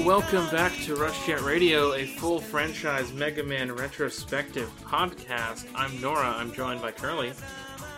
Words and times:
Hello, 0.00 0.18
welcome 0.18 0.48
back 0.48 0.72
to 0.84 0.96
Rush 0.96 1.26
Jet 1.26 1.42
Radio, 1.42 1.92
a 1.92 2.06
full 2.06 2.40
franchise 2.40 3.12
Mega 3.12 3.42
Man 3.42 3.70
retrospective 3.70 4.70
podcast. 4.82 5.66
I'm 5.74 6.00
Nora. 6.00 6.26
I'm 6.26 6.54
joined 6.54 6.80
by 6.80 6.90
Curly. 6.90 7.34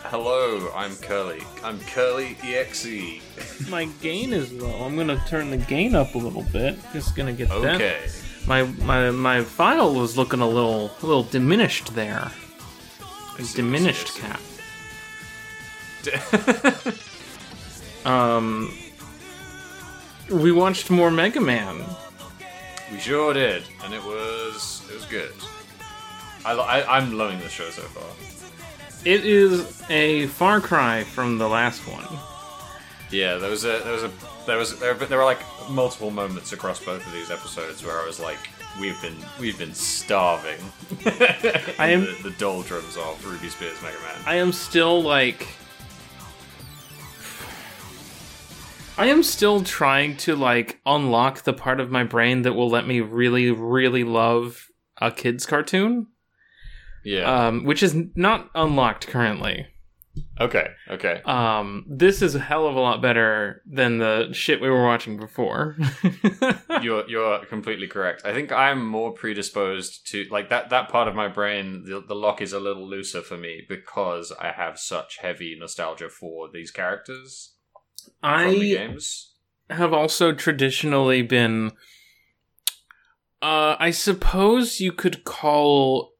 Hello, 0.07 0.73
I'm 0.75 0.97
Curly. 0.97 1.45
I'm 1.63 1.79
Curly 1.79 2.37
EXE. 2.43 3.21
My 3.71 3.85
gain 4.01 4.33
is 4.33 4.53
low. 4.53 4.85
I'm 4.85 4.97
gonna 4.97 5.23
turn 5.29 5.51
the 5.51 5.59
gain 5.59 5.95
up 5.95 6.17
a 6.17 6.19
little 6.19 6.43
bit. 6.43 6.77
Just 6.93 7.15
gonna 7.15 7.33
get 7.33 7.51
that. 7.51 7.77
Okay. 7.77 8.01
My 8.49 8.65
my 8.65 9.13
my 9.13 9.45
file 9.45 9.95
was 9.95 10.19
looking 10.19 10.41
a 10.41 10.49
little 10.49 10.91
a 11.05 11.07
little 11.07 11.23
diminished 11.23 11.95
there. 11.95 12.33
A 13.39 13.45
see, 13.45 13.55
diminished 13.55 14.19
I 14.25 14.39
cat. 16.03 16.99
Um, 18.05 18.75
we 20.33 20.53
watched 20.53 20.91
more 20.91 21.11
Mega 21.11 21.41
Man. 21.41 21.85
We 22.93 22.99
sure 23.01 23.33
did, 23.33 23.65
and 23.85 23.93
it 23.95 24.03
was 24.05 24.83
it 24.91 24.95
was 24.95 25.05
good. 25.07 25.33
I, 26.45 26.53
I 26.53 26.97
I'm 26.99 27.17
loving 27.17 27.39
the 27.41 27.49
show 27.49 27.71
so 27.71 27.83
far. 27.83 28.05
It 29.05 29.25
is 29.25 29.83
a 29.91 30.27
far 30.29 30.61
cry 30.61 31.03
from 31.05 31.39
the 31.39 31.49
last 31.49 31.81
one. 31.89 32.07
Yeah, 33.11 33.37
there 33.37 33.51
was 33.51 33.65
a 33.65 33.81
there 33.85 33.93
was 33.93 34.03
a 34.05 34.11
there 34.47 34.59
was 34.59 34.79
there, 34.81 34.95
there 34.95 35.19
were 35.19 35.25
like 35.25 35.41
multiple 35.71 36.11
moments 36.11 36.53
across 36.53 36.79
both 36.85 37.05
of 37.07 37.13
these 37.13 37.31
episodes 37.31 37.85
where 37.85 37.99
I 38.01 38.07
was 38.07 38.21
like, 38.21 38.39
we've 38.81 39.01
been 39.03 39.17
we've 39.41 39.59
been 39.59 39.75
starving. 39.75 40.59
I 41.79 41.89
am- 41.91 42.05
the, 42.05 42.31
the 42.31 42.35
doldrums 42.39 42.97
of 42.97 43.25
Ruby 43.25 43.49
Spears 43.49 43.81
Mega 43.83 43.99
Man. 44.01 44.23
I 44.27 44.37
am 44.37 44.53
still 44.53 45.03
like. 45.03 45.49
I 48.99 49.07
am 49.07 49.23
still 49.23 49.63
trying 49.63 50.17
to 50.19 50.37
like 50.37 50.81
unlock 50.85 51.43
the 51.43 51.55
part 51.55 51.81
of 51.81 51.91
my 51.91 52.05
brain 52.05 52.43
that 52.43 52.53
will 52.53 52.69
let 52.69 52.87
me 52.87 53.01
really, 53.01 53.51
really 53.51 54.05
love 54.05 54.69
a 55.01 55.11
kids 55.11 55.47
cartoon, 55.47 56.09
yeah. 57.05 57.47
um, 57.47 57.65
which 57.65 57.83
is 57.83 57.97
not 58.15 58.51
unlocked 58.55 59.07
currently. 59.07 59.67
okay. 60.39 60.69
Okay. 60.91 61.23
Um, 61.25 61.87
this 61.89 62.21
is 62.21 62.35
a 62.35 62.39
hell 62.39 62.67
of 62.67 62.77
a 62.77 62.81
lot 62.81 63.01
better 63.01 63.63
than 63.67 63.97
the 63.97 64.29
shit 64.33 64.61
we 64.61 64.69
were 64.69 64.85
watching 64.85 65.17
before. 65.17 65.75
you're 66.83 67.09
you're 67.09 67.47
completely 67.47 67.87
correct. 67.87 68.27
I 68.27 68.35
think 68.35 68.53
I'm 68.53 68.85
more 68.85 69.13
predisposed 69.13 70.07
to 70.09 70.27
like 70.31 70.51
that 70.51 70.69
that 70.69 70.91
part 70.91 71.09
of 71.09 71.15
my 71.15 71.29
brain. 71.29 71.85
The, 71.87 72.05
the 72.07 72.15
lock 72.15 72.43
is 72.43 72.53
a 72.53 72.61
little 72.61 72.87
looser 72.87 73.23
for 73.23 73.39
me 73.39 73.63
because 73.67 74.33
I 74.39 74.53
have 74.53 74.79
such 74.79 75.17
heavy 75.17 75.57
nostalgia 75.59 76.11
for 76.11 76.51
these 76.53 76.71
characters 76.71 77.55
I 78.23 78.97
have 79.71 79.93
also 79.93 80.33
traditionally 80.33 81.23
been 81.23 81.73
uh 83.41 83.77
I 83.79 83.91
suppose 83.91 84.81
you 84.81 84.93
could 84.93 85.25
call 85.25 86.13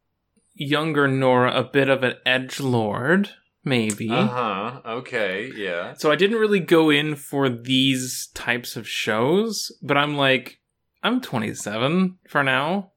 younger 0.55 1.09
Nora 1.09 1.53
a 1.53 1.65
bit 1.65 1.89
of 1.89 2.03
an 2.03 2.15
edge 2.27 2.61
lord, 2.61 3.31
maybe. 3.65 4.11
Uh 4.11 4.27
huh. 4.27 4.81
Okay. 4.87 5.51
Yeah. 5.55 5.95
So 5.95 6.11
I 6.11 6.17
didn't 6.17 6.39
really 6.39 6.61
go 6.61 6.91
in 6.91 7.15
for 7.17 7.49
these 7.49 8.29
types 8.35 8.77
of 8.77 8.89
shows, 8.89 9.73
but 9.83 9.97
I'm 9.97 10.17
like 10.17 10.59
I'm 11.03 11.21
27 11.21 12.19
for 12.29 12.43
now. 12.43 12.93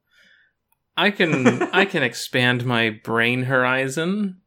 I 0.96 1.10
can 1.10 1.62
I 1.72 1.84
can 1.84 2.02
expand 2.02 2.64
my 2.64 2.90
brain 2.90 3.44
horizon. 3.44 4.40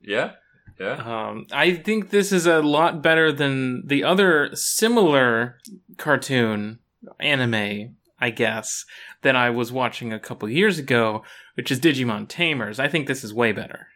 Yeah. 0.00 0.32
Yeah. 0.78 1.28
Um, 1.28 1.46
I 1.52 1.74
think 1.74 2.10
this 2.10 2.32
is 2.32 2.46
a 2.46 2.60
lot 2.60 3.02
better 3.02 3.32
than 3.32 3.86
the 3.86 4.04
other 4.04 4.50
similar 4.54 5.58
cartoon 5.96 6.80
anime, 7.18 7.96
I 8.20 8.30
guess, 8.30 8.84
that 9.22 9.36
I 9.36 9.50
was 9.50 9.72
watching 9.72 10.12
a 10.12 10.20
couple 10.20 10.48
years 10.48 10.78
ago, 10.78 11.22
which 11.54 11.70
is 11.70 11.80
Digimon 11.80 12.28
Tamers. 12.28 12.78
I 12.78 12.88
think 12.88 13.06
this 13.06 13.24
is 13.24 13.32
way 13.32 13.52
better. 13.52 13.88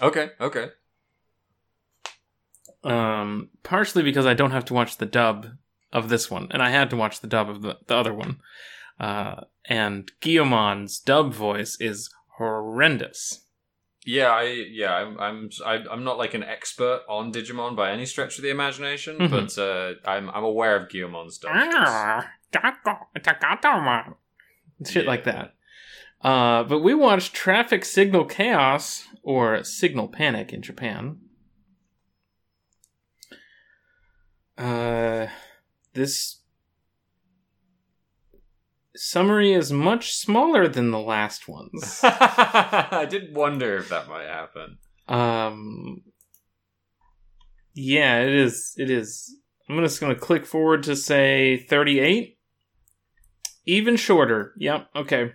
Okay. 0.00 0.30
Okay. 0.40 0.68
Um, 2.84 3.50
partially 3.62 4.02
because 4.02 4.26
I 4.26 4.34
don't 4.34 4.50
have 4.50 4.66
to 4.66 4.74
watch 4.74 4.98
the 4.98 5.06
dub 5.06 5.48
of 5.92 6.08
this 6.08 6.30
one, 6.30 6.48
and 6.50 6.62
I 6.62 6.70
had 6.70 6.90
to 6.90 6.96
watch 6.96 7.20
the 7.20 7.26
dub 7.26 7.48
of 7.48 7.62
the, 7.62 7.78
the 7.86 7.96
other 7.96 8.12
one. 8.12 8.40
Uh, 9.00 9.42
and 9.64 10.10
Guilmon's 10.20 10.98
dub 10.98 11.32
voice 11.32 11.76
is 11.80 12.10
horrendous. 12.36 13.43
Yeah. 14.04 14.28
I. 14.30 14.42
Yeah. 14.70 14.92
I'm. 14.94 15.18
I'm. 15.18 15.50
I, 15.64 15.74
I'm 15.90 16.04
not 16.04 16.18
like 16.18 16.34
an 16.34 16.42
expert 16.42 17.02
on 17.08 17.32
Digimon 17.32 17.74
by 17.76 17.90
any 17.90 18.04
stretch 18.06 18.36
of 18.38 18.42
the 18.42 18.50
imagination, 18.50 19.18
Mhm. 19.18 19.30
but 19.30 19.58
uh, 19.58 19.94
I'm. 20.08 20.28
I'm 20.30 20.44
aware 20.44 20.76
of 20.76 20.88
Guilmon's 20.90 21.36
stuff. 21.36 21.52
Ah, 21.54 22.28
Taco- 22.52 23.08
Shit 24.86 25.04
Yeah. 25.04 25.08
like 25.10 25.24
that. 25.24 25.54
Uh, 26.20 26.64
but 26.64 26.80
we 26.80 26.94
watched 26.94 27.34
Traffic 27.34 27.84
Signal 27.84 28.24
Chaos, 28.24 29.06
or 29.22 29.62
Signal 29.64 30.08
Panic 30.08 30.52
in 30.52 30.62
Japan. 30.62 31.18
Uh, 34.56 35.26
this 35.94 36.40
summary 38.96 39.52
is 39.52 39.72
much 39.72 40.14
smaller 40.14 40.68
than 40.68 40.90
the 40.90 41.00
last 41.00 41.48
ones. 41.48 42.00
I 42.02 43.06
did 43.08 43.34
wonder 43.34 43.76
if 43.76 43.88
that 43.88 44.08
might 44.08 44.26
happen. 44.26 44.78
Um, 45.08 46.02
yeah, 47.74 48.20
it 48.20 48.34
is. 48.34 48.74
It 48.76 48.90
is. 48.90 49.36
I'm 49.68 49.78
just 49.80 50.00
gonna 50.00 50.14
click 50.14 50.46
forward 50.46 50.82
to 50.84 50.96
say 50.96 51.56
38. 51.68 52.38
Even 53.66 53.96
shorter. 53.96 54.52
Yep. 54.58 54.88
Okay. 54.94 55.32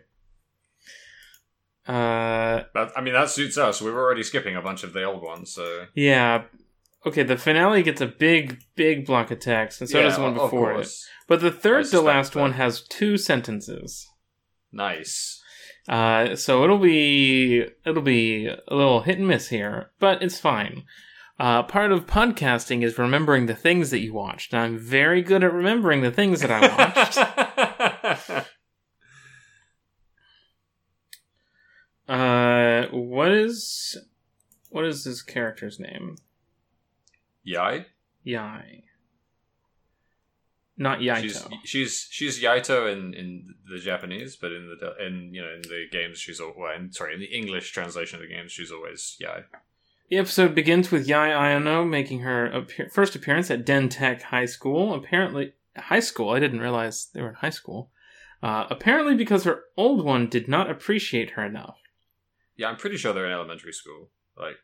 Uh, 1.87 2.63
That, 2.75 2.91
I 2.95 3.01
mean, 3.01 3.15
that 3.15 3.29
suits 3.31 3.57
us. 3.57 3.81
We 3.81 3.89
were 3.91 4.03
already 4.03 4.21
skipping 4.21 4.55
a 4.55 4.61
bunch 4.61 4.83
of 4.83 4.93
the 4.93 5.03
old 5.03 5.23
ones, 5.23 5.51
so 5.51 5.85
yeah. 5.95 6.43
Okay, 7.05 7.23
the 7.23 7.37
finale 7.37 7.81
gets 7.81 8.01
a 8.01 8.07
big, 8.07 8.61
big 8.75 9.05
block 9.05 9.31
of 9.31 9.39
text, 9.39 9.79
and 9.79 9.89
so 9.89 10.01
does 10.01 10.17
the 10.17 10.21
one 10.21 10.33
before 10.33 10.73
it. 10.73 10.89
But 11.27 11.39
the 11.39 11.51
third 11.51 11.85
to 11.87 12.01
last 12.01 12.33
that. 12.33 12.39
one 12.39 12.53
has 12.53 12.81
two 12.81 13.17
sentences. 13.17 14.05
Nice. 14.71 15.41
Uh, 15.87 16.35
so 16.35 16.63
it'll 16.63 16.77
be 16.77 17.65
it'll 17.85 18.03
be 18.03 18.47
a 18.47 18.75
little 18.75 19.01
hit 19.01 19.17
and 19.17 19.27
miss 19.27 19.47
here, 19.47 19.91
but 19.99 20.21
it's 20.21 20.39
fine. 20.39 20.83
Uh, 21.39 21.63
part 21.63 21.91
of 21.93 22.05
podcasting 22.05 22.83
is 22.83 22.97
remembering 22.97 23.45
the 23.45 23.55
things 23.55 23.91
that 23.91 23.99
you 23.99 24.13
watched, 24.13 24.51
and 24.51 24.61
I'm 24.61 24.77
very 24.77 25.21
good 25.21 25.41
at 25.41 25.53
remembering 25.53 26.01
the 26.01 26.11
things 26.11 26.41
that 26.41 26.51
I 26.51 26.67
watched. 28.27 28.45
uh, 32.09 32.87
what 32.91 33.31
is 33.31 33.97
what 34.69 34.83
is 34.83 35.05
this 35.05 35.21
character's 35.21 35.79
name? 35.79 36.17
Yai. 37.43 37.85
Yai, 38.23 38.83
not 40.79 40.99
Yaito. 40.99 41.21
She's 41.21 41.47
she's 41.65 42.07
she's 42.09 42.41
Yaito 42.41 42.91
in, 42.91 43.13
in 43.13 43.55
the 43.69 43.79
Japanese, 43.79 44.37
but 44.37 44.51
in 44.51 44.77
the 44.79 45.05
in 45.05 45.33
you 45.33 45.41
know 45.41 45.53
in 45.53 45.61
the 45.61 45.85
games 45.91 46.17
she's 46.17 46.39
al- 46.39 46.53
well, 46.57 46.73
in, 46.75 46.91
sorry 46.91 47.13
in 47.13 47.19
the 47.19 47.25
English 47.25 47.71
translation 47.71 48.15
of 48.15 48.21
the 48.27 48.33
games 48.33 48.51
she's 48.51 48.71
always 48.71 49.17
Yai. 49.19 49.43
The 50.09 50.17
episode 50.17 50.55
begins 50.55 50.89
with 50.89 51.07
Yai 51.07 51.29
Ayano 51.29 51.87
making 51.87 52.21
her 52.21 52.47
appear- 52.47 52.89
first 52.89 53.15
appearance 53.15 53.51
at 53.51 53.65
Den 53.65 53.89
Tech 53.89 54.23
High 54.23 54.45
School. 54.45 54.93
Apparently, 54.93 55.53
high 55.75 55.99
school. 55.99 56.29
I 56.29 56.39
didn't 56.39 56.61
realize 56.61 57.09
they 57.13 57.21
were 57.21 57.29
in 57.29 57.35
high 57.35 57.51
school. 57.51 57.91
Uh, 58.41 58.65
apparently, 58.69 59.15
because 59.15 59.43
her 59.43 59.63
old 59.75 60.03
one 60.05 60.27
did 60.27 60.47
not 60.47 60.69
appreciate 60.69 61.31
her 61.31 61.45
enough. 61.45 61.77
Yeah, 62.55 62.69
I'm 62.69 62.77
pretty 62.77 62.97
sure 62.97 63.13
they're 63.13 63.25
in 63.25 63.33
elementary 63.33 63.73
school. 63.73 64.09
Like 64.37 64.55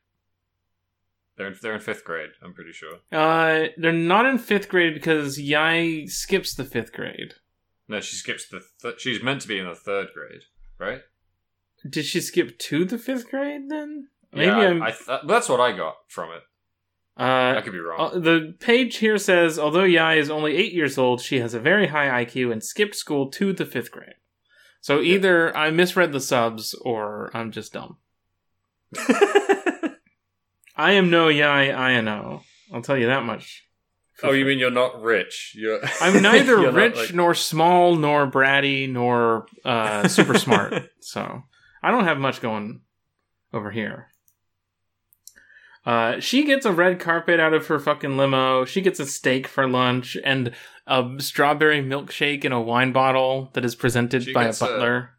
they're 1.37 1.47
in, 1.47 1.55
they're 1.61 1.75
in 1.75 1.81
fifth 1.81 2.03
grade. 2.03 2.29
I'm 2.43 2.53
pretty 2.53 2.71
sure. 2.71 2.99
Uh, 3.11 3.67
they're 3.77 3.91
not 3.91 4.25
in 4.25 4.37
fifth 4.37 4.69
grade 4.69 4.93
because 4.93 5.39
Yai 5.39 6.05
skips 6.07 6.53
the 6.55 6.63
fifth 6.65 6.93
grade. 6.93 7.33
No, 7.87 7.99
she 7.99 8.15
skips 8.15 8.47
the. 8.47 8.61
Th- 8.81 8.99
she's 8.99 9.21
meant 9.21 9.41
to 9.41 9.47
be 9.47 9.59
in 9.59 9.65
the 9.67 9.75
third 9.75 10.07
grade, 10.13 10.41
right? 10.79 11.01
Did 11.87 12.05
she 12.05 12.19
skip 12.21 12.57
to 12.59 12.83
the 12.85 12.97
fifth 12.97 13.29
grade 13.29 13.69
then? 13.69 14.07
Maybe 14.33 14.47
yeah, 14.47 14.57
I- 14.57 14.65
I'm. 14.67 14.81
I 14.83 14.91
th- 14.91 15.21
that's 15.27 15.49
what 15.49 15.59
I 15.59 15.71
got 15.75 15.95
from 16.07 16.31
it. 16.31 16.41
uh, 17.17 17.55
I 17.57 17.61
could 17.61 17.73
be 17.73 17.79
wrong. 17.79 17.99
Uh, 18.15 18.19
the 18.19 18.55
page 18.59 18.97
here 18.97 19.17
says, 19.17 19.59
although 19.59 19.83
Yai 19.83 20.15
is 20.15 20.29
only 20.31 20.55
eight 20.55 20.73
years 20.73 20.97
old, 20.97 21.21
she 21.21 21.39
has 21.41 21.53
a 21.53 21.59
very 21.59 21.87
high 21.87 22.25
IQ 22.25 22.51
and 22.51 22.63
skipped 22.63 22.95
school 22.95 23.29
to 23.31 23.53
the 23.53 23.65
fifth 23.65 23.91
grade. 23.91 24.15
So 24.81 25.01
either 25.01 25.55
I 25.55 25.69
misread 25.71 26.11
the 26.11 26.19
subs 26.19 26.73
or 26.81 27.29
I'm 27.35 27.51
just 27.51 27.73
dumb. 27.73 27.97
I 30.75 30.93
am 30.93 31.09
no 31.09 31.27
Yai 31.29 31.67
Ayano. 31.67 32.41
I'll 32.73 32.81
tell 32.81 32.97
you 32.97 33.07
that 33.07 33.23
much. 33.23 33.63
oh, 34.23 34.31
you 34.31 34.45
mean 34.45 34.59
you're 34.59 34.71
not 34.71 35.01
rich? 35.01 35.53
You're. 35.55 35.79
I'm 36.01 36.21
neither 36.21 36.71
rich 36.71 36.95
like- 36.95 37.13
nor 37.13 37.33
small 37.35 37.95
nor 37.95 38.29
bratty 38.29 38.89
nor 38.89 39.45
uh, 39.63 40.07
super 40.09 40.37
smart. 40.37 40.89
So 41.01 41.43
I 41.83 41.91
don't 41.91 42.05
have 42.05 42.17
much 42.17 42.41
going 42.41 42.81
over 43.53 43.71
here. 43.71 44.07
Uh, 45.85 46.19
she 46.19 46.43
gets 46.43 46.65
a 46.65 46.71
red 46.71 46.99
carpet 46.99 47.39
out 47.39 47.53
of 47.53 47.67
her 47.67 47.79
fucking 47.79 48.17
limo. 48.17 48.65
She 48.65 48.81
gets 48.81 48.99
a 48.99 49.05
steak 49.05 49.47
for 49.47 49.67
lunch, 49.67 50.17
and 50.23 50.51
a 50.87 51.07
strawberry 51.19 51.79
milkshake 51.81 52.43
in 52.43 52.51
a 52.51 52.61
wine 52.61 52.91
bottle 52.91 53.51
that 53.53 53.63
is 53.63 53.75
presented 53.75 54.23
She 54.23 54.33
by 54.33 54.43
a 54.43 54.47
gets 54.47 54.61
a- 54.61 54.65
butler. 54.65 55.09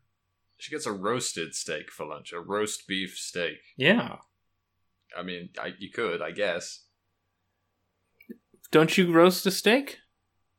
She 0.59 0.71
gets 0.73 0.87
a 0.87 0.93
roasted 0.93 1.55
steak 1.55 1.91
for 1.93 2.05
lunch, 2.07 2.33
a 2.33 2.41
roast 2.41 2.89
beef 2.89 3.17
steak. 3.17 3.59
Yeah. 3.77 4.17
I 5.17 5.23
mean, 5.23 5.51
I, 5.61 5.73
you 5.79 5.91
could, 5.91 6.23
I 6.23 6.31
guess. 6.31 6.85
Don't 8.71 8.97
you 8.99 9.13
roast 9.13 9.47
a 9.47 9.51
steak? 9.51 9.99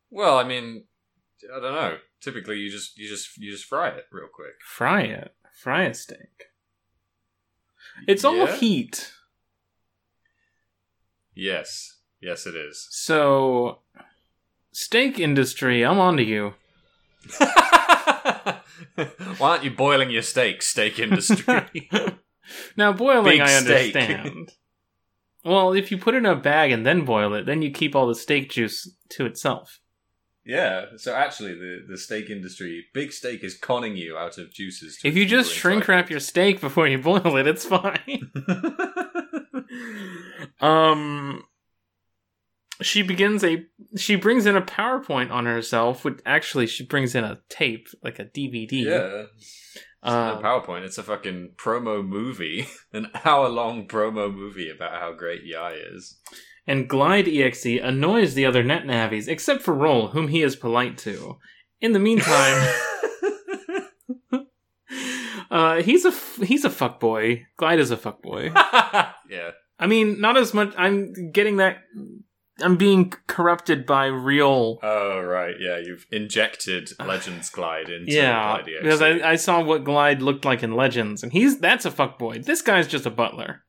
Well, 0.09 0.37
I 0.37 0.43
mean, 0.43 0.85
I 1.55 1.59
don't 1.59 1.73
know. 1.73 1.97
Typically, 2.21 2.57
you 2.57 2.69
just 2.69 2.97
you 2.97 3.07
just 3.07 3.37
you 3.37 3.51
just 3.51 3.65
fry 3.65 3.89
it 3.89 4.05
real 4.11 4.27
quick. 4.33 4.55
Fry 4.65 5.01
it. 5.01 5.33
Fry 5.53 5.83
a 5.83 5.93
steak. 5.93 6.45
It's 8.07 8.23
all 8.23 8.47
heat. 8.47 9.11
Yes, 11.33 11.97
yes, 12.21 12.47
it 12.47 12.55
is. 12.55 12.87
So, 12.89 13.79
steak 14.71 15.19
industry, 15.19 15.85
I'm 15.85 15.99
onto 15.99 16.23
you. 16.23 16.53
Why 17.37 18.61
aren't 19.39 19.63
you 19.63 19.71
boiling 19.71 20.09
your 20.09 20.23
steak, 20.23 20.63
steak 20.63 20.97
industry? 20.99 21.89
Now, 22.75 22.93
boiling, 22.93 23.37
Big 23.37 23.41
I 23.41 23.55
understand. 23.55 24.51
well, 25.45 25.73
if 25.73 25.91
you 25.91 25.97
put 25.97 26.15
it 26.15 26.19
in 26.19 26.25
a 26.25 26.35
bag 26.35 26.71
and 26.71 26.85
then 26.85 27.05
boil 27.05 27.33
it, 27.33 27.45
then 27.45 27.61
you 27.61 27.71
keep 27.71 27.95
all 27.95 28.07
the 28.07 28.15
steak 28.15 28.51
juice 28.51 28.89
to 29.09 29.25
itself. 29.25 29.79
yeah. 30.45 30.85
So 30.97 31.13
actually, 31.13 31.53
the 31.53 31.85
the 31.87 31.97
steak 31.97 32.29
industry, 32.29 32.85
big 32.93 33.11
steak, 33.11 33.43
is 33.43 33.57
conning 33.57 33.95
you 33.95 34.17
out 34.17 34.37
of 34.37 34.53
juices. 34.53 34.99
If 35.03 35.15
you 35.15 35.25
just 35.25 35.53
shrink 35.53 35.87
wrap 35.87 36.09
your 36.09 36.19
steak 36.19 36.61
before 36.61 36.87
you 36.87 36.97
boil 37.09 37.37
it, 37.37 37.47
it's 37.47 37.65
fine. 37.65 38.31
um, 40.61 41.43
she 42.81 43.01
begins 43.01 43.43
a. 43.43 43.65
She 43.95 44.15
brings 44.15 44.45
in 44.45 44.55
a 44.55 44.61
PowerPoint 44.61 45.31
on 45.31 45.45
herself, 45.45 46.05
which 46.05 46.19
actually 46.25 46.67
she 46.67 46.85
brings 46.85 47.15
in 47.15 47.23
a 47.23 47.39
tape, 47.49 47.87
like 48.03 48.19
a 48.19 48.25
DVD. 48.25 48.71
yeah. 48.71 49.23
It's 50.03 50.11
not 50.11 50.35
Um, 50.37 50.39
a 50.39 50.47
PowerPoint. 50.47 50.83
It's 50.83 50.97
a 50.97 51.03
fucking 51.03 51.53
promo 51.57 52.05
movie, 52.07 52.67
an 52.93 53.07
hour 53.25 53.49
long 53.49 53.87
promo 53.87 54.33
movie 54.33 54.69
about 54.69 54.99
how 55.01 55.13
great 55.13 55.43
Yai 55.43 55.73
is. 55.93 56.17
and 56.67 56.87
Glide 56.87 57.27
EXE 57.27 57.79
annoys 57.81 58.33
the 58.33 58.45
other 58.45 58.63
net 58.63 58.85
navies, 58.85 59.27
except 59.27 59.61
for 59.63 59.73
Roll, 59.73 60.09
whom 60.09 60.27
he 60.27 60.41
is 60.43 60.55
polite 60.55 60.97
to. 60.99 61.37
In 61.81 61.93
the 61.93 61.99
meantime, 61.99 62.73
uh, 65.51 65.81
he's 65.81 66.05
a 66.05 66.09
f- 66.09 66.39
he's 66.43 66.65
a 66.65 66.69
fuckboy. 66.69 67.43
Glide 67.57 67.79
is 67.79 67.91
a 67.91 67.97
fuckboy. 67.97 68.51
yeah. 69.29 69.51
I 69.79 69.87
mean, 69.87 70.19
not 70.19 70.37
as 70.37 70.53
much. 70.53 70.73
I'm 70.77 71.31
getting 71.31 71.57
that. 71.57 71.77
I'm 72.61 72.75
being 72.75 73.13
corrupted 73.27 73.85
by 73.85 74.07
real. 74.07 74.79
Oh 74.81 75.21
right, 75.21 75.55
yeah. 75.59 75.77
You've 75.77 76.05
injected 76.11 76.89
Legends 76.99 77.49
Glide 77.49 77.89
into 77.89 78.11
yeah, 78.11 78.61
Glide 78.61 78.81
because 78.81 79.01
I, 79.01 79.31
I 79.31 79.35
saw 79.35 79.61
what 79.61 79.83
Glide 79.83 80.21
looked 80.21 80.45
like 80.45 80.63
in 80.63 80.75
Legends, 80.75 81.23
and 81.23 81.31
he's 81.31 81.59
that's 81.59 81.85
a 81.85 81.91
fuckboy. 81.91 82.45
This 82.45 82.61
guy's 82.61 82.87
just 82.87 83.05
a 83.05 83.11
butler. 83.11 83.63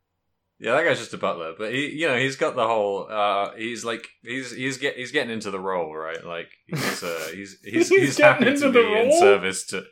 Yeah, 0.60 0.74
that 0.74 0.84
guy's 0.84 0.98
just 0.98 1.14
a 1.14 1.18
butler, 1.18 1.54
but 1.56 1.72
he, 1.72 1.90
you 1.90 2.08
know, 2.08 2.18
he's 2.18 2.34
got 2.34 2.56
the 2.56 2.66
whole. 2.66 3.06
Uh, 3.08 3.54
he's 3.54 3.84
like, 3.84 4.08
he's 4.22 4.50
he's 4.52 4.76
get 4.76 4.96
he's 4.96 5.12
getting 5.12 5.30
into 5.30 5.52
the 5.52 5.60
role, 5.60 5.94
right? 5.94 6.24
Like 6.24 6.48
he's 6.66 7.02
uh, 7.02 7.28
he's 7.34 7.58
he's 7.62 7.88
He's 7.88 8.00
he's, 8.00 8.18
happy 8.18 8.48
into 8.48 8.62
to 8.62 8.70
the 8.72 8.82
be 8.82 8.98
in 8.98 9.18
service 9.18 9.66
to. 9.66 9.84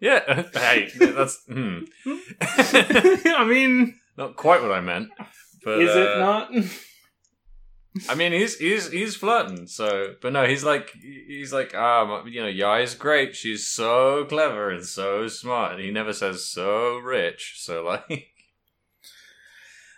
Yeah, 0.00 0.42
hey, 0.54 0.90
that's 0.94 1.42
hmm. 1.48 1.80
I 2.40 3.44
mean, 3.48 3.98
not 4.16 4.36
quite 4.36 4.62
what 4.62 4.72
I 4.72 4.80
meant. 4.80 5.08
But, 5.64 5.80
is 5.80 5.96
it 5.96 6.08
uh, 6.08 6.18
not? 6.18 6.50
I 8.08 8.14
mean, 8.16 8.32
he's 8.32 8.56
he's 8.58 8.90
he's 8.90 9.14
flirting. 9.16 9.66
So, 9.68 10.14
but 10.20 10.32
no, 10.32 10.46
he's 10.46 10.64
like 10.64 10.90
he's 11.00 11.52
like 11.52 11.74
um, 11.74 12.26
you 12.26 12.40
know, 12.42 12.48
Yai's 12.48 12.94
great. 12.94 13.36
She's 13.36 13.66
so 13.66 14.24
clever 14.24 14.70
and 14.70 14.84
so 14.84 15.28
smart, 15.28 15.72
and 15.74 15.80
he 15.80 15.90
never 15.90 16.12
says 16.12 16.44
so 16.44 16.96
rich. 16.98 17.54
So 17.58 17.84
like. 17.84 18.30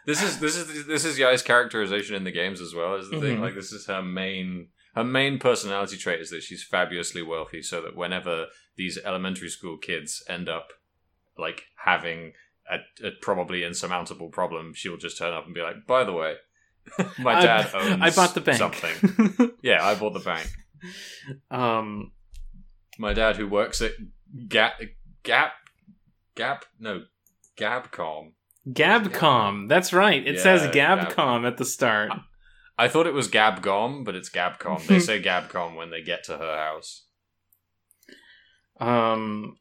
This 0.06 0.22
is 0.22 0.38
this 0.38 0.56
is 0.56 0.86
this 0.86 1.04
is 1.04 1.18
Yai's 1.18 1.42
characterization 1.42 2.14
in 2.14 2.22
the 2.22 2.30
games 2.30 2.60
as 2.60 2.74
well. 2.74 2.94
Is 2.94 3.10
the 3.10 3.20
thing 3.20 3.38
Mhm. 3.38 3.40
like 3.40 3.54
this 3.56 3.72
is 3.72 3.86
her 3.86 4.02
main 4.02 4.68
her 4.94 5.02
main 5.02 5.38
personality 5.40 5.96
trait 5.96 6.20
is 6.20 6.30
that 6.30 6.44
she's 6.44 6.62
fabulously 6.62 7.22
wealthy, 7.22 7.60
so 7.60 7.82
that 7.82 7.96
whenever 7.96 8.46
these 8.76 8.98
elementary 9.04 9.48
school 9.48 9.76
kids 9.76 10.22
end 10.28 10.48
up 10.48 10.72
like 11.36 11.64
having 11.84 12.34
a, 12.70 12.78
a 13.04 13.10
probably 13.20 13.64
insurmountable 13.64 14.28
problem, 14.28 14.74
she'll 14.74 14.96
just 14.96 15.18
turn 15.18 15.32
up 15.34 15.44
and 15.44 15.54
be 15.54 15.60
like, 15.60 15.88
"By 15.88 16.04
the 16.04 16.12
way, 16.12 16.36
my 17.18 17.40
dad 17.40 17.70
I, 17.74 17.78
owns 17.78 18.02
I 18.02 18.10
bought 18.10 18.34
the 18.34 18.40
bank. 18.40 18.58
something. 18.58 19.52
Yeah, 19.62 19.84
I 19.84 19.94
bought 19.94 20.12
the 20.14 20.20
bank. 20.20 20.48
um, 21.50 22.12
My 22.98 23.12
dad, 23.12 23.36
who 23.36 23.46
works 23.48 23.80
at 23.82 23.92
Gap 24.48 24.80
Gap 25.22 25.52
Gap 26.34 26.64
no 26.78 27.04
Gabcom. 27.58 28.32
Gabcom. 28.68 29.68
That's 29.68 29.92
right. 29.92 30.26
It 30.26 30.40
says 30.40 30.62
Yeah, 30.74 31.06
Gabcom 31.06 31.46
at 31.46 31.56
the 31.56 31.64
start. 31.64 32.12
I 32.78 32.88
thought 32.88 33.06
it 33.06 33.14
was 33.14 33.28
Gabcom, 33.28 34.04
but 34.04 34.14
it's 34.14 34.28
Gabcom. 34.30 34.86
They 34.86 34.98
say 35.08 35.22
Gabcom 35.22 35.76
when 35.76 35.90
they 35.90 36.02
get 36.02 36.24
to 36.24 36.36
her 36.36 36.56
house. 36.56 37.04
Um, 38.78 39.56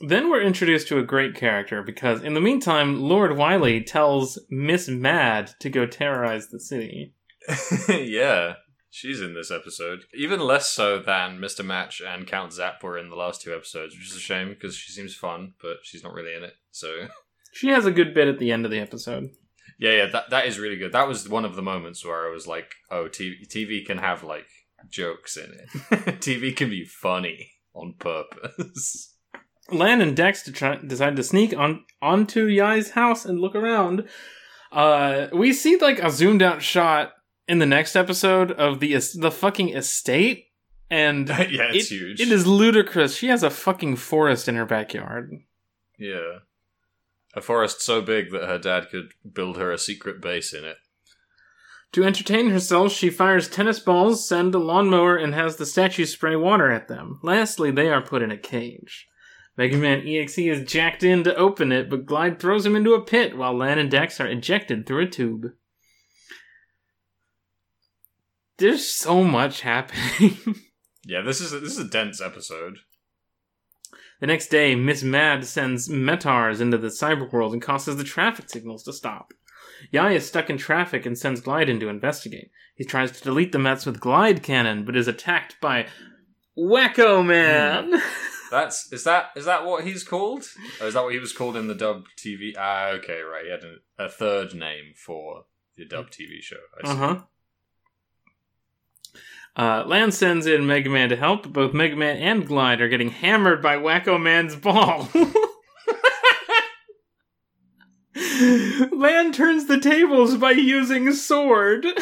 then 0.00 0.30
we're 0.30 0.42
introduced 0.42 0.88
to 0.88 0.98
a 0.98 1.04
great 1.04 1.34
character 1.34 1.82
because 1.82 2.22
in 2.22 2.34
the 2.34 2.40
meantime, 2.40 3.00
Lord 3.00 3.36
Wiley 3.36 3.82
tells 3.82 4.38
Miss 4.50 4.88
Mad 4.88 5.52
to 5.60 5.70
go 5.70 5.86
terrorize 5.86 6.48
the 6.48 6.60
city. 6.60 7.14
yeah, 7.88 8.54
she's 8.90 9.20
in 9.20 9.34
this 9.34 9.50
episode. 9.50 10.04
Even 10.14 10.40
less 10.40 10.68
so 10.68 10.98
than 10.98 11.38
Mr. 11.38 11.64
Match 11.64 12.00
and 12.00 12.26
Count 12.26 12.52
Zap 12.52 12.82
were 12.82 12.98
in 12.98 13.10
the 13.10 13.16
last 13.16 13.42
two 13.42 13.54
episodes, 13.54 13.94
which 13.96 14.10
is 14.10 14.16
a 14.16 14.20
shame 14.20 14.48
because 14.50 14.74
she 14.76 14.92
seems 14.92 15.14
fun, 15.14 15.54
but 15.62 15.78
she's 15.82 16.02
not 16.04 16.14
really 16.14 16.34
in 16.34 16.44
it. 16.44 16.54
So 16.70 17.06
She 17.52 17.68
has 17.68 17.84
a 17.86 17.92
good 17.92 18.14
bit 18.14 18.28
at 18.28 18.38
the 18.38 18.50
end 18.50 18.64
of 18.64 18.70
the 18.70 18.80
episode. 18.80 19.30
yeah, 19.78 19.92
yeah, 19.92 20.06
that 20.06 20.30
that 20.30 20.46
is 20.46 20.58
really 20.58 20.76
good. 20.76 20.92
That 20.92 21.06
was 21.08 21.28
one 21.28 21.44
of 21.44 21.54
the 21.54 21.62
moments 21.62 22.04
where 22.04 22.26
I 22.26 22.32
was 22.32 22.46
like, 22.46 22.72
oh, 22.90 23.08
TV, 23.08 23.46
TV 23.46 23.84
can 23.84 23.98
have 23.98 24.24
like 24.24 24.46
jokes 24.88 25.36
in 25.36 25.52
it. 25.52 25.68
TV 26.20 26.56
can 26.56 26.70
be 26.70 26.84
funny 26.84 27.52
on 27.74 27.94
purpose. 27.98 29.11
Lan 29.70 30.00
and 30.00 30.16
Dex 30.16 30.42
to 30.42 30.52
try, 30.52 30.76
decide 30.76 31.16
to 31.16 31.22
sneak 31.22 31.56
on 31.56 31.84
onto 32.00 32.46
Yai's 32.46 32.90
house 32.90 33.24
and 33.24 33.40
look 33.40 33.54
around. 33.54 34.08
Uh, 34.70 35.28
we 35.32 35.52
see 35.52 35.76
like 35.76 35.98
a 35.98 36.10
zoomed 36.10 36.42
out 36.42 36.62
shot 36.62 37.12
in 37.46 37.58
the 37.58 37.66
next 37.66 37.94
episode 37.94 38.50
of 38.52 38.80
the 38.80 38.94
the 39.18 39.30
fucking 39.30 39.70
estate, 39.70 40.46
and 40.90 41.28
yeah, 41.28 41.70
it's 41.72 41.90
it, 41.90 41.94
huge. 41.94 42.20
It 42.20 42.32
is 42.32 42.46
ludicrous. 42.46 43.16
She 43.16 43.28
has 43.28 43.42
a 43.42 43.50
fucking 43.50 43.96
forest 43.96 44.48
in 44.48 44.56
her 44.56 44.66
backyard. 44.66 45.32
Yeah. 45.98 46.38
A 47.34 47.40
forest 47.40 47.80
so 47.80 48.02
big 48.02 48.30
that 48.32 48.46
her 48.46 48.58
dad 48.58 48.88
could 48.90 49.12
build 49.30 49.56
her 49.56 49.72
a 49.72 49.78
secret 49.78 50.20
base 50.20 50.52
in 50.52 50.64
it. 50.64 50.76
To 51.92 52.04
entertain 52.04 52.50
herself, 52.50 52.92
she 52.92 53.10
fires 53.10 53.48
tennis 53.48 53.78
balls, 53.78 54.26
sends 54.26 54.54
a 54.54 54.58
lawnmower, 54.58 55.16
and 55.16 55.34
has 55.34 55.56
the 55.56 55.66
statues 55.66 56.12
spray 56.12 56.36
water 56.36 56.70
at 56.70 56.88
them. 56.88 57.20
Lastly, 57.22 57.70
they 57.70 57.88
are 57.90 58.02
put 58.02 58.22
in 58.22 58.30
a 58.30 58.36
cage. 58.36 59.08
Mega 59.56 59.76
Man 59.76 60.06
EXE 60.06 60.38
is 60.38 60.70
jacked 60.70 61.02
in 61.02 61.24
to 61.24 61.36
open 61.36 61.72
it, 61.72 61.90
but 61.90 62.06
Glide 62.06 62.40
throws 62.40 62.64
him 62.64 62.74
into 62.74 62.94
a 62.94 63.04
pit 63.04 63.36
while 63.36 63.54
Lan 63.56 63.78
and 63.78 63.90
Dex 63.90 64.18
are 64.20 64.26
ejected 64.26 64.86
through 64.86 65.02
a 65.02 65.08
tube. 65.08 65.52
There's 68.58 68.86
so 68.86 69.24
much 69.24 69.62
happening. 69.62 70.36
Yeah, 71.04 71.22
this 71.22 71.40
is 71.40 71.52
a, 71.52 71.58
this 71.58 71.72
is 71.72 71.78
a 71.80 71.90
dense 71.90 72.20
episode. 72.20 72.78
the 74.20 74.28
next 74.28 74.50
day, 74.50 74.76
Miss 74.76 75.02
Mad 75.02 75.44
sends 75.44 75.88
Mettaurs 75.88 76.60
into 76.60 76.78
the 76.78 76.86
cyber 76.86 77.30
world 77.32 77.52
and 77.52 77.60
causes 77.60 77.96
the 77.96 78.04
traffic 78.04 78.48
signals 78.48 78.84
to 78.84 78.92
stop. 78.92 79.32
Yai 79.90 80.12
is 80.12 80.28
stuck 80.28 80.48
in 80.48 80.58
traffic 80.58 81.04
and 81.04 81.18
sends 81.18 81.40
Glide 81.40 81.68
in 81.68 81.80
to 81.80 81.88
investigate. 81.88 82.52
He 82.76 82.84
tries 82.84 83.10
to 83.10 83.24
delete 83.24 83.50
the 83.50 83.58
Mets 83.58 83.84
with 83.84 83.98
Glide 83.98 84.44
Cannon, 84.44 84.84
but 84.84 84.94
is 84.96 85.08
attacked 85.08 85.60
by 85.60 85.88
Wacko 86.56 87.26
Man. 87.26 87.90
Hmm. 87.94 87.98
That's 88.52 88.92
is 88.92 89.02
that 89.04 89.30
is 89.34 89.46
that 89.46 89.64
what 89.64 89.82
he's 89.82 90.04
called? 90.04 90.44
Or 90.78 90.86
is 90.86 90.92
that 90.92 91.02
what 91.02 91.14
he 91.14 91.18
was 91.18 91.32
called 91.32 91.56
in 91.56 91.68
the 91.68 91.74
dub 91.74 92.04
TV? 92.18 92.52
Ah, 92.58 92.88
okay, 92.88 93.22
right. 93.22 93.46
He 93.46 93.50
had 93.50 93.64
a, 93.64 93.76
a 94.04 94.10
third 94.10 94.54
name 94.54 94.92
for 94.94 95.46
the 95.74 95.86
dub 95.86 96.10
TV 96.10 96.42
show. 96.42 96.58
Uh 96.84 96.94
huh. 96.94 97.20
Uh, 99.56 99.84
Lan 99.86 100.12
sends 100.12 100.46
in 100.46 100.66
Mega 100.66 100.90
Man 100.90 101.08
to 101.08 101.16
help, 101.16 101.44
but 101.44 101.54
both 101.54 101.72
Mega 101.72 101.96
Man 101.96 102.18
and 102.18 102.46
Glide 102.46 102.82
are 102.82 102.90
getting 102.90 103.08
hammered 103.08 103.62
by 103.62 103.76
Wacko 103.76 104.20
Man's 104.20 104.54
ball. 104.54 105.08
Lan 108.92 109.32
turns 109.32 109.66
the 109.66 109.80
tables 109.80 110.36
by 110.36 110.50
using 110.50 111.14
sword. 111.14 111.86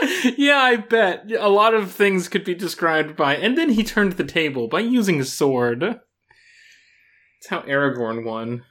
yeah, 0.36 0.58
I 0.58 0.76
bet. 0.76 1.30
A 1.38 1.48
lot 1.48 1.74
of 1.74 1.92
things 1.92 2.28
could 2.28 2.44
be 2.44 2.54
described 2.54 3.16
by. 3.16 3.36
And 3.36 3.56
then 3.56 3.70
he 3.70 3.82
turned 3.82 4.12
the 4.14 4.24
table 4.24 4.68
by 4.68 4.80
using 4.80 5.20
a 5.20 5.24
sword. 5.24 5.80
That's 5.80 6.00
how 7.48 7.60
Aragorn 7.62 8.24
won. 8.24 8.64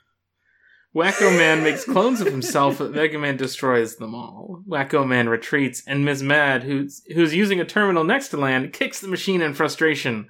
Wacko 0.96 1.36
Man 1.38 1.64
makes 1.64 1.86
clones 1.86 2.20
of 2.20 2.28
himself, 2.28 2.80
but 2.80 2.92
Mega 2.92 3.20
Man 3.20 3.38
destroys 3.38 3.98
them 3.98 4.16
all. 4.16 4.64
Wacko 4.68 5.08
Man 5.08 5.30
retreats, 5.30 5.84
and 5.86 6.04
Ms. 6.04 6.24
Mad, 6.24 6.64
who's 6.64 7.04
who's 7.14 7.36
using 7.36 7.60
a 7.60 7.66
terminal 7.66 8.04
next 8.04 8.30
to 8.30 8.38
Lan, 8.38 8.72
kicks 8.72 9.00
the 9.00 9.08
machine 9.08 9.42
in 9.42 9.54
frustration. 9.54 10.28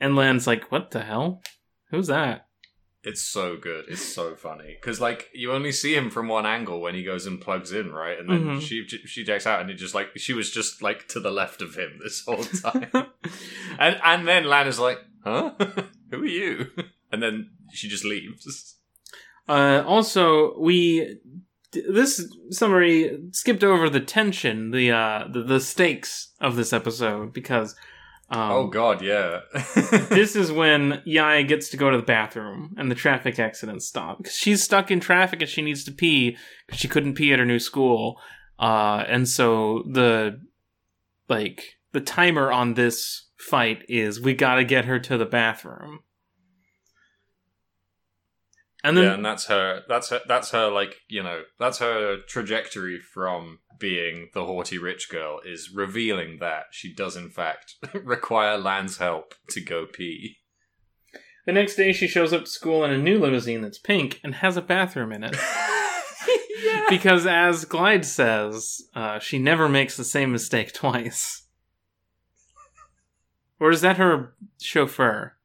And 0.00 0.16
Lan's 0.16 0.46
like, 0.46 0.72
"What 0.72 0.90
the 0.90 1.02
hell? 1.02 1.42
Who's 1.90 2.06
that?" 2.06 2.46
It's 3.06 3.20
so 3.22 3.56
good. 3.56 3.84
It's 3.88 4.02
so 4.14 4.34
funny 4.34 4.76
because 4.80 5.00
like 5.00 5.28
you 5.34 5.52
only 5.52 5.72
see 5.72 5.94
him 5.94 6.10
from 6.10 6.28
one 6.28 6.46
angle 6.46 6.80
when 6.80 6.94
he 6.94 7.02
goes 7.04 7.26
and 7.26 7.40
plugs 7.40 7.70
in, 7.72 7.92
right? 7.92 8.18
And 8.18 8.28
then 8.30 8.44
Mhm. 8.58 8.60
she 8.60 8.86
she 8.88 9.24
jacks 9.24 9.46
out, 9.46 9.60
and 9.60 9.68
he 9.68 9.76
just 9.76 9.94
like 9.94 10.10
she 10.16 10.32
was 10.32 10.50
just 10.50 10.80
like 10.82 11.06
to 11.08 11.20
the 11.20 11.30
left 11.30 11.60
of 11.62 11.74
him 11.76 11.98
this 12.02 12.24
whole 12.24 12.42
time. 12.64 12.90
and 13.78 14.00
and 14.02 14.26
then 14.26 14.44
Lan 14.44 14.66
is 14.66 14.78
like, 14.78 14.98
"Huh? 15.22 15.52
Who 16.10 16.22
are 16.22 16.26
you?" 16.26 16.70
And 17.12 17.22
then 17.22 17.50
she 17.72 17.88
just 17.88 18.04
leaves. 18.04 18.74
Uh, 19.48 19.84
also, 19.86 20.58
we 20.58 21.18
this 21.72 22.28
summary 22.50 23.20
skipped 23.30 23.62
over 23.62 23.88
the 23.88 24.00
tension, 24.00 24.72
the 24.72 24.90
uh, 24.90 25.28
the, 25.32 25.42
the 25.44 25.60
stakes 25.60 26.32
of 26.40 26.56
this 26.56 26.72
episode 26.72 27.32
because 27.32 27.76
um, 28.30 28.50
oh 28.50 28.66
God, 28.66 29.02
yeah. 29.02 29.40
this 30.08 30.34
is 30.34 30.50
when 30.50 31.02
Yaya 31.04 31.42
gets 31.42 31.68
to 31.70 31.76
go 31.76 31.90
to 31.90 31.96
the 31.96 32.02
bathroom 32.02 32.74
and 32.78 32.90
the 32.90 32.94
traffic 32.94 33.38
accidents 33.38 33.86
stop 33.86 34.18
because 34.18 34.34
she's 34.34 34.62
stuck 34.62 34.90
in 34.90 35.00
traffic 35.00 35.42
and 35.42 35.50
she 35.50 35.62
needs 35.62 35.84
to 35.84 35.92
pee 35.92 36.36
because 36.66 36.80
she 36.80 36.88
couldn't 36.88 37.14
pee 37.14 37.32
at 37.32 37.38
her 37.38 37.44
new 37.44 37.58
school. 37.58 38.18
Uh, 38.58 39.04
and 39.08 39.28
so 39.28 39.82
the 39.90 40.40
like 41.28 41.76
the 41.92 42.00
timer 42.00 42.50
on 42.50 42.74
this 42.74 43.28
fight 43.36 43.84
is 43.88 44.20
we 44.20 44.34
got 44.34 44.56
to 44.56 44.64
get 44.64 44.86
her 44.86 44.98
to 44.98 45.18
the 45.18 45.26
bathroom. 45.26 46.00
And 48.84 48.98
then 48.98 49.04
yeah, 49.04 49.14
and 49.14 49.24
that's 49.24 49.46
her. 49.46 49.82
That's 49.88 50.10
her. 50.10 50.20
That's 50.28 50.50
her. 50.50 50.70
Like 50.70 50.96
you 51.08 51.22
know, 51.22 51.42
that's 51.58 51.78
her 51.78 52.18
trajectory 52.28 53.00
from 53.00 53.60
being 53.80 54.28
the 54.34 54.44
haughty 54.44 54.78
rich 54.78 55.08
girl 55.08 55.40
is 55.44 55.70
revealing 55.74 56.38
that 56.38 56.64
she 56.70 56.94
does 56.94 57.16
in 57.16 57.30
fact 57.30 57.74
require 58.04 58.56
Lan's 58.58 58.98
help 58.98 59.34
to 59.48 59.60
go 59.60 59.86
pee. 59.86 60.36
the 61.46 61.52
next 61.52 61.74
day 61.74 61.92
she 61.92 62.06
shows 62.06 62.32
up 62.32 62.44
to 62.44 62.50
school 62.50 62.84
in 62.84 62.92
a 62.92 62.98
new 62.98 63.18
limousine 63.18 63.62
that's 63.62 63.78
pink 63.78 64.20
and 64.22 64.36
has 64.36 64.56
a 64.56 64.62
bathroom 64.62 65.12
in 65.12 65.24
it. 65.24 65.36
yeah. 66.62 66.84
because 66.90 67.26
as 67.26 67.64
Glide 67.64 68.04
says, 68.04 68.82
uh, 68.94 69.18
she 69.18 69.38
never 69.38 69.68
makes 69.68 69.96
the 69.96 70.04
same 70.04 70.30
mistake 70.30 70.72
twice. 70.72 71.46
Or 73.58 73.70
is 73.70 73.80
that 73.80 73.96
her 73.96 74.34
chauffeur? 74.60 75.36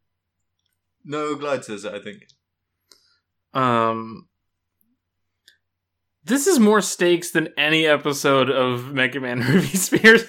No, 1.05 1.35
Glide 1.35 1.63
says 1.63 1.85
it. 1.85 1.93
I 1.93 1.99
think. 1.99 2.23
Um, 3.53 4.27
this 6.23 6.47
is 6.47 6.59
more 6.59 6.81
stakes 6.81 7.31
than 7.31 7.49
any 7.57 7.85
episode 7.87 8.49
of 8.49 8.93
Mega 8.93 9.19
Man 9.19 9.39
Ruby 9.47 9.67
Spears. 9.67 10.23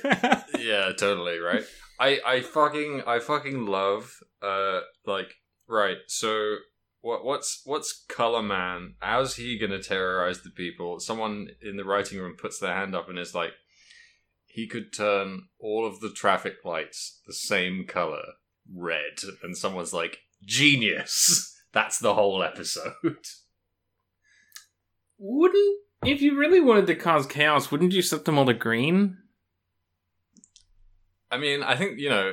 yeah, 0.58 0.92
totally 0.98 1.38
right. 1.38 1.62
I 1.98 2.18
I 2.26 2.40
fucking 2.40 3.02
I 3.06 3.18
fucking 3.18 3.66
love 3.66 4.16
uh 4.42 4.80
like 5.04 5.34
right. 5.68 5.98
So 6.06 6.56
what 7.02 7.24
what's 7.24 7.60
what's 7.64 8.04
Color 8.08 8.42
Man? 8.42 8.94
How's 9.00 9.36
he 9.36 9.58
gonna 9.58 9.82
terrorize 9.82 10.42
the 10.42 10.50
people? 10.50 11.00
Someone 11.00 11.48
in 11.62 11.76
the 11.76 11.84
writing 11.84 12.18
room 12.18 12.36
puts 12.40 12.58
their 12.58 12.74
hand 12.74 12.94
up 12.94 13.08
and 13.08 13.18
is 13.18 13.34
like, 13.34 13.52
he 14.46 14.66
could 14.66 14.92
turn 14.94 15.48
all 15.60 15.86
of 15.86 16.00
the 16.00 16.10
traffic 16.10 16.54
lights 16.64 17.20
the 17.26 17.34
same 17.34 17.84
color, 17.86 18.22
red, 18.74 19.18
and 19.42 19.56
someone's 19.56 19.92
like, 19.92 20.18
genius. 20.44 21.54
That's 21.72 21.98
the 21.98 22.14
whole 22.14 22.42
episode. 22.42 22.94
wouldn't 25.18 25.78
if 26.04 26.22
you 26.22 26.38
really 26.38 26.60
wanted 26.60 26.86
to 26.86 26.94
cause 26.94 27.26
chaos? 27.26 27.70
Wouldn't 27.70 27.92
you 27.92 28.02
set 28.02 28.24
them 28.24 28.38
all 28.38 28.46
to 28.46 28.54
green? 28.54 29.18
I 31.30 31.36
mean, 31.38 31.62
I 31.62 31.76
think 31.76 31.98
you 31.98 32.08
know 32.08 32.32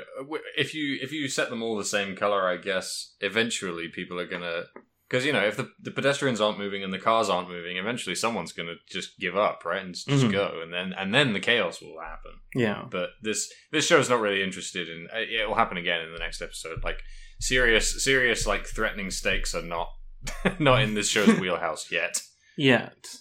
if 0.57 0.73
you 0.73 0.97
if 1.01 1.11
you 1.11 1.27
set 1.27 1.49
them 1.49 1.61
all 1.61 1.77
the 1.77 1.85
same 1.85 2.15
color, 2.15 2.47
I 2.47 2.57
guess 2.57 3.13
eventually 3.19 3.89
people 3.89 4.19
are 4.19 4.25
gonna 4.27 4.63
because 5.07 5.23
you 5.25 5.33
know 5.33 5.43
if 5.45 5.55
the, 5.57 5.69
the 5.81 5.91
pedestrians 5.91 6.41
aren't 6.41 6.57
moving 6.57 6.83
and 6.83 6.91
the 6.91 6.97
cars 6.97 7.29
aren't 7.29 7.49
moving, 7.49 7.77
eventually 7.77 8.15
someone's 8.15 8.53
gonna 8.53 8.73
just 8.89 9.19
give 9.19 9.37
up, 9.37 9.63
right, 9.65 9.83
and 9.85 9.93
just, 9.93 10.07
Mhm. 10.07 10.31
go, 10.31 10.61
and 10.63 10.73
then 10.73 10.93
and 10.97 11.13
then 11.13 11.33
the 11.33 11.39
chaos 11.39 11.79
will 11.81 11.99
happen. 12.01 12.31
Yeah. 12.55 12.85
But 12.89 13.11
this 13.21 13.53
this 13.71 13.85
show's 13.85 14.09
not 14.09 14.19
really 14.21 14.41
interested 14.41 14.89
in. 14.89 15.07
uh, 15.13 15.19
It 15.19 15.47
will 15.47 15.55
happen 15.55 15.77
again 15.77 16.01
in 16.01 16.11
the 16.13 16.19
next 16.19 16.41
episode. 16.41 16.83
Like 16.83 17.03
serious 17.39 18.03
serious 18.03 18.47
like 18.47 18.65
threatening 18.65 19.11
stakes 19.11 19.53
are 19.53 19.61
not 19.61 19.93
not 20.59 20.81
in 20.81 20.93
this 20.93 21.09
show's 21.09 21.39
wheelhouse 21.39 21.91
yet. 21.91 22.21
Yet. 22.57 23.17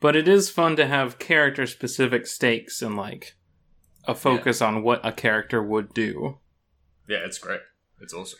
But 0.00 0.16
it 0.16 0.28
is 0.28 0.50
fun 0.50 0.76
to 0.76 0.86
have 0.86 1.18
character 1.18 1.66
specific 1.66 2.26
stakes 2.26 2.82
and 2.82 2.96
like 2.96 3.36
a 4.06 4.14
focus 4.14 4.60
on 4.60 4.82
what 4.82 5.00
a 5.02 5.12
character 5.12 5.62
would 5.62 5.94
do. 5.94 6.38
Yeah, 7.08 7.18
it's 7.24 7.38
great. 7.38 7.60
It's 8.00 8.12
awesome. 8.12 8.38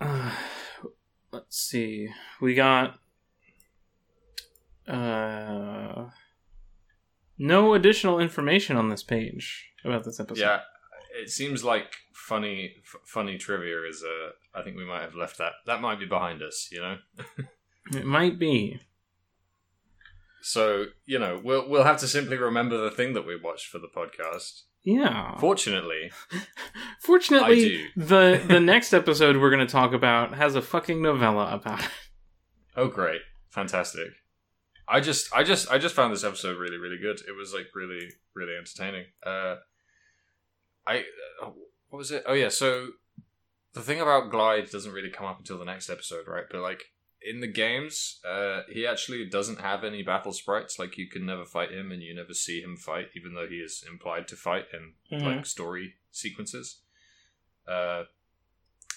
Uh, 0.00 0.32
let's 1.32 1.56
see. 1.56 2.08
We 2.40 2.54
got 2.54 2.98
uh 4.88 6.06
no 7.38 7.74
additional 7.74 8.18
information 8.18 8.76
on 8.76 8.88
this 8.90 9.02
page 9.02 9.70
about 9.84 10.04
this 10.04 10.20
episode. 10.20 10.42
Yeah, 10.42 10.60
it 11.20 11.30
seems 11.30 11.62
like 11.64 11.92
funny, 12.12 12.74
f- 12.82 13.00
funny 13.04 13.38
trivia 13.38 13.82
is. 13.88 14.02
Uh, 14.04 14.58
I 14.58 14.62
think 14.62 14.76
we 14.76 14.84
might 14.84 15.02
have 15.02 15.14
left 15.14 15.38
that. 15.38 15.52
That 15.66 15.80
might 15.80 16.00
be 16.00 16.06
behind 16.06 16.42
us, 16.42 16.68
you 16.72 16.80
know. 16.80 16.96
It 17.92 18.06
might 18.06 18.38
be. 18.38 18.80
So 20.42 20.86
you 21.06 21.18
know, 21.18 21.40
we'll 21.42 21.68
we'll 21.68 21.84
have 21.84 21.98
to 21.98 22.08
simply 22.08 22.36
remember 22.36 22.76
the 22.78 22.90
thing 22.90 23.14
that 23.14 23.26
we 23.26 23.36
watched 23.36 23.66
for 23.66 23.78
the 23.78 23.88
podcast. 23.88 24.62
Yeah. 24.84 25.36
Fortunately, 25.38 26.10
Fortunately, 27.00 27.88
the 27.96 28.42
the 28.46 28.60
next 28.60 28.92
episode 28.92 29.36
we're 29.36 29.50
going 29.50 29.66
to 29.66 29.70
talk 29.72 29.92
about 29.92 30.34
has 30.34 30.54
a 30.54 30.62
fucking 30.62 31.02
novella 31.02 31.52
about 31.52 31.80
it. 31.80 31.90
oh 32.76 32.88
great, 32.88 33.20
fantastic. 33.50 34.08
I 34.88 35.00
just, 35.00 35.32
I 35.32 35.44
just, 35.44 35.70
I 35.70 35.78
just 35.78 35.94
found 35.94 36.12
this 36.12 36.24
episode 36.24 36.58
really, 36.58 36.76
really 36.76 36.98
good. 36.98 37.20
It 37.28 37.36
was 37.36 37.54
like 37.54 37.66
really, 37.76 38.08
really 38.34 38.56
entertaining. 38.56 39.04
Uh, 39.24 39.56
I, 40.86 41.04
uh, 41.42 41.50
what 41.88 41.98
was 41.98 42.10
it? 42.10 42.24
Oh 42.26 42.32
yeah, 42.34 42.48
so 42.48 42.88
the 43.72 43.80
thing 43.82 44.00
about 44.00 44.30
Glide 44.30 44.70
doesn't 44.70 44.92
really 44.92 45.10
come 45.10 45.26
up 45.26 45.38
until 45.38 45.58
the 45.58 45.64
next 45.64 45.88
episode, 45.90 46.26
right? 46.26 46.44
But 46.50 46.60
like 46.60 46.82
in 47.22 47.40
the 47.40 47.46
games, 47.46 48.18
uh, 48.28 48.62
he 48.70 48.86
actually 48.86 49.28
doesn't 49.28 49.60
have 49.60 49.84
any 49.84 50.02
battle 50.02 50.32
sprites. 50.32 50.78
Like 50.78 50.96
you 50.96 51.08
can 51.08 51.26
never 51.26 51.44
fight 51.44 51.70
him, 51.70 51.92
and 51.92 52.02
you 52.02 52.14
never 52.14 52.34
see 52.34 52.60
him 52.62 52.76
fight, 52.76 53.08
even 53.14 53.34
though 53.34 53.46
he 53.48 53.56
is 53.56 53.84
implied 53.88 54.26
to 54.28 54.36
fight 54.36 54.66
in 54.72 54.94
Mhm. 55.18 55.24
like 55.36 55.46
story 55.46 55.94
sequences. 56.10 56.80
Uh, 57.68 58.04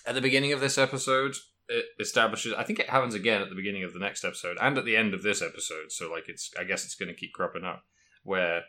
at 0.06 0.16
the 0.16 0.22
beginning 0.22 0.52
of 0.54 0.60
this 0.62 0.78
episode, 0.78 1.36
it 1.70 1.86
establishes. 2.00 2.54
I 2.54 2.64
think 2.64 2.80
it 2.80 2.90
happens 2.90 3.14
again 3.14 3.42
at 3.42 3.50
the 3.50 3.56
beginning 3.56 3.84
of 3.84 3.94
the 3.94 4.00
next 4.00 4.24
episode 4.24 4.58
and 4.60 4.78
at 4.78 4.86
the 4.86 4.96
end 4.96 5.14
of 5.14 5.22
this 5.24 5.42
episode. 5.42 5.92
So 5.92 6.10
like 6.12 6.28
it's. 6.30 6.52
I 6.58 6.64
guess 6.64 6.86
it's 6.86 6.96
going 6.96 7.10
to 7.10 7.16
keep 7.20 7.34
cropping 7.34 7.64
up 7.66 7.86
where 8.24 8.64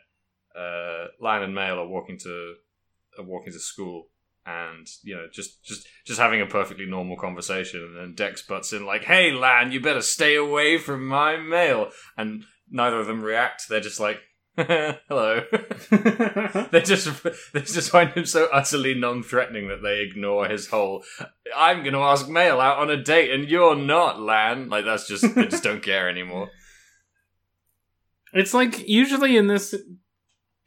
uh, 0.55 1.07
Lan 1.19 1.43
and 1.43 1.55
Mail 1.55 1.79
are 1.79 1.87
walking 1.87 2.17
to 2.19 2.55
walking 3.23 3.53
to 3.53 3.59
school 3.59 4.09
and 4.45 4.87
you 5.03 5.15
know 5.15 5.27
just 5.31 5.63
just 5.63 5.87
just 6.05 6.19
having 6.19 6.41
a 6.41 6.45
perfectly 6.45 6.85
normal 6.85 7.17
conversation. 7.17 7.81
And 7.81 7.97
then 7.97 8.13
Dex 8.15 8.41
butts 8.41 8.73
in 8.73 8.85
like 8.85 9.05
hey 9.05 9.31
Lan 9.31 9.71
you 9.71 9.79
better 9.79 10.01
stay 10.01 10.35
away 10.35 10.77
from 10.77 11.07
my 11.07 11.37
Mail. 11.37 11.89
And 12.17 12.43
neither 12.69 12.99
of 12.99 13.07
them 13.07 13.21
react. 13.21 13.67
They're 13.69 13.79
just 13.79 13.99
like 13.99 14.19
hello. 14.57 15.41
They 16.71 16.81
just 16.81 17.23
they 17.53 17.61
just 17.61 17.89
find 17.89 18.11
him 18.11 18.25
so 18.25 18.47
utterly 18.51 18.93
non-threatening 18.93 19.67
that 19.69 19.81
they 19.81 20.01
ignore 20.01 20.47
his 20.47 20.67
whole 20.67 21.03
I'm 21.55 21.83
gonna 21.83 22.01
ask 22.01 22.29
Mail 22.29 22.59
out 22.59 22.79
on 22.79 22.89
a 22.89 23.01
date 23.01 23.31
and 23.31 23.49
you're 23.49 23.75
not 23.75 24.21
Lan. 24.21 24.69
Like 24.69 24.85
that's 24.85 25.07
just 25.07 25.35
they 25.35 25.47
just 25.47 25.63
don't 25.63 25.83
care 25.83 26.09
anymore. 26.09 26.49
It's 28.37 28.53
like 28.53 28.85
usually 28.85 29.37
in 29.37 29.47
this 29.47 29.73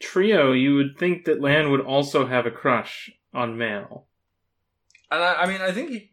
trio, 0.01 0.53
you 0.53 0.75
would 0.77 0.99
think 0.99 1.25
that 1.25 1.41
Lan 1.41 1.71
would 1.71 1.81
also 1.81 2.27
have 2.27 2.47
a 2.47 2.51
crush 2.51 3.11
on 3.35 3.59
Mail. 3.59 4.07
And 5.11 5.23
I, 5.23 5.35
I 5.43 5.47
mean, 5.47 5.61
I 5.61 5.73
think 5.73 5.91
he 5.91 6.11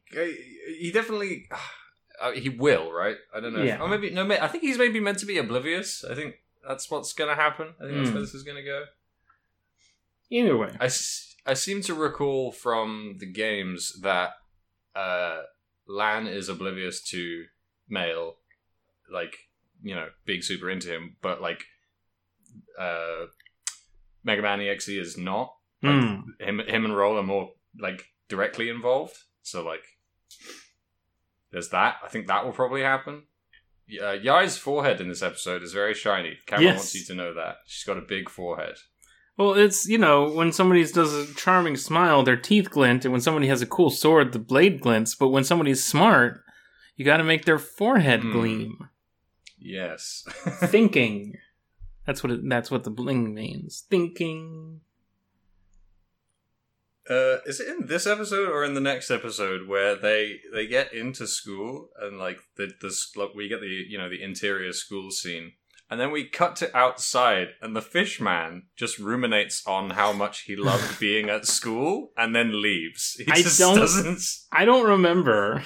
he 0.80 0.92
definitely 0.92 1.48
uh, 2.22 2.32
he 2.32 2.50
will, 2.50 2.92
right? 2.92 3.18
I 3.36 3.40
don't 3.40 3.54
know. 3.54 3.64
Yeah. 3.64 3.82
Or 3.82 3.88
maybe 3.88 4.10
no. 4.10 4.26
I 4.30 4.48
think 4.48 4.64
he's 4.64 4.78
maybe 4.78 5.00
meant 5.00 5.20
to 5.20 5.26
be 5.26 5.38
oblivious. 5.38 6.04
I 6.10 6.16
think 6.16 6.36
that's 6.68 6.90
what's 6.90 7.14
going 7.14 7.30
to 7.30 7.36
happen. 7.42 7.74
I 7.80 7.84
think 7.86 7.98
that's 7.98 8.10
Mm. 8.10 8.14
where 8.14 8.22
this 8.22 8.34
is 8.34 8.44
going 8.44 8.58
to 8.58 8.64
go. 8.64 8.86
Either 10.32 10.58
way, 10.58 10.72
I, 10.80 10.86
I 11.46 11.54
seem 11.54 11.82
to 11.84 11.94
recall 11.94 12.52
from 12.52 13.18
the 13.20 13.28
games 13.32 14.00
that 14.02 14.32
uh, 14.96 15.42
Lan 15.88 16.26
is 16.26 16.50
oblivious 16.50 17.02
to 17.10 17.46
Mail, 17.88 18.38
like 19.12 19.36
you 19.84 19.94
know, 19.94 20.08
being 20.26 20.42
super 20.42 20.70
into 20.70 20.88
him, 20.92 21.18
but 21.22 21.42
like 21.42 21.66
uh, 22.80 23.26
Mega 24.26 24.42
Man 24.42 24.60
EXE 24.60 24.90
is 24.90 25.18
not. 25.18 25.54
Like, 25.82 25.94
Hmm. 25.94 26.16
him 26.40 26.60
him 26.60 26.84
and 26.86 26.98
Roll 26.98 27.18
are 27.18 27.24
more 27.24 27.52
like 27.80 28.04
directly 28.28 28.68
involved. 28.70 29.16
So 29.44 29.64
like 29.64 29.84
there's 31.52 31.70
that. 31.70 31.96
I 32.04 32.08
think 32.10 32.28
that 32.28 32.44
will 32.46 32.52
probably 32.52 32.82
happen. 32.82 33.24
Uh, 34.02 34.14
Yai's 34.14 34.58
forehead 34.58 35.00
in 35.00 35.10
this 35.10 35.22
episode 35.22 35.62
is 35.62 35.72
very 35.72 35.94
shiny. 35.94 36.40
Cameron 36.48 36.66
Yes. 36.68 36.76
wants 36.78 36.96
you 36.96 37.06
to 37.06 37.16
know 37.16 37.34
that 37.36 37.58
she's 37.68 37.84
got 37.84 37.98
a 37.98 38.02
big 38.02 38.30
forehead. 38.30 38.76
Well, 39.38 39.54
it's 39.54 39.88
you 39.88 39.98
know 39.98 40.30
when 40.30 40.52
somebody 40.52 40.84
does 40.86 41.14
a 41.14 41.34
charming 41.36 41.78
smile, 41.78 42.24
their 42.24 42.38
teeth 42.38 42.72
glint, 42.72 43.06
and 43.06 43.12
when 43.12 43.22
somebody 43.22 43.48
has 43.48 43.62
a 43.62 43.68
cool 43.68 43.90
sword, 43.92 44.32
the 44.34 44.40
blade 44.40 44.82
glints. 44.82 45.14
But 45.14 45.28
when 45.30 45.44
somebody's 45.44 45.84
smart, 45.84 46.42
you 46.96 47.06
got 47.06 47.18
to 47.18 47.24
make 47.24 47.46
their 47.46 47.60
forehead 47.60 48.22
Hmm. 48.22 48.32
gleam. 48.32 48.90
Yes. 49.60 50.24
Thinking. 50.66 51.36
That's 52.06 52.24
what 52.24 52.32
it, 52.32 52.48
that's 52.50 52.70
what 52.72 52.84
the 52.84 52.90
bling 52.92 53.34
means. 53.34 53.84
Thinking. 53.90 54.82
Uh, 57.10 57.38
is 57.46 57.60
it 57.60 57.68
in 57.68 57.86
this 57.86 58.08
episode 58.08 58.50
or 58.50 58.64
in 58.64 58.74
the 58.74 58.82
next 58.82 59.12
episode 59.12 59.68
where 59.68 59.96
they 59.96 60.40
they 60.52 60.66
get 60.66 60.92
into 60.92 61.28
school 61.28 61.90
and 62.02 62.18
like 62.18 62.40
the 62.58 62.72
the 62.82 62.92
like, 63.16 63.36
we 63.36 63.48
get 63.48 63.62
the 63.62 63.68
you 63.68 63.96
know 63.98 64.10
the 64.10 64.24
interior 64.24 64.74
school 64.74 65.12
scene 65.12 65.52
and 65.88 66.00
then 66.00 66.10
we 66.12 66.24
cut 66.28 66.56
to 66.56 66.76
outside 66.76 67.50
and 67.62 67.76
the 67.76 67.82
fish 67.82 68.20
man 68.20 68.64
just 68.76 68.98
ruminates 68.98 69.62
on 69.68 69.92
how 69.92 70.12
much 70.14 70.42
he 70.42 70.56
loved 70.56 71.00
being 71.00 71.30
at 71.30 71.46
school 71.46 72.12
and 72.18 72.36
then 72.36 72.60
leaves. 72.60 73.22
He 73.24 73.32
I 73.32 73.36
just 73.44 73.60
don't- 73.60 73.78
doesn't. 73.78 74.20
I 74.52 74.66
don't 74.66 74.88
remember. 74.90 75.64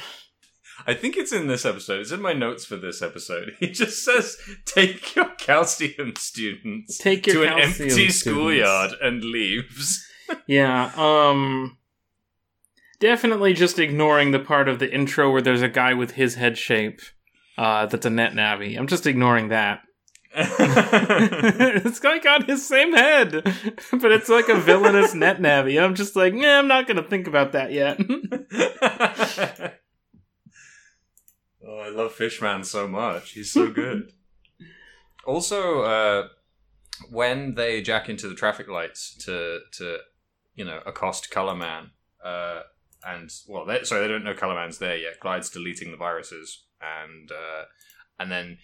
I 0.88 0.94
think 0.94 1.18
it's 1.18 1.32
in 1.32 1.48
this 1.48 1.66
episode. 1.66 2.02
It's 2.02 2.12
in 2.12 2.22
my 2.22 2.34
notes 2.34 2.66
for 2.66 2.76
this 2.78 3.02
episode. 3.02 3.56
He 3.60 3.68
just 3.68 4.04
says, 4.04 4.38
"Take 4.66 5.16
your 5.16 5.30
calcium 5.38 6.14
students 6.18 6.98
Take 6.98 7.28
your 7.28 7.46
to 7.46 7.54
an 7.54 7.60
empty 7.60 7.90
students." 7.90 8.16
schoolyard," 8.18 8.92
and 9.02 9.24
leaves. 9.24 10.06
Yeah. 10.46 10.92
Um. 10.96 11.78
Definitely 13.00 13.54
just 13.54 13.80
ignoring 13.80 14.30
the 14.30 14.38
part 14.38 14.70
of 14.70 14.78
the 14.78 14.94
intro 14.94 15.32
where 15.32 15.42
there's 15.42 15.64
a 15.64 15.70
guy 15.70 15.96
with 15.96 16.12
his 16.12 16.36
head 16.36 16.56
shape. 16.56 17.02
Uh, 17.58 17.88
that's 17.88 18.06
a 18.06 18.12
net 18.12 18.36
navvy. 18.36 18.76
I'm 18.76 18.86
just 18.86 19.08
ignoring 19.08 19.48
that. 19.50 19.82
this 20.36 22.00
guy 22.00 22.20
got 22.20 22.48
his 22.48 22.64
same 22.68 22.94
head, 22.94 23.32
but 23.92 24.12
it's 24.12 24.30
like 24.30 24.48
a 24.50 24.60
villainous 24.60 25.16
net 25.16 25.42
navvy. 25.42 25.80
I'm 25.80 25.96
just 25.96 26.16
like, 26.16 26.34
yeah, 26.36 26.60
I'm 26.60 26.68
not 26.68 26.88
gonna 26.88 27.02
think 27.02 27.26
about 27.26 27.54
that 27.54 27.72
yet. 27.72 28.00
Oh, 31.80 31.84
I 31.84 31.90
love 31.90 32.14
Fishman 32.14 32.64
so 32.64 32.88
much. 32.88 33.32
He's 33.32 33.52
so 33.52 33.70
good. 33.72 34.12
also, 35.26 35.82
uh, 35.84 36.28
when 37.10 37.56
they 37.56 37.82
jack 37.82 38.10
into 38.10 38.28
the 38.28 38.36
traffic 38.36 38.68
lights 38.68 39.16
to 39.26 39.60
to 39.74 39.98
you 40.56 40.66
know 40.66 40.82
accost 40.86 41.32
Color 41.32 41.56
Man, 41.56 41.92
uh, 42.24 42.62
and 43.08 43.30
well, 43.48 43.66
they, 43.66 43.84
sorry, 43.84 44.02
they 44.02 44.08
don't 44.08 44.24
know 44.24 44.34
Color 44.34 44.56
Man's 44.56 44.80
there 44.80 44.98
yet. 44.98 45.20
Glide's 45.20 45.50
deleting 45.50 45.92
the 45.92 45.98
viruses, 45.98 46.66
and 46.82 47.32
uh, 47.32 47.64
and 48.20 48.32
then 48.32 48.58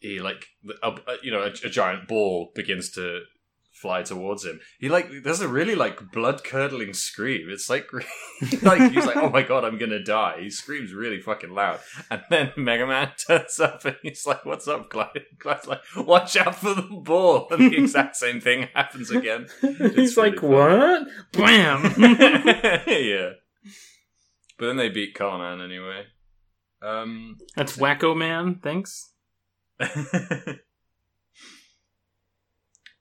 he 0.00 0.18
like 0.18 0.46
a, 0.82 0.88
a- 0.88 1.16
you 1.22 1.30
know 1.30 1.42
a, 1.42 1.50
a 1.66 1.70
giant 1.70 2.08
ball 2.08 2.50
begins 2.54 2.90
to 2.92 3.20
fly 3.84 4.02
towards 4.02 4.46
him. 4.46 4.60
He 4.78 4.88
like 4.88 5.10
there's 5.22 5.42
a 5.42 5.48
really 5.48 5.74
like 5.74 6.10
blood 6.10 6.42
curdling 6.42 6.94
scream. 6.94 7.50
It's 7.50 7.68
like 7.68 7.86
like 8.62 8.90
he's 8.90 9.04
like, 9.04 9.18
"Oh 9.18 9.28
my 9.28 9.42
god, 9.42 9.62
I'm 9.62 9.76
gonna 9.76 10.02
die." 10.02 10.38
He 10.40 10.48
screams 10.48 10.94
really 10.94 11.20
fucking 11.20 11.50
loud, 11.50 11.80
and 12.10 12.22
then 12.30 12.52
Mega 12.56 12.86
Man 12.86 13.12
turns 13.28 13.60
up 13.60 13.84
and 13.84 13.96
he's 14.02 14.26
like, 14.26 14.46
"What's 14.46 14.66
up, 14.66 14.88
Glide?" 14.88 15.26
Glide's 15.38 15.66
like, 15.66 15.82
"Watch 15.98 16.34
out 16.38 16.54
for 16.54 16.72
the 16.72 16.80
ball," 16.80 17.46
and 17.50 17.70
the 17.70 17.76
exact 17.76 18.16
same 18.16 18.40
thing 18.40 18.68
happens 18.74 19.10
again. 19.10 19.48
He's 19.60 20.16
really 20.16 20.30
like, 20.30 20.40
fun. 20.40 20.50
what? 20.50 21.08
Bam! 21.32 21.82
yeah, 22.86 23.32
but 24.58 24.66
then 24.66 24.76
they 24.78 24.88
beat 24.88 25.14
Color 25.14 25.38
Man 25.38 25.60
anyway. 25.60 26.04
Um, 26.80 27.36
that's 27.54 27.76
Wacko 27.76 28.16
Man. 28.16 28.60
Thanks. 28.62 29.10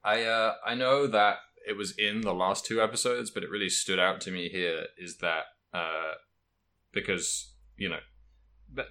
I 0.03 0.23
uh, 0.23 0.55
I 0.65 0.75
know 0.75 1.07
that 1.07 1.37
it 1.67 1.77
was 1.77 1.91
in 1.97 2.21
the 2.21 2.33
last 2.33 2.65
two 2.65 2.81
episodes, 2.81 3.31
but 3.31 3.43
it 3.43 3.49
really 3.49 3.69
stood 3.69 3.99
out 3.99 4.21
to 4.21 4.31
me 4.31 4.49
here 4.49 4.85
is 4.97 5.17
that 5.17 5.45
uh, 5.73 6.13
because 6.91 7.53
you 7.77 7.89
know 7.89 7.99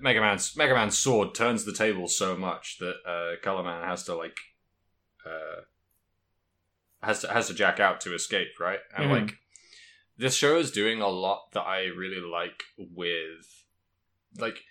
Mega 0.00 0.20
Man's 0.20 0.56
Mega 0.56 0.74
Man's 0.74 0.98
sword 0.98 1.34
turns 1.34 1.64
the 1.64 1.72
table 1.72 2.08
so 2.08 2.36
much 2.36 2.78
that 2.78 2.96
uh, 3.06 3.40
Color 3.42 3.64
Man 3.64 3.84
has 3.84 4.04
to 4.04 4.14
like 4.14 4.36
uh, 5.26 5.62
has 7.02 7.20
to 7.20 7.28
has 7.28 7.48
to 7.48 7.54
jack 7.54 7.80
out 7.80 8.00
to 8.02 8.14
escape, 8.14 8.58
right? 8.60 8.80
And 8.96 9.06
Mhm. 9.06 9.10
like 9.10 9.38
this 10.16 10.34
show 10.34 10.56
is 10.56 10.70
doing 10.70 11.00
a 11.00 11.08
lot 11.08 11.52
that 11.52 11.62
I 11.62 11.84
really 11.86 12.20
like 12.20 12.62
with 12.78 13.64
like 14.38 14.64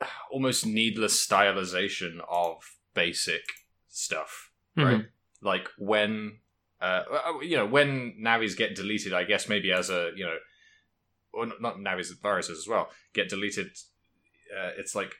almost 0.30 0.64
needless 0.66 1.26
stylization 1.26 2.20
of 2.28 2.62
basic 2.94 3.42
stuff 3.88 4.50
right? 4.76 5.00
Mhm. 5.00 5.08
Like 5.42 5.68
when, 5.78 6.38
uh, 6.80 7.02
uh, 7.10 7.40
you 7.40 7.56
know, 7.56 7.66
when 7.66 8.14
navis 8.18 8.54
get 8.54 8.74
deleted, 8.74 9.12
I 9.12 9.24
guess 9.24 9.48
maybe 9.48 9.72
as 9.72 9.90
a, 9.90 10.10
you 10.14 10.24
know, 10.24 10.36
or 11.32 11.46
not- 11.60 11.80
navis, 11.80 12.10
viruses 12.12 12.58
as 12.58 12.68
well 12.68 12.88
get 13.12 13.28
deleted. 13.28 13.68
Uh, 14.56 14.70
it's 14.78 14.94
like, 14.94 15.14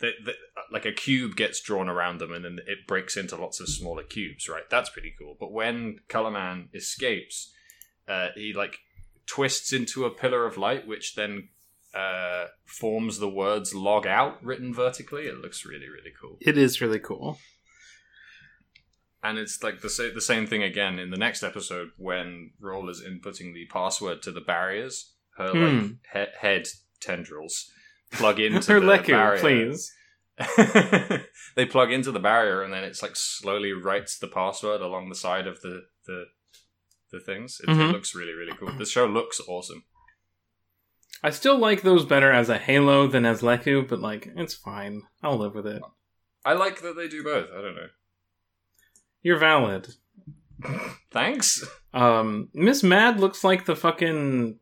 the, 0.00 0.12
the, 0.24 0.34
like 0.70 0.86
a 0.86 0.92
cube 0.92 1.34
gets 1.34 1.60
drawn 1.60 1.88
around 1.88 2.18
them 2.18 2.32
and 2.32 2.44
then 2.44 2.60
it 2.66 2.86
breaks 2.86 3.16
into 3.16 3.36
lots 3.36 3.60
of 3.60 3.68
smaller 3.68 4.04
cubes, 4.04 4.48
right? 4.48 4.68
That's 4.70 4.90
pretty 4.90 5.12
cool. 5.18 5.36
But 5.38 5.52
when 5.52 5.98
Color 6.08 6.30
Man 6.30 6.68
escapes, 6.72 7.52
uh, 8.06 8.28
he 8.34 8.52
like 8.52 8.78
twists 9.26 9.72
into 9.72 10.04
a 10.04 10.10
pillar 10.10 10.46
of 10.46 10.56
light, 10.56 10.86
which 10.86 11.16
then 11.16 11.48
uh, 11.94 12.46
forms 12.64 13.18
the 13.18 13.28
words 13.28 13.74
"log 13.74 14.06
out" 14.06 14.42
written 14.44 14.72
vertically. 14.72 15.24
It 15.26 15.38
looks 15.38 15.64
really, 15.64 15.88
really 15.88 16.12
cool 16.20 16.36
It 16.40 16.56
is 16.56 16.80
really 16.80 17.00
cool. 17.00 17.38
And 19.22 19.36
it's 19.38 19.62
like 19.62 19.80
the 19.80 19.90
sa- 19.90 20.14
the 20.14 20.20
same 20.20 20.46
thing 20.46 20.62
again 20.62 20.98
in 20.98 21.10
the 21.10 21.16
next 21.16 21.42
episode 21.42 21.88
when 21.96 22.52
Roll 22.60 22.88
is 22.88 23.02
inputting 23.02 23.52
the 23.52 23.66
password 23.70 24.22
to 24.22 24.32
the 24.32 24.40
barriers. 24.40 25.12
Her 25.36 25.50
Hmm. 25.50 25.78
like 25.78 25.90
he- 26.12 26.38
head 26.40 26.68
tendrils 27.00 27.70
plug 28.12 28.38
into 28.40 28.72
Her 28.72 28.80
the 28.80 28.86
lekku, 28.86 29.08
barrier. 29.08 29.40
please. 29.40 29.92
they 31.56 31.66
plug 31.66 31.90
into 31.92 32.12
the 32.12 32.20
barrier, 32.20 32.62
and 32.62 32.72
then 32.72 32.84
it's 32.84 33.02
like 33.02 33.16
slowly 33.16 33.72
writes 33.72 34.18
the 34.18 34.28
password 34.28 34.80
along 34.80 35.08
the 35.08 35.14
side 35.16 35.46
of 35.48 35.60
the 35.62 35.82
the 36.06 36.26
the 37.10 37.18
things. 37.20 37.60
It, 37.62 37.70
it 37.70 37.74
Mhm. 37.76 37.92
looks 37.92 38.14
really 38.14 38.32
really 38.34 38.52
cool. 38.56 38.70
The 38.72 38.86
show 38.86 39.06
looks 39.06 39.40
awesome. 39.48 39.84
I 41.22 41.30
still 41.30 41.58
like 41.58 41.82
those 41.82 42.04
better 42.04 42.30
as 42.30 42.48
a 42.48 42.58
Halo 42.58 43.08
than 43.08 43.24
as 43.26 43.42
lekku, 43.42 43.88
but 43.88 43.98
like, 44.00 44.30
it's 44.36 44.54
fine. 44.54 45.02
I'll 45.24 45.36
live 45.38 45.54
with 45.56 45.66
it. 45.66 45.82
I 46.44 46.52
like 46.52 46.80
that 46.82 46.94
they 46.94 47.08
do 47.08 47.24
both. 47.24 47.48
I 47.50 47.60
don't 47.60 47.74
know. 47.74 47.88
You're 49.22 49.38
valid. 49.38 49.94
Thanks. 51.10 51.64
Um, 51.92 52.48
Miss 52.52 52.82
Mad 52.82 53.20
looks 53.20 53.44
like 53.44 53.64
the 53.64 53.76
fucking 53.76 54.58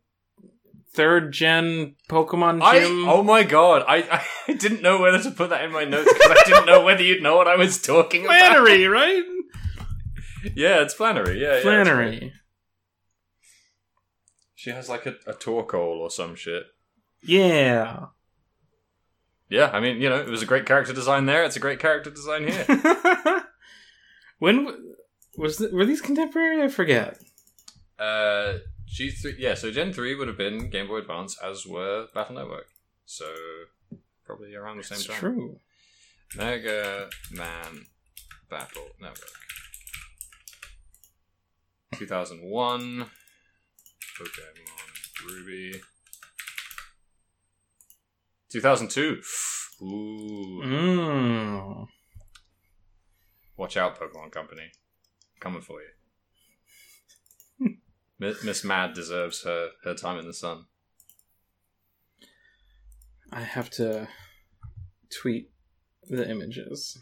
third 0.92 1.32
gen 1.32 1.94
Pokemon 2.08 2.62
I 2.62 2.84
oh 3.06 3.22
my 3.22 3.42
god! 3.42 3.84
I, 3.86 4.22
I 4.48 4.52
didn't 4.54 4.82
know 4.82 5.00
whether 5.00 5.22
to 5.22 5.30
put 5.30 5.50
that 5.50 5.64
in 5.64 5.72
my 5.72 5.84
notes 5.84 6.12
because 6.12 6.30
I 6.30 6.42
didn't 6.46 6.66
know 6.66 6.82
whether 6.82 7.02
you'd 7.02 7.22
know 7.22 7.36
what 7.36 7.48
I 7.48 7.56
was 7.56 7.80
talking 7.80 8.24
about. 8.24 8.38
Flannery, 8.38 8.86
right? 8.86 9.24
Yeah, 10.54 10.82
it's 10.82 10.94
Flannery. 10.94 11.40
Yeah, 11.40 11.56
yeah. 11.56 11.62
Flannery. 11.62 12.32
She 14.54 14.70
has 14.70 14.88
like 14.88 15.06
a, 15.06 15.14
a 15.26 15.34
Torkoal 15.34 15.98
or 15.98 16.10
some 16.10 16.34
shit. 16.34 16.64
Yeah. 17.22 18.06
Yeah, 19.48 19.70
I 19.72 19.80
mean, 19.80 20.00
you 20.00 20.08
know, 20.08 20.16
it 20.16 20.28
was 20.28 20.42
a 20.42 20.46
great 20.46 20.66
character 20.66 20.92
design 20.92 21.26
there. 21.26 21.44
It's 21.44 21.56
a 21.56 21.60
great 21.60 21.78
character 21.78 22.10
design 22.10 22.48
here. 22.48 22.64
when 24.38 24.94
was 25.36 25.56
th- 25.58 25.72
were 25.72 25.84
these 25.84 26.00
contemporary? 26.02 26.62
I 26.62 26.68
forget. 26.68 27.18
uh, 27.98 28.54
G 28.86 29.10
three, 29.10 29.34
yeah. 29.38 29.54
So 29.54 29.70
Gen 29.70 29.92
three 29.92 30.14
would 30.14 30.28
have 30.28 30.38
been 30.38 30.70
Game 30.70 30.86
Boy 30.88 30.98
Advance, 30.98 31.36
as 31.42 31.66
were 31.66 32.06
Battle 32.14 32.36
Network. 32.36 32.68
So 33.04 33.26
probably 34.24 34.54
around 34.54 34.78
the 34.78 34.84
same 34.84 35.00
time. 35.00 35.16
true. 35.18 35.60
Mega 36.36 37.08
Man 37.32 37.86
Battle 38.50 38.88
Network. 39.00 39.30
2001. 41.94 43.06
Pokemon 44.18 45.26
Ruby. 45.26 45.80
2002. 48.50 49.20
Ooh. 49.82 50.62
Mm. 50.64 51.86
Watch 53.56 53.76
out, 53.76 53.98
Pokemon 53.98 54.32
Company. 54.32 54.70
Coming 55.40 55.62
for 55.62 55.78
you. 57.60 57.76
Miss 58.18 58.64
Mad 58.64 58.94
deserves 58.94 59.42
her, 59.42 59.70
her 59.84 59.94
time 59.94 60.18
in 60.18 60.26
the 60.26 60.34
sun. 60.34 60.66
I 63.32 63.40
have 63.40 63.70
to 63.70 64.08
tweet 65.10 65.50
the 66.08 66.28
images. 66.28 66.98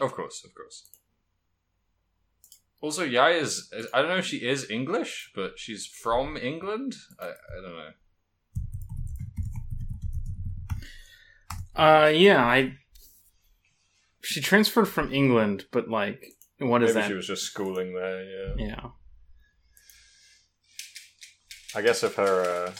Of 0.00 0.12
course, 0.12 0.44
of 0.44 0.54
course. 0.54 0.88
Also, 2.80 3.04
Yai 3.04 3.32
is. 3.32 3.70
I 3.92 4.00
don't 4.00 4.08
know 4.08 4.16
if 4.16 4.24
she 4.24 4.38
is 4.38 4.70
English, 4.70 5.32
but 5.34 5.58
she's 5.58 5.86
from 5.86 6.36
England. 6.36 6.94
I, 7.18 7.26
I 7.26 7.60
don't 7.62 7.76
know. 7.76 7.90
Uh, 11.76 12.08
yeah, 12.08 12.44
I. 12.44 12.76
She 14.22 14.40
transferred 14.40 14.86
from 14.88 15.12
England, 15.12 15.66
but 15.72 15.88
like, 15.88 16.22
what 16.58 16.82
is 16.82 16.94
Maybe 16.94 17.02
that? 17.02 17.08
she 17.08 17.14
was 17.14 17.26
just 17.26 17.44
schooling 17.44 17.94
there. 17.94 18.24
Yeah. 18.24 18.54
Yeah. 18.66 18.86
I 21.74 21.82
guess 21.82 22.02
if 22.02 22.16
her, 22.16 22.42
uh, 22.66 22.72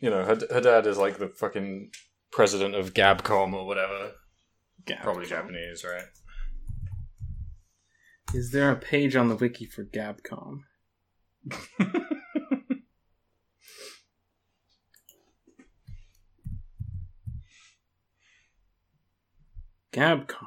you 0.00 0.10
know, 0.10 0.24
her, 0.24 0.38
her 0.50 0.60
dad 0.60 0.86
is 0.86 0.98
like 0.98 1.18
the 1.18 1.28
fucking 1.28 1.90
president 2.32 2.74
of 2.74 2.94
Gabcom 2.94 3.54
or 3.54 3.66
whatever. 3.66 4.12
Gab- 4.84 5.02
Probably 5.02 5.26
Japanese, 5.26 5.84
right? 5.84 6.04
Is 8.34 8.50
there 8.50 8.70
a 8.70 8.76
page 8.76 9.14
on 9.14 9.28
the 9.28 9.36
wiki 9.36 9.66
for 9.66 9.84
Gabcom? 9.84 10.60
Gabcom. 19.92 20.46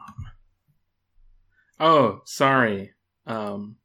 Oh, 1.80 2.22
sorry. 2.26 2.94
Um, 3.28 3.78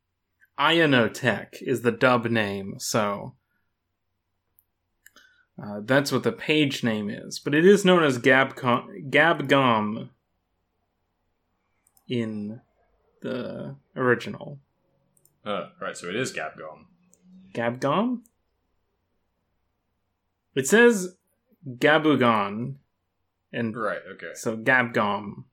Ionotech 0.58 1.62
is 1.62 1.82
the 1.82 1.92
dub 1.92 2.26
name, 2.26 2.74
so 2.78 3.34
uh, 5.62 5.80
that's 5.82 6.12
what 6.12 6.22
the 6.22 6.32
page 6.32 6.82
name 6.84 7.10
is. 7.10 7.38
But 7.38 7.54
it 7.54 7.64
is 7.66 7.84
known 7.84 8.02
as 8.02 8.18
Gabcom, 8.18 9.10
Gabgom 9.10 10.10
in 12.08 12.60
the 13.22 13.76
original. 13.96 14.58
Oh, 15.44 15.68
right. 15.80 15.96
So 15.96 16.08
it 16.08 16.16
is 16.16 16.32
Gabcom. 16.32 16.86
Gabgom? 17.54 18.20
It 20.54 20.66
says 20.66 21.16
Gabugon, 21.66 22.76
and 23.52 23.76
Right. 23.76 24.00
Okay. 24.14 24.32
so 24.34 24.56
Gabgom. 24.56 25.44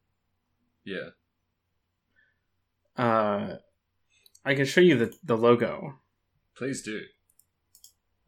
Yeah. 0.88 1.10
Uh, 2.98 3.58
I 4.46 4.56
can 4.56 4.66
show 4.66 4.80
you 4.80 4.98
the, 4.98 5.14
the 5.22 5.36
logo. 5.36 5.96
Please 6.56 6.82
do. 6.82 7.02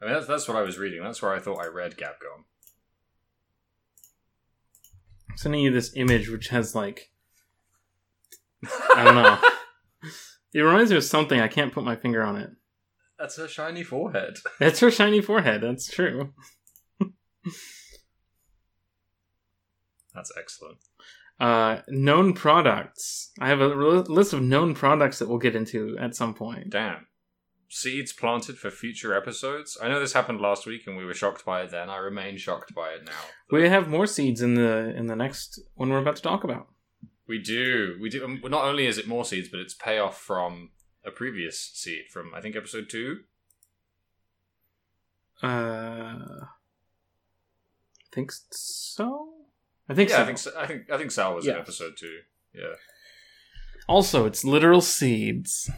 I 0.01 0.05
mean, 0.05 0.13
that's 0.13 0.27
that's 0.27 0.47
what 0.47 0.57
I 0.57 0.61
was 0.61 0.77
reading. 0.77 1.01
That's 1.01 1.21
where 1.21 1.33
I 1.33 1.39
thought 1.39 1.63
I 1.63 1.67
read 1.67 1.95
Gabcom. 1.95 2.43
I'm 5.29 5.37
sending 5.37 5.61
you 5.61 5.71
this 5.71 5.93
image 5.95 6.29
which 6.29 6.49
has 6.49 6.75
like 6.75 7.11
I 8.93 9.05
don't 9.05 9.15
know. 9.15 9.39
it 10.53 10.59
reminds 10.59 10.91
me 10.91 10.97
of 10.97 11.03
something. 11.05 11.39
I 11.39 11.47
can't 11.47 11.71
put 11.71 11.85
my 11.85 11.95
finger 11.95 12.21
on 12.23 12.35
it. 12.35 12.49
That's 13.17 13.37
her 13.37 13.47
shiny 13.47 13.83
forehead. 13.83 14.35
That's 14.59 14.81
her 14.81 14.91
shiny 14.91 15.21
forehead. 15.21 15.61
That's 15.61 15.89
true. 15.89 16.33
That's 20.13 20.31
excellent. 20.37 20.79
Uh, 21.39 21.81
known 21.87 22.33
products. 22.33 23.31
I 23.39 23.47
have 23.47 23.61
a 23.61 23.65
l- 23.71 24.03
list 24.09 24.33
of 24.33 24.41
known 24.41 24.73
products 24.75 25.19
that 25.19 25.29
we'll 25.29 25.37
get 25.37 25.55
into 25.55 25.97
at 25.97 26.15
some 26.15 26.33
point. 26.33 26.69
Damn. 26.69 27.07
Seeds 27.69 28.11
planted 28.11 28.57
for 28.57 28.69
future 28.71 29.13
episodes. 29.15 29.77
I 29.81 29.87
know 29.87 29.99
this 29.99 30.13
happened 30.13 30.41
last 30.41 30.65
week, 30.65 30.81
and 30.87 30.97
we 30.97 31.05
were 31.05 31.13
shocked 31.13 31.45
by 31.45 31.61
it 31.61 31.71
then. 31.71 31.89
I 31.89 31.97
remain 31.97 32.35
shocked 32.37 32.73
by 32.73 32.89
it 32.89 33.05
now. 33.05 33.11
We 33.51 33.69
have 33.69 33.87
more 33.87 34.07
seeds 34.07 34.41
in 34.41 34.55
the 34.55 34.93
in 34.97 35.05
the 35.05 35.15
next 35.15 35.61
one 35.75 35.89
we're 35.89 35.99
about 35.99 36.15
to 36.17 36.21
talk 36.23 36.43
about. 36.43 36.67
We 37.27 37.37
do. 37.37 37.95
We 38.01 38.09
do. 38.09 38.25
um, 38.25 38.41
Not 38.43 38.65
only 38.65 38.87
is 38.87 38.97
it 38.97 39.07
more 39.07 39.23
seeds, 39.23 39.49
but 39.49 39.59
it's 39.59 39.75
payoff 39.75 40.17
from 40.19 40.71
a 41.05 41.11
previous 41.11 41.71
seed 41.73 42.05
from 42.11 42.33
I 42.33 42.41
think 42.41 42.55
episode 42.55 42.89
two. 42.89 43.19
Uh, 45.43 45.47
I 46.41 46.47
think 48.11 48.31
so. 48.51 49.33
I 49.89 49.95
think 49.95 50.09
yeah, 50.09 50.17
so. 50.17 50.21
I 50.21 50.25
think 50.25 50.37
so, 50.37 50.51
I 50.57 50.65
think 50.67 50.91
I 50.91 50.97
think 50.97 51.11
Sal 51.11 51.35
was 51.35 51.47
in 51.47 51.55
episode 51.55 51.93
two. 51.97 52.19
Yeah. 52.53 52.75
Also, 53.87 54.25
it's 54.27 54.43
literal 54.45 54.81
seeds 54.81 55.69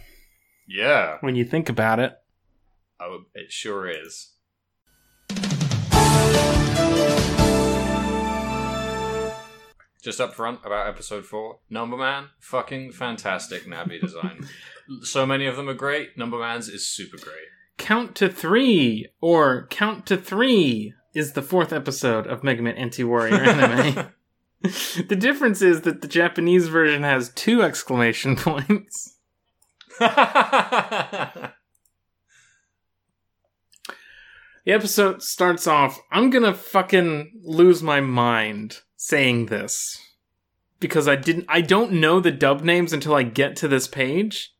Yeah. 0.67 1.17
when 1.21 1.35
you 1.35 1.45
think 1.45 1.69
about 1.69 1.99
it. 1.99 2.13
Oh, 2.99 3.21
it 3.33 3.51
sure 3.51 3.87
is. 3.89 4.33
Just 10.03 10.19
up 10.19 10.33
front 10.33 10.59
about 10.65 10.87
episode 10.87 11.25
four, 11.25 11.59
Number 11.69 11.95
Man, 11.95 12.29
fucking 12.39 12.91
fantastic 12.91 13.65
Navi 13.65 14.01
design. 14.01 14.47
so 15.03 15.27
many 15.27 15.45
of 15.45 15.55
them 15.55 15.69
are 15.69 15.75
great. 15.75 16.17
Number 16.17 16.39
Man's 16.39 16.67
is 16.67 16.87
super 16.87 17.17
great. 17.17 17.45
Count 17.77 18.15
to 18.15 18.27
three, 18.27 19.07
or 19.21 19.67
Count 19.69 20.07
to 20.07 20.17
Three, 20.17 20.93
is 21.13 21.33
the 21.33 21.41
fourth 21.41 21.73
episode 21.73 22.27
of 22.27 22.43
Mega 22.43 22.61
Man 22.61 22.87
NT 22.87 23.03
Warrior 23.03 23.35
anime. 23.43 24.07
the 24.61 25.15
difference 25.17 25.61
is 25.61 25.81
that 25.81 26.01
the 26.01 26.07
Japanese 26.07 26.67
version 26.67 27.03
has 27.03 27.29
two 27.29 27.61
exclamation 27.61 28.35
points. 28.37 29.17
The 34.63 34.73
episode 34.73 35.23
starts 35.23 35.65
off. 35.65 35.99
I'm 36.11 36.29
gonna 36.29 36.53
fucking 36.53 37.41
lose 37.43 37.81
my 37.81 37.99
mind 37.99 38.81
saying 38.95 39.47
this 39.47 39.99
because 40.79 41.07
I 41.07 41.15
didn't. 41.15 41.45
I 41.49 41.61
don't 41.61 41.93
know 41.93 42.19
the 42.19 42.31
dub 42.31 42.61
names 42.61 42.93
until 42.93 43.15
I 43.15 43.23
get 43.23 43.55
to 43.57 43.67
this 43.67 43.87
page. 43.87 44.53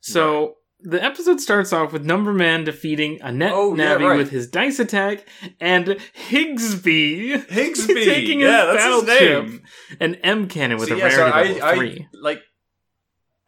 So 0.00 0.56
the 0.88 1.02
episode 1.02 1.40
starts 1.40 1.72
off 1.72 1.92
with 1.92 2.04
Number 2.04 2.32
Man 2.32 2.64
defeating 2.64 3.20
a 3.20 3.32
net 3.32 3.52
Oh, 3.52 3.74
yeah, 3.74 3.96
Navi 3.96 4.08
right. 4.08 4.16
with 4.18 4.30
his 4.30 4.46
dice 4.46 4.78
attack 4.78 5.26
and 5.60 5.86
Higsby 6.30 7.46
Higsby, 7.48 8.04
taking 8.04 8.40
his 8.40 8.48
yeah, 8.48 8.66
that's 8.66 8.84
his 8.84 9.20
name. 9.20 9.62
and 10.00 10.18
M 10.22 10.48
Cannon 10.48 10.78
with 10.78 10.88
See, 10.88 10.94
a 10.94 10.98
yeah, 10.98 11.08
so 11.10 11.16
rarity 11.30 11.54
level 11.54 11.62
I, 11.64 11.70
of 11.72 11.76
three. 11.78 12.08
I 12.14 12.18
like. 12.20 12.42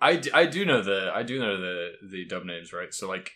I, 0.01 0.17
d- 0.17 0.31
I 0.33 0.47
do 0.47 0.65
know 0.65 0.83
the 0.83 1.11
I 1.15 1.23
do 1.23 1.39
know 1.41 1.57
the 1.61 1.93
the 2.11 2.25
dub 2.27 2.45
names 2.45 2.73
right. 2.73 2.93
So 2.95 3.09
like 3.09 3.31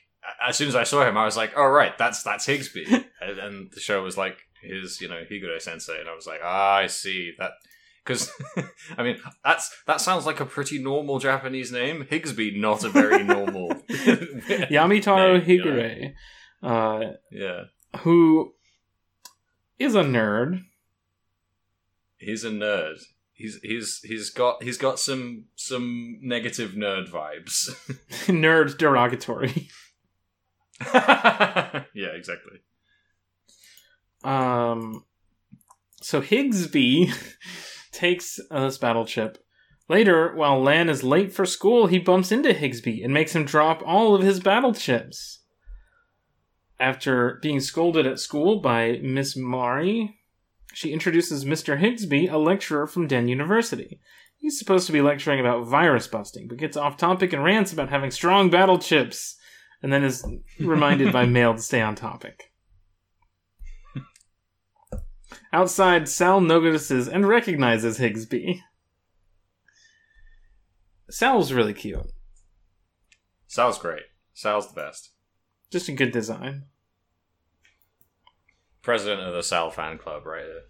as 0.47 0.57
soon 0.57 0.69
as 0.69 0.77
I 0.77 0.85
saw 0.85 1.07
him, 1.09 1.17
I 1.17 1.25
was 1.25 1.37
like, 1.37 1.53
"Oh 1.57 1.67
right, 1.67 1.97
that's 1.99 2.23
that's 2.23 2.47
Higsby," 2.47 2.87
and, 3.21 3.39
and 3.39 3.73
the 3.73 3.81
show 3.81 4.03
was 4.03 4.17
like 4.17 4.39
his 4.63 5.01
you 5.01 5.09
know 5.09 5.23
Higure 5.31 5.61
Sensei, 5.61 5.99
and 5.99 6.09
I 6.09 6.15
was 6.15 6.27
like, 6.27 6.41
"Ah, 6.43 6.75
I 6.77 6.87
see 6.87 7.33
that." 7.39 7.53
Because 8.05 8.31
I 8.99 9.03
mean, 9.03 9.17
that's 9.45 9.71
that 9.87 10.01
sounds 10.01 10.27
like 10.27 10.41
a 10.41 10.47
pretty 10.47 10.83
normal 10.83 11.19
Japanese 11.21 11.71
name. 11.71 12.05
Higsby, 12.11 12.59
not 12.59 12.83
a 12.85 12.89
very 12.89 13.23
normal. 13.25 13.69
Yamitaro 13.89 15.47
name, 15.47 15.49
you 15.49 15.65
know? 16.63 16.69
Uh, 16.69 17.13
Yeah, 17.31 17.63
who 18.01 18.55
is 19.79 19.95
a 19.95 20.03
nerd. 20.03 20.63
he's 22.17 22.45
a 22.45 22.51
nerd. 22.51 22.99
He's 23.35 23.59
he's 23.63 24.01
he's 24.05 24.31
got 24.31 24.63
he's 24.63 24.79
got 24.79 24.99
some 25.01 25.47
some 25.57 26.19
negative 26.23 26.73
nerd 26.73 27.09
vibes. 27.11 27.71
nerd 28.29 28.79
derogatory. 28.79 29.69
yeah, 30.93 31.85
exactly. 32.15 32.59
Um, 34.25 35.05
so 36.01 36.21
Higsby 36.23 37.13
takes 37.93 38.41
uh, 38.51 38.65
this 38.65 38.79
battle 38.79 39.05
chip. 39.05 39.39
Later, 39.89 40.35
while 40.35 40.61
Lan 40.63 40.89
is 40.89 41.05
late 41.05 41.33
for 41.33 41.45
school, 41.45 41.87
he 41.87 41.99
bumps 41.99 42.33
into 42.33 42.51
Higsby 42.51 43.05
and 43.05 43.13
makes 43.13 43.35
him 43.35 43.45
drop 43.45 43.83
all 43.85 44.15
of 44.15 44.23
his 44.23 44.41
battle 44.41 44.73
chips. 44.73 45.41
After 46.81 47.39
being 47.43 47.61
scolded 47.61 48.07
at 48.07 48.19
school 48.19 48.61
by 48.61 48.99
Miss 49.03 49.37
Mari, 49.37 50.19
she 50.73 50.93
introduces 50.93 51.45
Mr. 51.45 51.79
Higsby, 51.79 52.33
a 52.33 52.39
lecturer 52.39 52.87
from 52.87 53.07
Den 53.07 53.29
University. 53.29 54.01
He's 54.39 54.59
supposed 54.59 54.87
to 54.87 54.93
be 54.93 55.03
lecturing 55.03 55.39
about 55.39 55.67
virus 55.67 56.07
busting, 56.07 56.49
but 56.49 56.59
gets 56.59 56.77
off 56.77 56.97
topic 56.97 57.33
and 57.33 57.45
rants 57.45 57.73
about 57.73 57.91
having 57.91 58.11
strong 58.11 58.51
battle 58.51 58.79
chips, 58.79 59.37
and 59.83 59.93
then 59.93 60.03
is 60.03 60.25
reminded 60.59 61.13
by 61.13 61.27
Mail 61.27 61.55
to 61.55 61.61
stay 61.61 61.81
on 61.81 61.95
topic. 61.95 62.52
Outside, 65.53 66.09
Sal 66.09 66.41
notices 66.41 67.09
and 67.09 67.29
recognizes 67.29 67.99
Higsby. 67.99 68.61
Sal's 71.11 71.53
really 71.53 71.75
cute. 71.75 72.11
Sal's 73.47 73.79
great. 73.79 74.05
Sal's 74.33 74.69
the 74.69 74.81
best. 74.81 75.11
Just 75.71 75.89
a 75.91 75.93
good 75.93 76.11
design. 76.11 76.65
President 78.81 79.21
of 79.21 79.35
the 79.35 79.43
Sal 79.43 79.71
fan 79.71 79.99
club, 79.99 80.25
right 80.25 80.47
there. 80.47 80.63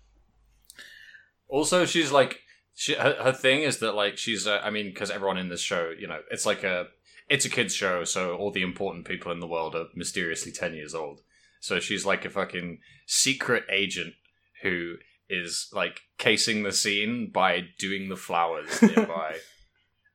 Also, 1.46 1.84
she's 1.84 2.10
like, 2.10 2.40
she, 2.74 2.94
her, 2.94 3.16
her 3.22 3.32
thing 3.32 3.62
is 3.62 3.78
that 3.78 3.94
like 3.94 4.18
she's, 4.18 4.46
uh, 4.48 4.60
I 4.64 4.70
mean, 4.70 4.86
because 4.86 5.10
everyone 5.12 5.38
in 5.38 5.48
this 5.48 5.60
show, 5.60 5.92
you 5.96 6.08
know, 6.08 6.20
it's 6.30 6.44
like 6.44 6.64
a, 6.64 6.86
it's 7.28 7.44
a 7.44 7.50
kids 7.50 7.74
show, 7.74 8.02
so 8.02 8.34
all 8.36 8.50
the 8.50 8.62
important 8.62 9.06
people 9.06 9.30
in 9.30 9.38
the 9.38 9.46
world 9.46 9.76
are 9.76 9.86
mysteriously 9.94 10.50
ten 10.50 10.74
years 10.74 10.94
old. 10.94 11.20
So 11.60 11.78
she's 11.78 12.04
like 12.04 12.24
a 12.24 12.30
fucking 12.30 12.80
secret 13.06 13.64
agent 13.70 14.14
who 14.62 14.94
is 15.28 15.68
like 15.72 16.00
casing 16.18 16.62
the 16.62 16.72
scene 16.72 17.30
by 17.32 17.64
doing 17.78 18.08
the 18.08 18.16
flowers 18.16 18.82
nearby. 18.82 19.36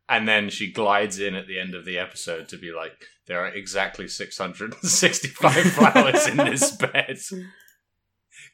and 0.10 0.28
then 0.28 0.50
she 0.50 0.72
glides 0.72 1.20
in 1.20 1.36
at 1.36 1.48
the 1.48 1.60
end 1.60 1.74
of 1.76 1.86
the 1.86 1.98
episode 1.98 2.48
to 2.50 2.58
be 2.58 2.72
like, 2.72 2.94
there 3.28 3.40
are 3.44 3.48
exactly 3.48 4.08
665 4.08 5.54
flowers 5.74 6.28
in 6.28 6.38
this 6.38 6.72
bed. 6.72 7.18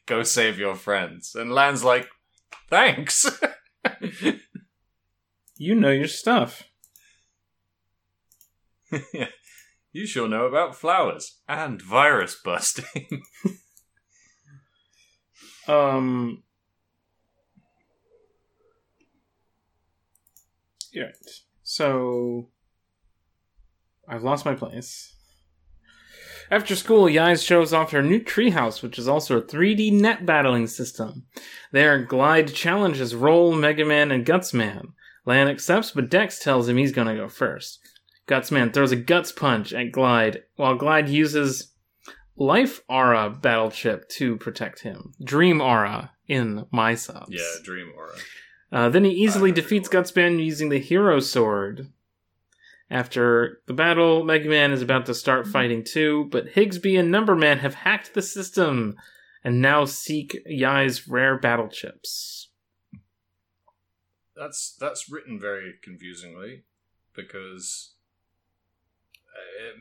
go 0.06 0.22
save 0.22 0.58
your 0.58 0.74
friends. 0.74 1.34
And 1.34 1.52
Lan's 1.52 1.84
like, 1.84 2.08
thanks. 2.68 3.26
You 5.56 5.74
know 5.74 5.90
your 5.90 6.08
stuff. 6.08 6.64
you 9.92 10.06
sure 10.06 10.28
know 10.28 10.46
about 10.46 10.74
flowers 10.74 11.38
and 11.48 11.80
virus 11.80 12.36
busting. 12.42 13.22
Um. 15.68 16.42
Yeah. 20.92 21.10
So 21.62 22.48
I've 24.08 24.22
lost 24.22 24.44
my 24.44 24.54
place. 24.54 25.14
After 26.50 26.76
school, 26.76 27.06
Yais 27.06 27.44
shows 27.44 27.72
off 27.72 27.92
her 27.92 28.02
new 28.02 28.20
treehouse, 28.20 28.82
which 28.82 28.98
is 28.98 29.08
also 29.08 29.38
a 29.38 29.42
3D 29.42 29.92
net 29.92 30.26
battling 30.26 30.66
system. 30.66 31.24
There, 31.72 32.04
Glide 32.04 32.52
challenges 32.52 33.14
Roll, 33.14 33.54
Mega 33.54 33.84
Man, 33.84 34.10
and 34.10 34.26
Gutsman. 34.26 34.92
Lan 35.24 35.48
accepts, 35.48 35.90
but 35.90 36.10
Dex 36.10 36.38
tells 36.38 36.68
him 36.68 36.76
he's 36.76 36.92
gonna 36.92 37.16
go 37.16 37.28
first. 37.28 37.80
Gutsman 38.28 38.72
throws 38.72 38.92
a 38.92 38.96
guts 38.96 39.32
punch 39.32 39.72
at 39.72 39.92
Glide, 39.92 40.42
while 40.56 40.76
Glide 40.76 41.08
uses 41.08 41.73
Life 42.36 42.80
Aura 42.88 43.30
battle 43.30 43.70
chip 43.70 44.08
to 44.10 44.36
protect 44.36 44.80
him. 44.80 45.14
Dream 45.22 45.60
Aura 45.60 46.12
in 46.26 46.66
my 46.70 46.94
subs. 46.94 47.28
yeah, 47.30 47.62
Dream 47.62 47.92
Aura. 47.96 48.16
Uh, 48.72 48.88
then 48.88 49.04
he 49.04 49.10
easily 49.10 49.52
defeats 49.52 49.88
before. 49.88 50.02
Gutsman 50.02 50.44
using 50.44 50.68
the 50.68 50.80
Hero 50.80 51.20
Sword. 51.20 51.92
After 52.90 53.60
the 53.66 53.72
battle, 53.72 54.24
Mega 54.24 54.48
Man 54.48 54.72
is 54.72 54.82
about 54.82 55.06
to 55.06 55.14
start 55.14 55.46
fighting 55.46 55.84
too, 55.84 56.28
but 56.30 56.54
Higsby 56.54 56.98
and 56.98 57.12
Numberman 57.12 57.58
have 57.58 57.74
hacked 57.74 58.14
the 58.14 58.22
system 58.22 58.96
and 59.42 59.60
now 59.60 59.84
seek 59.84 60.42
Yai's 60.46 61.06
rare 61.08 61.38
battle 61.38 61.68
chips. 61.68 62.50
That's 64.36 64.76
that's 64.78 65.08
written 65.10 65.38
very 65.40 65.74
confusingly 65.82 66.64
because 67.14 67.93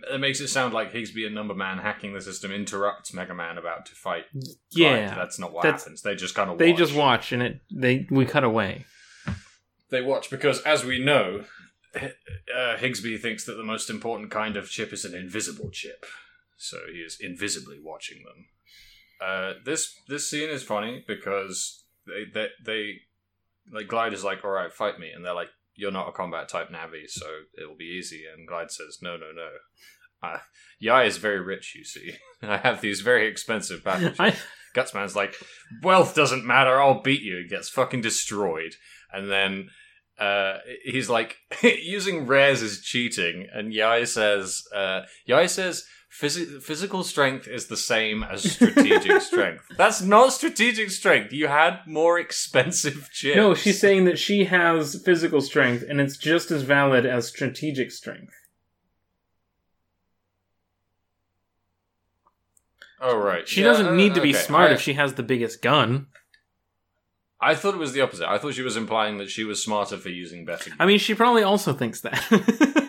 it, 0.09 0.15
it 0.15 0.17
makes 0.19 0.39
it 0.39 0.47
sound 0.47 0.73
like 0.73 0.91
Higsby 0.93 1.25
and 1.27 1.35
Numberman 1.35 1.81
hacking 1.81 2.13
the 2.13 2.21
system 2.21 2.51
interrupts 2.51 3.13
Mega 3.13 3.33
Man 3.33 3.57
about 3.57 3.85
to 3.87 3.91
fight. 3.95 4.25
Yeah, 4.71 5.07
Clyde. 5.07 5.17
that's 5.19 5.39
not 5.39 5.51
what 5.53 5.63
that's- 5.63 5.83
happens. 5.83 6.01
They 6.01 6.15
just 6.15 6.35
kind 6.35 6.49
of 6.49 6.57
they 6.57 6.71
watch. 6.71 6.77
just 6.79 6.95
watch 6.95 7.31
and 7.31 7.43
it 7.43 7.61
they 7.71 8.07
we 8.09 8.25
cut 8.25 8.43
away. 8.43 8.85
They 9.89 10.01
watch 10.01 10.29
because, 10.31 10.59
as 10.63 10.83
we 10.83 10.97
know, 11.03 11.43
uh, 11.95 12.77
Higsby 12.77 13.19
thinks 13.21 13.45
that 13.45 13.53
the 13.53 13.63
most 13.63 13.89
important 13.89 14.31
kind 14.31 14.57
of 14.57 14.69
chip 14.69 14.91
is 14.91 15.05
an 15.05 15.13
invisible 15.13 15.69
chip, 15.71 16.05
so 16.57 16.77
he 16.91 16.99
is 16.99 17.17
invisibly 17.19 17.77
watching 17.79 18.23
them. 18.23 18.45
Uh, 19.21 19.53
this 19.63 19.95
this 20.07 20.27
scene 20.29 20.49
is 20.49 20.63
funny 20.63 21.03
because 21.07 21.83
they 22.07 22.23
they, 22.33 22.47
they 22.65 22.93
like 23.71 23.87
Glide 23.87 24.13
is 24.13 24.23
like, 24.23 24.43
"All 24.43 24.49
right, 24.51 24.73
fight 24.73 24.99
me," 24.99 25.11
and 25.11 25.23
they're 25.23 25.35
like, 25.35 25.49
"You're 25.75 25.91
not 25.91 26.09
a 26.09 26.11
combat 26.11 26.49
type 26.49 26.69
Navi, 26.69 27.09
so 27.09 27.25
it'll 27.57 27.75
be 27.75 27.95
easy." 27.97 28.23
And 28.25 28.47
Glide 28.47 28.71
says, 28.71 28.99
"No, 29.01 29.17
no, 29.17 29.31
no." 29.31 29.49
Uh, 30.23 30.39
Yai 30.79 31.03
is 31.03 31.17
very 31.17 31.41
rich, 31.41 31.75
you 31.75 31.83
see. 31.83 32.13
I 32.41 32.57
have 32.57 32.81
these 32.81 33.01
very 33.01 33.27
expensive 33.27 33.83
chips. 33.83 34.19
I, 34.19 34.35
Gutsman's 34.73 35.15
like, 35.15 35.35
wealth 35.81 36.15
doesn't 36.15 36.45
matter, 36.45 36.81
I'll 36.81 37.01
beat 37.01 37.21
you. 37.21 37.37
He 37.37 37.47
gets 37.47 37.69
fucking 37.69 38.01
destroyed. 38.01 38.75
And 39.11 39.29
then 39.29 39.69
uh, 40.17 40.57
he's 40.83 41.09
like, 41.09 41.37
using 41.61 42.25
rares 42.25 42.61
is 42.61 42.81
cheating. 42.81 43.47
And 43.53 43.73
Yai 43.73 44.05
says, 44.05 44.63
uh, 44.73 45.01
Yai 45.25 45.45
says, 45.45 45.85
Physi- 46.21 46.61
physical 46.61 47.03
strength 47.03 47.47
is 47.47 47.67
the 47.67 47.75
same 47.77 48.21
as 48.23 48.51
strategic 48.53 49.19
strength. 49.31 49.65
That's 49.77 50.01
not 50.01 50.31
strategic 50.31 50.91
strength. 50.91 51.33
You 51.33 51.47
had 51.47 51.79
more 51.87 52.19
expensive 52.19 53.09
chips. 53.13 53.35
no, 53.35 53.55
she's 53.55 53.79
saying 53.79 54.05
that 54.05 54.19
she 54.19 54.43
has 54.45 55.01
physical 55.03 55.41
strength 55.41 55.83
and 55.89 55.99
it's 55.99 56.15
just 56.17 56.51
as 56.51 56.61
valid 56.61 57.05
as 57.07 57.27
strategic 57.27 57.91
strength. 57.91 58.33
Oh, 63.01 63.17
right. 63.17 63.47
She 63.47 63.61
Yeah, 63.61 63.67
doesn't 63.67 63.87
uh, 63.87 63.93
need 63.95 64.13
to 64.15 64.21
be 64.21 64.29
okay. 64.29 64.37
smart 64.39 64.69
I, 64.71 64.75
if 64.75 64.81
she 64.81 64.93
has 64.93 65.15
the 65.15 65.23
biggest 65.23 65.61
gun. 65.61 66.07
I 67.41 67.55
thought 67.55 67.73
it 67.73 67.77
was 67.79 67.91
the 67.91 68.01
opposite. 68.01 68.29
I 68.29 68.37
thought 68.37 68.53
she 68.53 68.61
was 68.61 68.77
implying 68.77 69.17
that 69.17 69.29
she 69.29 69.43
was 69.43 69.61
smarter 69.61 69.97
for 69.97 70.09
using 70.09 70.45
better. 70.45 70.71
I 70.79 70.85
mean, 70.85 70.99
she 70.99 71.13
probably 71.13 71.43
also 71.43 71.73
thinks 71.73 71.99
that. 72.01 72.79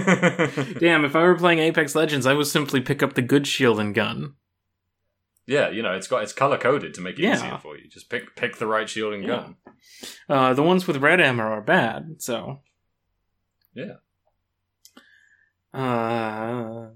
Damn, 0.78 1.04
if 1.04 1.14
I 1.16 1.22
were 1.22 1.36
playing 1.36 1.58
Apex 1.60 1.94
Legends, 1.94 2.26
I 2.26 2.34
would 2.34 2.46
simply 2.46 2.80
pick 2.80 3.02
up 3.02 3.14
the 3.14 3.22
good 3.22 3.46
shield 3.46 3.80
and 3.80 3.94
gun. 3.94 4.34
Yeah, 5.46 5.70
you 5.70 5.80
know, 5.82 5.92
it's 5.92 6.08
got 6.08 6.22
it's 6.24 6.32
color 6.32 6.58
coded 6.58 6.94
to 6.94 7.00
make 7.00 7.18
it 7.18 7.22
Yeah. 7.22 7.34
easier 7.36 7.58
for 7.58 7.76
you. 7.78 7.88
Just 7.88 8.10
pick 8.10 8.34
pick 8.34 8.56
the 8.56 8.66
right 8.66 8.88
shielding 8.88 9.22
Yeah. 9.22 9.28
gun. 9.28 9.56
Uh, 10.28 10.54
the 10.54 10.62
ones 10.62 10.86
with 10.86 10.96
red 10.98 11.20
ammo 11.20 11.44
are 11.44 11.60
bad, 11.62 12.16
so. 12.18 12.62
Yeah. 13.74 13.96
Uh, 15.72 16.88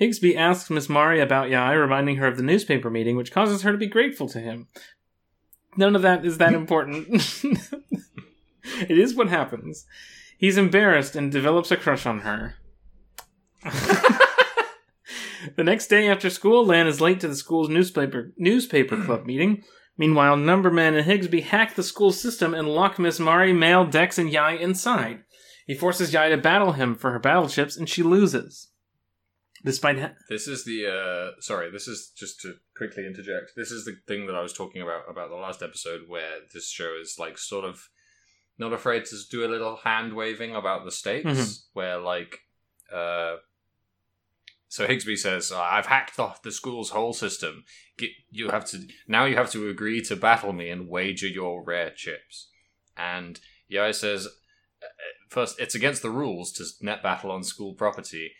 Higsby 0.00 0.36
asks 0.36 0.70
Miss 0.70 0.88
Mari 0.88 1.20
about 1.20 1.50
Yai, 1.50 1.72
reminding 1.74 2.16
her 2.16 2.26
of 2.28 2.36
the 2.36 2.42
newspaper 2.42 2.88
meeting, 2.88 3.16
which 3.16 3.32
causes 3.32 3.62
her 3.62 3.72
to 3.72 3.78
be 3.78 3.86
grateful 3.88 4.28
to 4.28 4.40
him. 4.40 4.68
None 5.76 5.96
of 5.96 6.02
that 6.02 6.24
is 6.24 6.38
that 6.38 6.54
important. 6.54 7.08
it 8.88 8.98
is 8.98 9.14
what 9.14 9.28
happens. 9.28 9.86
He's 10.38 10.56
embarrassed 10.56 11.16
and 11.16 11.32
develops 11.32 11.72
a 11.72 11.76
crush 11.76 12.06
on 12.06 12.20
her. 12.20 12.54
the 13.64 14.20
next 15.64 15.88
day 15.88 16.08
after 16.08 16.30
school, 16.30 16.64
Lan 16.64 16.86
is 16.86 17.00
late 17.00 17.18
to 17.20 17.28
the 17.28 17.34
school's 17.34 17.68
newspaper 17.68 18.32
newspaper 18.38 19.02
club 19.02 19.26
meeting. 19.26 19.64
Meanwhile, 19.96 20.36
Numberman 20.36 20.96
and 20.96 21.04
Higsby 21.04 21.42
hack 21.42 21.74
the 21.74 21.82
school 21.82 22.12
system 22.12 22.54
and 22.54 22.68
lock 22.68 23.00
Miss 23.00 23.18
Mari, 23.18 23.52
Mail, 23.52 23.84
Dex, 23.84 24.16
and 24.16 24.30
Yai 24.30 24.52
inside. 24.52 25.24
He 25.66 25.74
forces 25.74 26.12
Yai 26.12 26.28
to 26.28 26.36
battle 26.36 26.72
him 26.72 26.94
for 26.94 27.10
her 27.10 27.18
battle 27.18 27.48
chips, 27.48 27.76
and 27.76 27.88
she 27.88 28.04
loses. 28.04 28.68
Despite 29.64 29.98
ha- 29.98 30.12
This 30.28 30.46
is 30.46 30.64
the 30.64 30.86
uh 30.86 31.40
sorry, 31.40 31.68
this 31.72 31.88
is 31.88 32.12
just 32.16 32.40
to 32.42 32.54
quickly 32.76 33.04
interject. 33.04 33.54
This 33.56 33.72
is 33.72 33.84
the 33.84 33.96
thing 34.06 34.26
that 34.26 34.36
I 34.36 34.40
was 34.40 34.52
talking 34.52 34.82
about 34.82 35.10
about 35.10 35.30
the 35.30 35.36
last 35.36 35.62
episode 35.62 36.02
where 36.06 36.42
this 36.54 36.70
show 36.70 36.94
is 37.00 37.16
like 37.18 37.38
sort 37.38 37.64
of 37.64 37.88
not 38.58 38.72
afraid 38.72 39.04
to 39.06 39.16
do 39.30 39.44
a 39.44 39.48
little 39.48 39.76
hand 39.76 40.12
waving 40.14 40.54
about 40.54 40.84
the 40.84 40.90
stakes 40.90 41.28
Mhm. 41.28 41.60
where 41.72 41.98
like 41.98 42.40
uh 42.92 43.36
so 44.70 44.86
Higsby 44.86 45.16
says, 45.16 45.50
"Oh, 45.50 45.58
"I've 45.58 45.86
hacked 45.86 46.18
off 46.18 46.42
the 46.42 46.52
school's 46.52 46.90
whole 46.90 47.14
system. 47.14 47.64
Get, 47.96 48.10
you 48.30 48.50
have 48.50 48.66
to 48.66 48.86
now. 49.06 49.24
You 49.24 49.34
have 49.36 49.50
to 49.52 49.68
agree 49.70 50.02
to 50.02 50.14
battle 50.14 50.52
me 50.52 50.68
and 50.68 50.88
wager 50.88 51.26
your 51.26 51.64
rare 51.64 51.90
chips." 51.90 52.50
And 52.94 53.40
Yai 53.68 53.92
says, 53.92 54.26
uh, 54.26 54.86
first, 55.30 55.58
it's 55.58 55.74
against 55.74 56.02
the 56.02 56.10
rules 56.10 56.52
to 56.52 56.64
net 56.84 57.02
battle 57.02 57.30
on 57.30 57.44
school 57.44 57.72
property, 57.74 58.32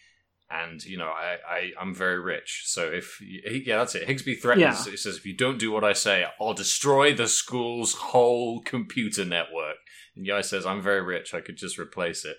and 0.50 0.84
you 0.84 0.98
know, 0.98 1.08
I, 1.08 1.38
I 1.48 1.72
I'm 1.80 1.94
very 1.94 2.20
rich, 2.20 2.64
so 2.66 2.90
if 2.92 3.22
yeah, 3.22 3.78
that's 3.78 3.94
it. 3.94 4.06
Higsby 4.06 4.38
threatens. 4.42 4.84
Yeah. 4.84 4.90
He 4.90 4.96
says, 4.98 5.16
if 5.16 5.24
you 5.24 5.34
don't 5.34 5.58
do 5.58 5.70
what 5.72 5.82
I 5.84 5.94
say, 5.94 6.26
I'll 6.38 6.52
destroy 6.52 7.14
the 7.14 7.28
school's 7.28 7.94
whole 7.94 8.60
computer 8.60 9.24
network. 9.24 9.76
And 10.18 10.26
Yai 10.26 10.42
says, 10.42 10.66
I'm 10.66 10.82
very 10.82 11.00
rich. 11.00 11.32
I 11.32 11.40
could 11.40 11.56
just 11.56 11.78
replace 11.78 12.26
it, 12.26 12.36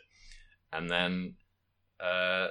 and 0.71 0.89
then. 0.91 1.35
uh 1.99 2.49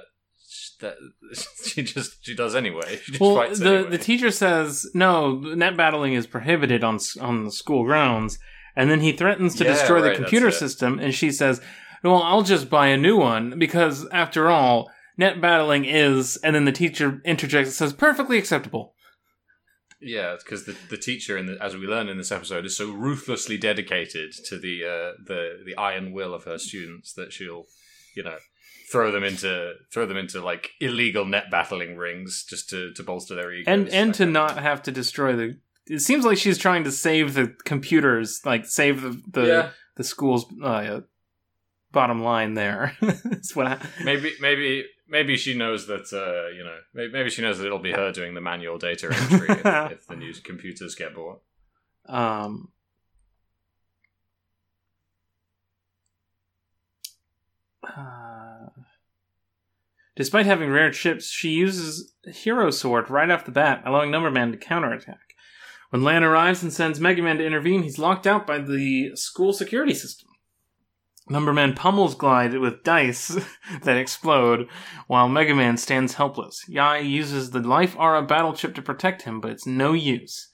that, 0.81 0.95
she 1.65 1.83
just 1.83 2.25
she 2.25 2.35
does 2.35 2.55
anyway. 2.55 2.99
She 3.03 3.17
well, 3.19 3.35
the 3.53 3.75
anyway. 3.77 3.89
the 3.91 3.97
teacher 3.97 4.31
says 4.31 4.89
no, 4.93 5.37
net 5.39 5.77
battling 5.77 6.13
is 6.13 6.27
prohibited 6.27 6.83
on 6.83 6.99
on 7.21 7.45
the 7.45 7.51
school 7.51 7.83
grounds, 7.83 8.39
and 8.75 8.89
then 8.89 9.01
he 9.01 9.11
threatens 9.11 9.55
to 9.55 9.63
Yeah, 9.63 9.71
destroy 9.71 10.01
the 10.01 10.07
right, 10.09 10.17
that's 10.17 10.19
computer 10.21 10.51
system, 10.51 10.99
and 10.99 11.13
she 11.13 11.31
says, 11.31 11.61
"Well, 12.03 12.23
I'll 12.23 12.41
just 12.41 12.69
buy 12.69 12.87
a 12.87 12.97
new 12.97 13.17
one 13.17 13.59
because 13.59 14.07
after 14.11 14.49
all, 14.49 14.89
net 15.17 15.39
battling 15.39 15.85
is." 15.85 16.37
And 16.37 16.55
then 16.55 16.65
the 16.65 16.71
teacher 16.71 17.21
interjects 17.25 17.69
and 17.69 17.75
says, 17.75 17.93
"Perfectly 17.93 18.37
acceptable." 18.37 18.95
Yeah, 20.01 20.35
because 20.37 20.65
the, 20.65 20.77
the 20.89 20.97
teacher, 20.97 21.37
in 21.37 21.45
the, 21.45 21.57
as 21.61 21.75
we 21.75 21.85
learn 21.85 22.07
in 22.07 22.17
this 22.17 22.31
episode, 22.31 22.65
is 22.65 22.77
so 22.77 22.89
ruthlessly 22.91 23.57
dedicated 23.57 24.31
to 24.45 24.57
the 24.57 24.83
uh, 24.83 25.21
the 25.25 25.61
the 25.65 25.75
iron 25.77 26.13
will 26.13 26.33
of 26.33 26.45
her 26.45 26.57
students 26.57 27.13
that 27.13 27.33
she'll, 27.33 27.65
you 28.15 28.23
know, 28.23 28.37
throw 28.91 29.11
them 29.11 29.23
into 29.23 29.73
throw 29.91 30.05
them 30.05 30.17
into 30.17 30.41
like 30.41 30.71
illegal 30.79 31.25
net 31.25 31.51
battling 31.51 31.97
rings 31.97 32.45
just 32.49 32.69
to, 32.69 32.93
to 32.93 33.03
bolster 33.03 33.35
their 33.35 33.51
egos. 33.53 33.67
and 33.67 33.89
and 33.89 34.13
to 34.15 34.25
not 34.25 34.57
have 34.57 34.81
to 34.83 34.91
destroy 34.91 35.35
the. 35.35 35.57
It 35.87 35.99
seems 35.99 36.23
like 36.23 36.37
she's 36.37 36.57
trying 36.57 36.83
to 36.85 36.91
save 36.91 37.33
the 37.33 37.55
computers, 37.65 38.41
like 38.45 38.65
save 38.65 39.01
the 39.01 39.21
the, 39.27 39.47
yeah, 39.47 39.69
the 39.97 40.03
school's 40.03 40.45
uh, 40.63 41.01
bottom 41.91 42.23
line. 42.23 42.53
There, 42.53 42.95
that's 43.01 43.55
what. 43.55 43.67
I, 43.67 43.79
maybe 44.03 44.33
maybe 44.39 44.85
maybe 45.09 45.35
she 45.35 45.53
knows 45.53 45.87
that 45.87 46.13
uh, 46.13 46.55
you 46.55 46.63
know 46.63 46.77
maybe, 46.93 47.11
maybe 47.11 47.29
she 47.29 47.41
knows 47.41 47.57
that 47.57 47.65
it'll 47.65 47.79
be 47.79 47.91
her 47.91 48.11
doing 48.11 48.33
the 48.33 48.41
manual 48.41 48.77
data 48.77 49.07
entry 49.31 49.47
if, 49.49 49.91
if 49.91 50.07
the 50.07 50.15
new 50.15 50.33
computers 50.43 50.95
get 50.95 51.15
bought. 51.15 51.41
Um, 52.07 52.69
uh, 57.83 58.69
despite 60.15 60.45
having 60.45 60.69
rare 60.69 60.91
chips, 60.91 61.29
she 61.29 61.49
uses 61.49 62.13
Hero 62.25 62.71
Sword 62.71 63.09
right 63.09 63.29
off 63.29 63.45
the 63.45 63.51
bat, 63.51 63.83
allowing 63.85 64.11
Numberman 64.11 64.51
to 64.51 64.57
counterattack. 64.57 65.35
When 65.89 66.03
Lan 66.03 66.23
arrives 66.23 66.61
and 66.61 66.71
sends 66.71 66.99
Mega 66.99 67.21
Man 67.21 67.37
to 67.37 67.45
intervene, 67.45 67.81
he's 67.81 67.97
locked 67.97 68.27
out 68.27 68.45
by 68.45 68.59
the 68.59 69.15
school 69.15 69.53
security 69.53 69.95
system. 69.95 70.29
Numberman 71.29 71.75
pummels 71.75 72.15
Glide 72.15 72.57
with 72.57 72.83
dice 72.83 73.27
that 73.83 73.97
explode, 73.97 74.67
while 75.07 75.29
Mega 75.29 75.53
Man 75.53 75.77
stands 75.77 76.15
helpless. 76.15 76.63
Yai 76.67 76.99
uses 76.99 77.51
the 77.51 77.59
Life 77.59 77.95
Aura 77.97 78.23
battle 78.23 78.53
chip 78.53 78.73
to 78.75 78.81
protect 78.81 79.23
him, 79.23 79.39
but 79.39 79.51
it's 79.51 79.67
no 79.67 79.93
use. 79.93 80.49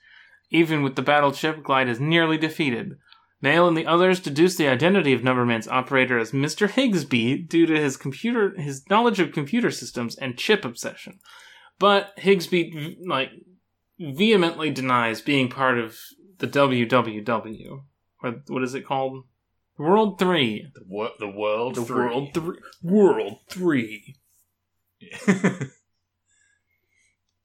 Even 0.51 0.83
with 0.83 0.95
the 0.95 1.01
battle 1.01 1.31
chip, 1.31 1.63
Glide 1.63 1.89
is 1.89 1.99
nearly 1.99 2.37
defeated. 2.37 2.97
Mail 3.41 3.67
and 3.67 3.77
the 3.77 3.85
others 3.85 4.19
deduce 4.19 4.55
the 4.55 4.67
identity 4.67 5.13
of 5.13 5.21
Numberman's 5.21 5.67
operator 5.67 6.17
as 6.17 6.31
Mr. 6.31 6.69
Higsby 6.69 7.47
due 7.47 7.65
to 7.65 7.79
his 7.79 7.97
computer 7.97 8.53
his 8.57 8.89
knowledge 8.89 9.19
of 9.19 9.33
computer 9.33 9.71
systems 9.71 10.15
and 10.15 10.37
chip 10.37 10.65
obsession. 10.65 11.19
But 11.77 12.17
Higsby 12.17 12.97
like 13.05 13.31
vehemently 13.99 14.71
denies 14.71 15.21
being 15.21 15.49
part 15.49 15.77
of 15.77 15.97
the 16.39 16.47
WWW. 16.47 17.83
Or 18.23 18.35
what 18.47 18.63
is 18.63 18.73
it 18.73 18.85
called? 18.85 19.25
World 19.77 20.19
3. 20.19 20.71
The, 20.73 20.81
wor- 20.87 21.11
the 21.19 21.27
world. 21.27 21.75
The 21.75 21.83
three. 21.83 22.05
World 22.05 22.33
3. 22.33 22.57
World 22.83 23.37
3. 23.49 24.15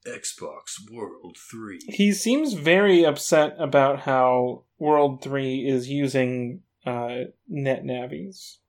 Xbox 0.07 0.89
World 0.91 1.37
Three. 1.37 1.79
He 1.87 2.11
seems 2.11 2.53
very 2.53 3.05
upset 3.05 3.55
about 3.59 4.01
how 4.01 4.63
World 4.79 5.21
3 5.21 5.67
is 5.67 5.89
using 5.89 6.61
uh, 6.85 7.25
Net 7.47 7.85
Navis. 7.85 8.59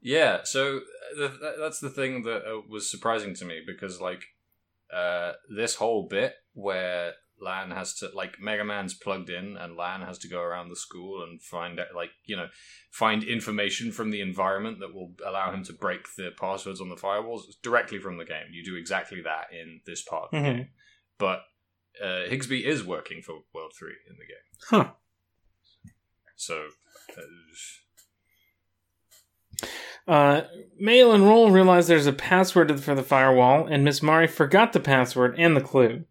Yeah, 0.00 0.40
so 0.44 0.80
uh, 1.16 1.28
th- 1.28 1.54
that's 1.58 1.80
the 1.80 1.90
thing 1.90 2.22
that 2.24 2.42
uh, 2.44 2.60
was 2.68 2.90
surprising 2.90 3.34
to 3.36 3.44
me 3.44 3.60
because, 3.64 4.00
like, 4.00 4.24
uh, 4.92 5.32
this 5.54 5.76
whole 5.76 6.06
bit 6.08 6.34
where 6.54 7.14
Lan 7.40 7.70
has 7.70 7.94
to, 7.96 8.08
like, 8.14 8.40
Mega 8.40 8.64
Man's 8.64 8.94
plugged 8.94 9.28
in 9.30 9.56
and 9.56 9.76
Lan 9.76 10.00
has 10.02 10.18
to 10.20 10.28
go 10.28 10.40
around 10.40 10.68
the 10.70 10.76
school 10.76 11.22
and 11.22 11.42
find, 11.42 11.78
out, 11.78 11.88
like, 11.94 12.10
you 12.24 12.36
know, 12.36 12.48
find 12.90 13.22
information 13.22 13.92
from 13.92 14.10
the 14.10 14.20
environment 14.20 14.78
that 14.80 14.94
will 14.94 15.12
allow 15.26 15.52
him 15.52 15.62
to 15.64 15.72
break 15.72 16.06
the 16.16 16.30
passwords 16.40 16.80
on 16.80 16.88
the 16.88 16.96
firewalls 16.96 17.42
directly 17.62 17.98
from 17.98 18.16
the 18.18 18.24
game. 18.24 18.46
You 18.52 18.64
do 18.64 18.76
exactly 18.76 19.20
that 19.22 19.52
in 19.52 19.80
this 19.86 20.02
part 20.02 20.24
of 20.24 20.30
the 20.30 20.36
Mhm. 20.38 20.56
game. 20.56 20.68
But 21.18 21.44
uh, 22.02 22.28
Higsby 22.28 22.62
is 22.62 22.84
working 22.84 23.22
for 23.22 23.40
World 23.54 23.72
3 23.78 23.94
in 24.08 24.16
the 24.18 24.26
game. 24.26 24.36
Huh. 24.70 24.92
So. 26.36 26.68
Uh, 27.16 27.22
Uh, 30.06 30.42
Mail 30.78 31.12
and 31.12 31.24
Roll 31.26 31.50
realize 31.50 31.88
there's 31.88 32.06
a 32.06 32.12
password 32.12 32.78
for 32.80 32.94
the 32.94 33.02
firewall, 33.02 33.66
and 33.66 33.82
Miss 33.84 34.02
Mari 34.02 34.26
forgot 34.28 34.72
the 34.72 34.78
password 34.80 35.34
and 35.38 35.56
the 35.56 35.60
clue. 35.60 36.04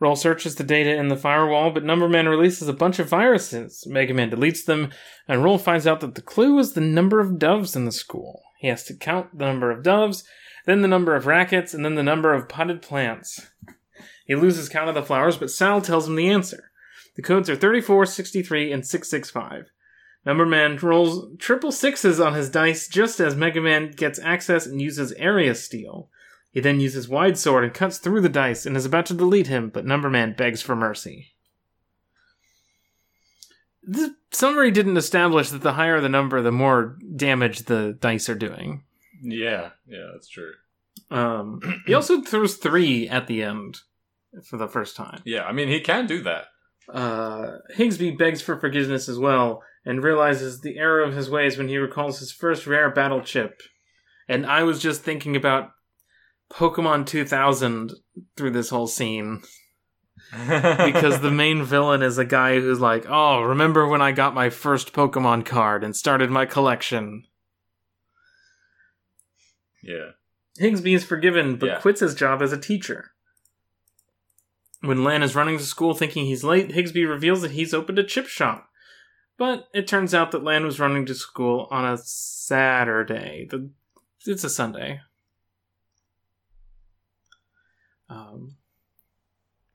Roll 0.00 0.16
searches 0.16 0.56
the 0.56 0.64
data 0.64 0.94
in 0.94 1.08
the 1.08 1.16
firewall, 1.16 1.70
but 1.70 1.84
Numberman 1.84 2.28
releases 2.28 2.68
a 2.68 2.72
bunch 2.72 2.98
of 2.98 3.08
viruses. 3.08 3.84
Mega 3.86 4.14
Man 4.14 4.30
deletes 4.30 4.64
them, 4.64 4.90
and 5.28 5.42
Roll 5.42 5.58
finds 5.58 5.86
out 5.86 6.00
that 6.00 6.14
the 6.14 6.22
clue 6.22 6.58
is 6.58 6.72
the 6.72 6.80
number 6.80 7.20
of 7.20 7.38
doves 7.38 7.74
in 7.74 7.84
the 7.84 7.92
school. 7.92 8.42
He 8.58 8.68
has 8.68 8.84
to 8.84 8.96
count 8.96 9.38
the 9.38 9.46
number 9.46 9.70
of 9.70 9.82
doves, 9.82 10.24
then 10.66 10.82
the 10.82 10.88
number 10.88 11.14
of 11.14 11.26
rackets, 11.26 11.74
and 11.74 11.84
then 11.84 11.94
the 11.94 12.02
number 12.02 12.32
of 12.32 12.48
potted 12.48 12.82
plants. 12.82 13.50
He 14.26 14.34
loses 14.34 14.68
count 14.68 14.88
of 14.88 14.94
the 14.94 15.02
flowers, 15.02 15.36
but 15.36 15.50
Sal 15.50 15.80
tells 15.80 16.08
him 16.08 16.16
the 16.16 16.30
answer. 16.30 16.70
The 17.16 17.22
codes 17.22 17.48
are 17.50 17.56
34, 17.56 18.06
63, 18.06 18.72
and 18.72 18.86
665. 18.86 19.70
Numberman 20.26 20.80
rolls 20.82 21.36
triple 21.38 21.70
sixes 21.70 22.18
on 22.18 22.32
his 22.32 22.48
dice 22.48 22.88
just 22.88 23.20
as 23.20 23.36
Mega 23.36 23.60
Man 23.60 23.90
gets 23.90 24.18
access 24.18 24.66
and 24.66 24.80
uses 24.80 25.12
Area 25.12 25.54
Steal. 25.54 26.08
He 26.54 26.60
then 26.60 26.78
uses 26.78 27.08
Wide 27.08 27.36
Sword 27.36 27.64
and 27.64 27.74
cuts 27.74 27.98
through 27.98 28.20
the 28.20 28.28
dice 28.28 28.64
and 28.64 28.76
is 28.76 28.86
about 28.86 29.06
to 29.06 29.14
delete 29.14 29.48
him, 29.48 29.70
but 29.70 29.84
Numberman 29.84 30.36
begs 30.36 30.62
for 30.62 30.76
mercy. 30.76 31.32
The 33.82 34.14
summary 34.30 34.70
didn't 34.70 34.96
establish 34.96 35.50
that 35.50 35.62
the 35.62 35.72
higher 35.72 36.00
the 36.00 36.08
number, 36.08 36.40
the 36.40 36.52
more 36.52 36.96
damage 37.16 37.64
the 37.64 37.98
dice 38.00 38.28
are 38.28 38.36
doing. 38.36 38.84
yeah, 39.20 39.70
yeah, 39.88 40.10
that's 40.12 40.28
true. 40.28 40.52
Um, 41.10 41.60
he 41.86 41.92
also 41.92 42.22
throws 42.22 42.54
three 42.54 43.08
at 43.08 43.26
the 43.26 43.42
end 43.42 43.78
for 44.44 44.56
the 44.56 44.68
first 44.68 44.94
time. 44.94 45.22
Yeah, 45.24 45.42
I 45.42 45.50
mean, 45.50 45.66
he 45.66 45.80
can 45.80 46.06
do 46.06 46.22
that. 46.22 46.44
Uh, 46.88 47.58
Higsby 47.76 48.16
begs 48.16 48.42
for 48.42 48.60
forgiveness 48.60 49.08
as 49.08 49.18
well 49.18 49.64
and 49.84 50.04
realizes 50.04 50.60
the 50.60 50.78
error 50.78 51.02
of 51.02 51.14
his 51.14 51.28
ways 51.28 51.58
when 51.58 51.66
he 51.66 51.78
recalls 51.78 52.20
his 52.20 52.30
first 52.30 52.64
rare 52.64 52.90
battle 52.90 53.22
chip. 53.22 53.60
And 54.28 54.46
I 54.46 54.62
was 54.62 54.80
just 54.80 55.02
thinking 55.02 55.34
about 55.34 55.72
Pokemon 56.52 57.06
2000 57.06 57.92
through 58.36 58.50
this 58.50 58.70
whole 58.70 58.86
scene 58.86 59.42
because 60.32 61.20
the 61.20 61.30
main 61.30 61.64
villain 61.64 62.02
is 62.02 62.18
a 62.18 62.24
guy 62.24 62.60
who's 62.60 62.80
like, 62.80 63.04
"Oh, 63.08 63.42
remember 63.42 63.86
when 63.86 64.00
I 64.02 64.12
got 64.12 64.34
my 64.34 64.50
first 64.50 64.92
Pokemon 64.92 65.44
card 65.46 65.82
and 65.84 65.94
started 65.96 66.30
my 66.30 66.46
collection?" 66.46 67.24
yeah. 69.82 70.10
Higsby 70.60 70.94
is 70.94 71.04
forgiven 71.04 71.56
but 71.56 71.66
Yeah. 71.66 71.80
quits 71.80 72.00
his 72.00 72.14
job 72.14 72.40
as 72.40 72.52
a 72.52 72.58
teacher. 72.60 73.10
When 74.80 75.02
Lan 75.04 75.22
is 75.22 75.34
running 75.34 75.58
to 75.58 75.64
school 75.64 75.94
thinking 75.94 76.26
he's 76.26 76.44
late, 76.44 76.70
Higsby 76.70 77.08
reveals 77.08 77.42
that 77.42 77.52
he's 77.52 77.74
opened 77.74 77.98
a 77.98 78.04
chip 78.04 78.26
shop. 78.26 78.68
But 79.36 79.68
it 79.74 79.88
turns 79.88 80.14
out 80.14 80.30
that 80.30 80.44
Lan 80.44 80.64
was 80.64 80.78
running 80.78 81.06
to 81.06 81.14
school 81.14 81.66
on 81.70 81.84
a 81.84 81.98
Saturday. 81.98 83.48
The, 83.50 83.70
it's 84.26 84.44
a 84.44 84.50
Sunday. 84.50 85.00
Um, 88.08 88.56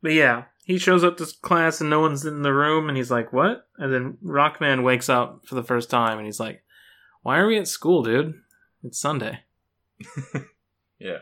but 0.02 0.14
yeah, 0.14 0.46
he 0.64 0.78
shows 0.78 1.04
up 1.04 1.18
to 1.18 1.28
class 1.42 1.82
and 1.82 1.90
no 1.90 2.00
one's 2.00 2.26
in 2.26 2.42
the 2.42 2.54
room, 2.54 2.88
and 2.88 2.98
he's 2.98 3.12
like, 3.12 3.34
"What?" 3.34 3.68
And 3.78 3.94
then 3.94 4.18
Rockman 4.24 4.84
wakes 4.84 5.10
up 5.10 5.46
for 5.46 5.56
the 5.56 5.64
first 5.64 5.90
time, 5.90 6.18
and 6.18 6.26
he's 6.26 6.40
like, 6.40 6.64
"Why 7.22 7.38
are 7.40 7.48
we 7.48 7.58
at 7.58 7.68
school, 7.68 8.04
dude? 8.04 8.36
It's 8.84 9.00
Sunday." 9.00 9.40
Yeah. 11.00 11.20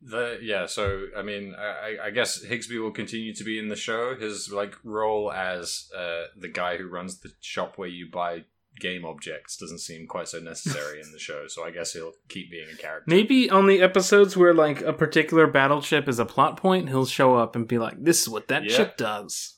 The 0.00 0.38
yeah, 0.40 0.66
so 0.66 1.06
I 1.16 1.22
mean, 1.22 1.54
I, 1.58 2.06
I 2.06 2.10
guess 2.10 2.42
Higsby 2.42 2.80
will 2.80 2.92
continue 2.92 3.34
to 3.34 3.44
be 3.44 3.58
in 3.58 3.68
the 3.68 3.76
show. 3.76 4.16
His 4.16 4.50
like 4.50 4.74
role 4.82 5.30
as 5.30 5.90
uh, 5.94 6.24
the 6.36 6.48
guy 6.48 6.78
who 6.78 6.88
runs 6.88 7.18
the 7.18 7.32
shop 7.40 7.76
where 7.76 7.88
you 7.88 8.08
buy 8.10 8.44
game 8.80 9.04
objects 9.04 9.56
doesn't 9.56 9.78
seem 9.80 10.06
quite 10.06 10.28
so 10.28 10.38
necessary 10.40 11.00
in 11.00 11.12
the 11.12 11.18
show. 11.18 11.46
So 11.48 11.64
I 11.64 11.70
guess 11.70 11.92
he'll 11.92 12.12
keep 12.28 12.50
being 12.50 12.68
a 12.72 12.76
character. 12.76 13.04
Maybe 13.06 13.48
on 13.50 13.66
the 13.66 13.80
episodes 13.80 14.36
where 14.36 14.54
like 14.54 14.80
a 14.82 14.92
particular 14.92 15.46
battle 15.46 15.82
chip 15.82 16.08
is 16.08 16.18
a 16.18 16.24
plot 16.24 16.56
point, 16.56 16.88
he'll 16.88 17.06
show 17.06 17.36
up 17.36 17.56
and 17.56 17.66
be 17.66 17.78
like, 17.78 18.02
"This 18.02 18.22
is 18.22 18.28
what 18.28 18.48
that 18.48 18.64
Yeah. 18.64 18.76
chip 18.76 18.96
does." 18.96 19.54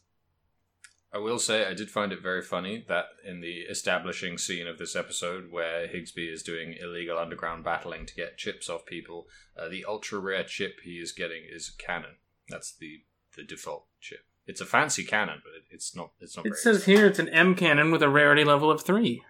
I 1.13 1.19
will 1.19 1.41
say 1.41 1.67
I 1.67 1.75
did 1.75 1.91
find 1.91 2.13
it 2.13 2.23
very 2.23 2.41
funny 2.41 2.85
that 2.89 3.07
in 3.25 3.41
the 3.41 3.63
establishing 3.63 4.39
scene 4.39 4.69
of 4.69 4.79
this 4.79 4.95
episode, 4.95 5.51
where 5.51 5.89
Higsby 5.89 6.33
is 6.33 6.45
doing 6.45 6.75
illegal 6.81 7.19
underground 7.19 7.65
battling 7.65 8.07
to 8.07 8.15
get 8.15 8.39
chips 8.39 8.69
off 8.71 8.87
people, 8.87 9.27
uh, 9.59 9.69
the 9.69 9.85
ultra 9.85 10.21
rare 10.21 10.45
chip 10.45 10.81
he 10.85 11.01
is 11.01 11.11
getting 11.11 11.43
is 11.51 11.69
a 11.75 11.83
cannon. 11.83 12.17
That's 12.49 12.73
the 12.73 13.03
the 13.37 13.43
default 13.43 13.87
chip. 14.01 14.21
It's 14.51 14.61
a 14.61 14.67
fancy 14.67 15.05
cannon, 15.05 15.41
but 15.45 15.53
it, 15.57 15.63
it's 15.71 15.95
not. 15.95 16.11
It's 16.21 16.37
not. 16.37 16.45
It 16.47 16.57
says 16.57 16.85
here 16.85 17.07
it's 17.07 17.19
an 17.21 17.29
M 17.29 17.55
cannon 17.55 17.91
with 17.93 18.03
a 18.03 18.09
rarity 18.09 18.43
level 18.45 18.71
of 18.71 18.83
three. 18.83 19.23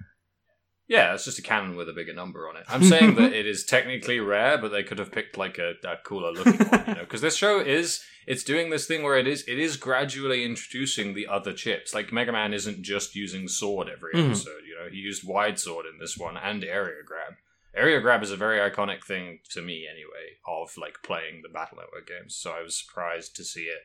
Yeah, 0.89 1.15
it's 1.15 1.25
just 1.25 1.39
a 1.39 1.43
cannon 1.43 1.77
with 1.77 1.89
a 1.89 1.93
bigger 1.93 2.13
number 2.15 2.49
on 2.49 2.57
it. 2.57 2.65
I'm 2.69 2.83
saying 2.83 3.15
that 3.15 3.33
it 3.41 3.47
is 3.47 3.65
technically 3.65 4.19
rare, 4.19 4.59
but 4.59 4.73
they 4.73 4.83
could 4.83 4.99
have 4.99 5.13
picked 5.13 5.37
like 5.39 5.57
a, 5.59 5.75
a 5.85 5.97
cooler 6.05 6.33
looking 6.33 6.67
one, 6.67 6.85
you 6.89 6.95
know? 6.95 7.01
Because 7.03 7.21
this 7.21 7.37
show 7.37 7.61
is 7.61 8.03
it's 8.27 8.43
doing 8.43 8.71
this 8.71 8.87
thing 8.87 9.03
where 9.05 9.17
it 9.19 9.29
is 9.29 9.43
it 9.47 9.59
is 9.59 9.77
gradually 9.77 10.43
introducing 10.45 11.15
the 11.15 11.29
other 11.29 11.53
chips. 11.53 11.95
Like 11.95 12.13
Mega 12.13 12.33
Man 12.33 12.53
isn't 12.55 12.83
just 12.83 13.15
using 13.15 13.47
sword 13.47 13.89
every 13.89 14.13
Mhm. 14.15 14.27
episode. 14.31 14.63
You 14.67 14.77
know, 14.83 14.91
he 14.91 14.97
used 14.99 15.23
wide 15.23 15.61
sword 15.61 15.87
in 15.87 15.99
this 16.01 16.17
one 16.19 16.37
and 16.37 16.65
area 16.65 17.03
grab. 17.07 17.35
Area 17.73 18.01
grab 18.01 18.25
is 18.25 18.33
a 18.33 18.37
very 18.37 18.59
iconic 18.59 19.05
thing 19.05 19.39
to 19.51 19.63
me, 19.63 19.87
anyway, 19.89 20.39
of 20.49 20.77
like 20.77 21.05
playing 21.05 21.43
the 21.43 21.49
Battle 21.49 21.79
Network 21.79 22.09
games. 22.09 22.35
So 22.35 22.51
I 22.51 22.63
was 22.63 22.75
surprised 22.77 23.37
to 23.37 23.45
see 23.45 23.65
it. 23.67 23.83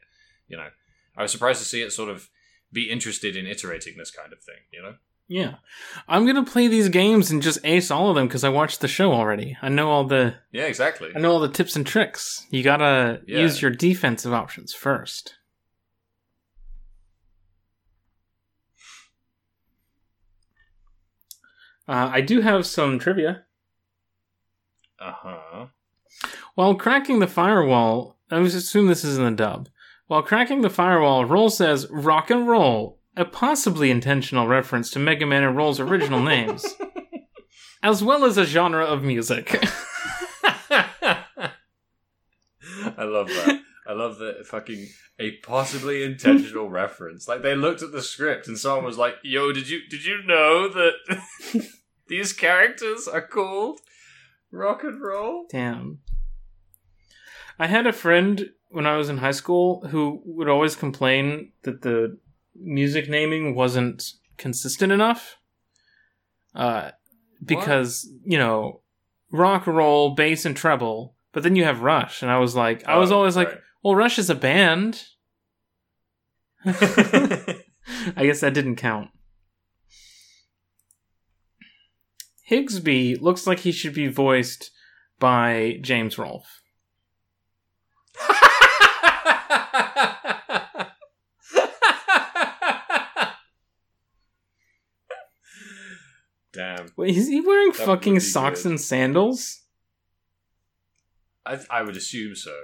You 0.47 0.57
know, 0.57 0.69
I 1.17 1.21
was 1.23 1.31
surprised 1.31 1.59
to 1.59 1.65
see 1.65 1.81
it 1.81 1.91
sort 1.91 2.09
of 2.09 2.29
be 2.71 2.89
interested 2.89 3.35
in 3.35 3.45
iterating 3.45 3.95
this 3.97 4.11
kind 4.11 4.33
of 4.33 4.41
thing. 4.41 4.55
You 4.73 4.81
know. 4.83 4.95
Yeah, 5.27 5.55
I'm 6.07 6.25
gonna 6.27 6.45
play 6.45 6.67
these 6.67 6.89
games 6.89 7.31
and 7.31 7.41
just 7.41 7.57
ace 7.63 7.89
all 7.89 8.09
of 8.09 8.15
them 8.15 8.27
because 8.27 8.43
I 8.43 8.49
watched 8.49 8.81
the 8.81 8.87
show 8.87 9.11
already. 9.11 9.57
I 9.61 9.69
know 9.69 9.89
all 9.89 10.03
the 10.03 10.35
Yeah, 10.51 10.65
exactly. 10.65 11.11
I 11.15 11.19
know 11.19 11.31
all 11.31 11.39
the 11.39 11.49
tips 11.49 11.75
and 11.75 11.85
tricks. 11.85 12.45
You 12.51 12.61
gotta 12.61 13.21
Yeah. 13.25 13.39
use 13.39 13.61
your 13.61 13.71
defensive 13.71 14.33
options 14.33 14.73
first. 14.73 15.35
Uh, 21.87 22.09
I 22.11 22.21
do 22.21 22.41
have 22.41 22.65
some 22.65 22.97
trivia. 22.99 23.43
Uh 24.99 25.13
huh. 25.15 25.65
While 26.55 26.75
cracking 26.75 27.19
the 27.19 27.27
firewall, 27.27 28.17
I 28.31 28.39
was 28.39 28.55
assume 28.55 28.87
this 28.87 29.03
is 29.03 29.17
in 29.17 29.25
the 29.25 29.31
dub. 29.31 29.69
While 30.07 30.21
cracking 30.21 30.61
the 30.61 30.69
firewall, 30.69 31.25
Roll 31.25 31.49
says 31.49 31.87
"rock 31.89 32.29
and 32.29 32.47
roll," 32.47 32.99
a 33.17 33.25
possibly 33.25 33.89
intentional 33.89 34.47
reference 34.47 34.91
to 34.91 34.99
Mega 34.99 35.25
Man 35.25 35.43
and 35.43 35.57
Roll's 35.57 35.79
original 35.79 36.21
names, 36.23 36.65
as 37.81 38.03
well 38.03 38.23
as 38.23 38.37
a 38.37 38.45
genre 38.45 38.85
of 38.85 39.03
music. 39.03 39.59
I 42.97 43.03
love 43.03 43.27
that. 43.27 43.61
I 43.87 43.93
love 43.93 44.17
that 44.19 44.45
fucking 44.45 44.87
a 45.19 45.37
possibly 45.37 46.03
intentional 46.03 46.69
reference. 46.69 47.27
Like 47.27 47.41
they 47.41 47.55
looked 47.55 47.81
at 47.81 47.91
the 47.91 48.01
script 48.01 48.47
and 48.47 48.57
someone 48.57 48.85
was 48.85 48.97
like, 48.97 49.15
"Yo, 49.23 49.51
did 49.51 49.69
you 49.69 49.81
did 49.89 50.05
you 50.05 50.21
know 50.23 50.67
that 50.69 50.93
these 52.07 52.33
characters 52.33 53.07
are 53.07 53.25
called 53.25 53.79
rock 54.51 54.83
and 54.83 55.01
roll?" 55.01 55.45
Damn. 55.49 55.99
I 57.57 57.67
had 57.67 57.87
a 57.87 57.93
friend 57.93 58.49
when 58.69 58.85
I 58.85 58.97
was 58.97 59.09
in 59.09 59.17
high 59.17 59.31
school 59.31 59.85
who 59.87 60.21
would 60.25 60.49
always 60.49 60.75
complain 60.75 61.51
that 61.63 61.81
the 61.81 62.17
music 62.55 63.09
naming 63.09 63.55
wasn't 63.55 64.13
consistent 64.37 64.91
enough. 64.91 65.37
Uh, 66.53 66.91
because, 67.43 68.09
you 68.23 68.37
know, 68.37 68.81
rock, 69.31 69.67
and 69.67 69.75
roll, 69.75 70.15
bass, 70.15 70.45
and 70.45 70.55
treble, 70.55 71.15
but 71.33 71.43
then 71.43 71.55
you 71.55 71.63
have 71.65 71.81
Rush. 71.81 72.21
And 72.21 72.31
I 72.31 72.39
was 72.39 72.55
like, 72.55 72.87
I 72.87 72.97
was 72.97 73.11
Oh, 73.11 73.17
always 73.17 73.35
like, 73.35 73.59
well, 73.83 73.95
Rush 73.95 74.17
is 74.17 74.29
a 74.29 74.35
band. 74.35 75.03
I 76.65 77.55
guess 78.17 78.39
that 78.39 78.53
didn't 78.53 78.77
count. 78.77 79.09
Higsby 82.49 83.21
looks 83.21 83.47
like 83.47 83.59
he 83.59 83.71
should 83.71 83.93
be 83.93 84.07
voiced 84.07 84.71
by 85.19 85.79
James 85.81 86.17
Rolfe. 86.17 86.61
Damn. 96.55 96.87
Wait, 96.95 97.15
is 97.17 97.27
he 97.27 97.41
wearing 97.41 97.71
That 97.73 97.85
fucking 97.85 98.19
socks 98.21 98.63
good. 98.63 98.69
and 98.69 98.81
sandals? 98.81 99.61
I 101.45 101.59
I 101.69 101.81
would 101.83 101.97
assume 101.97 102.35
so. 102.35 102.55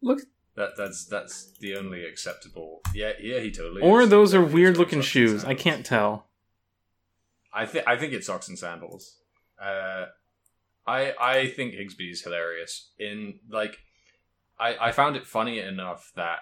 Look, 0.00 0.20
That 0.56 0.70
that's 0.76 1.04
that's 1.06 1.52
the 1.58 1.76
only 1.76 2.04
acceptable. 2.04 2.80
Yeah, 2.94 3.12
yeah, 3.20 3.40
he 3.40 3.50
totally. 3.50 3.82
or 3.82 4.02
is. 4.02 4.08
those 4.10 4.34
are 4.34 4.42
weird 4.44 4.76
looking 4.76 5.00
shoes. 5.02 5.44
I 5.44 5.54
can't 5.54 5.84
tell. 5.84 6.26
I 7.52 7.66
think 7.66 7.86
I 7.86 7.96
think 7.96 8.12
it's 8.12 8.26
socks 8.26 8.48
and 8.48 8.58
sandals. 8.58 9.16
Uh, 9.60 10.06
I 10.86 11.14
I 11.20 11.48
think 11.48 11.74
is 11.74 12.22
hilarious. 12.22 12.90
In 12.98 13.40
like, 13.50 13.78
I 14.58 14.76
I 14.88 14.92
found 14.92 15.16
it 15.16 15.26
funny 15.26 15.58
enough 15.58 16.12
that 16.16 16.40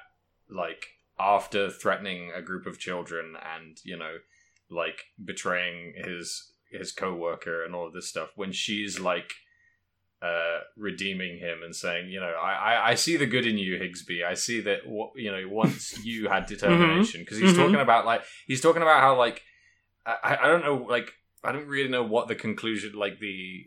like 0.49 0.87
after 1.19 1.71
threatening 1.71 2.31
a 2.35 2.43
group 2.43 2.67
of 2.67 2.79
children 2.79 3.35
and 3.57 3.79
you 3.85 3.97
know 3.97 4.19
like 4.71 5.03
betraying 5.25 5.95
his 5.97 6.53
his 6.71 6.93
coworker 6.93 7.65
and 7.65 7.75
all 7.75 7.87
of 7.87 7.93
this 7.93 8.09
stuff 8.09 8.31
when 8.37 8.53
she's 8.53 8.99
like 8.99 9.33
uh 10.23 10.59
redeeming 10.77 11.39
him 11.39 11.59
and 11.63 11.77
saying 11.77 12.09
you 12.09 12.19
know 12.19 12.33
I, 12.43 12.53
I 12.53 12.89
i 12.91 12.95
see 12.95 13.17
the 13.19 13.27
good 13.27 13.47
in 13.47 13.59
you 13.59 13.79
higsby. 13.79 14.25
I 14.25 14.35
see 14.35 14.61
that 14.63 14.81
what 14.87 15.11
you 15.17 15.31
know 15.31 15.43
once 15.49 15.99
you 16.05 16.29
had 16.29 16.47
determination. 16.47 17.21
Because 17.21 17.39
he's 17.39 17.53
Mhm. 17.53 17.57
talking 17.57 17.81
about 17.81 18.07
like 18.07 18.23
he's 18.47 18.61
talking 18.63 18.83
about 18.83 19.01
how 19.01 19.17
like 19.19 19.43
I, 20.07 20.39
I 20.43 20.47
don't 20.49 20.65
know 20.65 20.87
like 20.89 21.13
i 21.45 21.53
don't 21.53 21.67
really 21.69 21.89
know 21.91 22.03
what 22.03 22.29
the 22.29 22.35
conclusion 22.35 22.93
like 22.95 23.19
the 23.21 23.67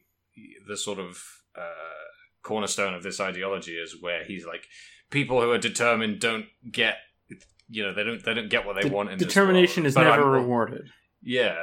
the 0.67 0.75
sort 0.77 0.99
of 0.99 1.21
uh 1.55 2.05
cornerstone 2.41 2.93
of 2.93 3.03
this 3.03 3.19
ideology 3.19 3.73
is 3.77 3.95
where 4.01 4.23
he's 4.23 4.45
like 4.45 4.63
people 5.11 5.41
who 5.41 5.51
are 5.51 5.57
determined 5.57 6.19
don't 6.19 6.45
get 6.71 6.95
you 7.69 7.83
know 7.83 7.93
they 7.93 8.03
don't 8.03 8.23
they 8.23 8.33
don't 8.33 8.49
get 8.49 8.65
what 8.65 8.75
they 8.75 8.87
De- 8.89 8.95
want 8.95 9.09
in 9.11 9.17
determination 9.17 9.85
is. 9.85 9.95
Never 9.95 10.09
I'm- 10.09 10.29
rewarded. 10.29 10.89
yeah 11.21 11.55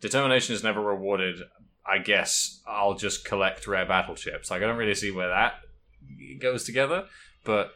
determination 0.00 0.54
is 0.54 0.62
never 0.62 0.80
rewarded 0.82 1.36
i 1.86 1.96
guess 1.98 2.60
i'll 2.68 2.94
just 2.94 3.24
collect 3.24 3.66
rare 3.66 3.86
battle 3.86 4.14
chips 4.14 4.50
like 4.50 4.62
i 4.62 4.66
don't 4.66 4.76
really 4.76 4.94
see 4.94 5.10
where 5.10 5.28
that 5.28 5.54
goes 6.40 6.64
together 6.64 7.06
but 7.44 7.70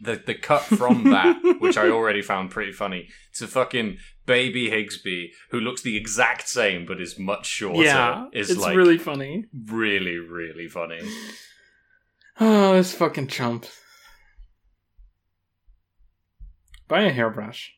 the 0.00 0.22
the 0.26 0.34
cut 0.34 0.62
from 0.62 1.04
that 1.10 1.36
which 1.58 1.76
i 1.76 1.88
already 1.88 2.22
found 2.22 2.50
pretty 2.50 2.70
funny 2.72 3.08
to 3.34 3.46
fucking 3.48 3.96
baby 4.26 4.70
higsby 4.70 5.28
who 5.50 5.58
looks 5.58 5.82
the 5.82 5.96
exact 5.96 6.48
same 6.48 6.86
but 6.86 7.00
is 7.00 7.18
much 7.18 7.46
shorter 7.46 7.82
yeah, 7.82 8.26
is 8.32 8.50
it's 8.50 8.60
like 8.60 8.76
really 8.76 8.98
funny. 8.98 9.44
really 9.66 10.18
really 10.18 10.68
funny 10.68 11.00
Oh, 12.38 12.74
this 12.74 12.92
fucking 12.92 13.28
chump. 13.28 13.64
Buy 16.88 17.02
a 17.02 17.12
hairbrush. 17.12 17.72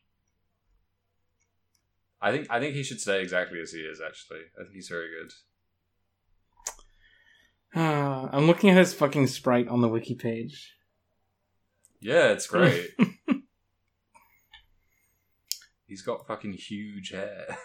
i 2.21 2.31
think 2.31 2.47
i 2.49 2.59
think 2.59 2.75
he 2.75 2.83
should 2.83 2.99
stay 3.01 3.21
exactly 3.21 3.59
as 3.61 3.71
he 3.71 3.79
is 3.79 3.99
actually 4.05 4.41
i 4.59 4.63
think 4.63 4.73
he's 4.75 4.89
very 4.89 5.07
good 5.09 5.31
Uh, 7.75 8.27
I'm 8.31 8.47
looking 8.47 8.71
at 8.71 8.77
his 8.77 8.95
fucking 8.95 9.27
sprite 9.27 9.67
on 9.67 9.81
the 9.81 9.87
wiki 9.87 10.15
page. 10.15 10.73
yeah 12.01 12.29
it's 12.31 12.47
great 12.55 12.89
he's 15.85 16.01
got 16.01 16.25
fucking 16.27 16.53
huge 16.53 17.11
hair 17.11 17.57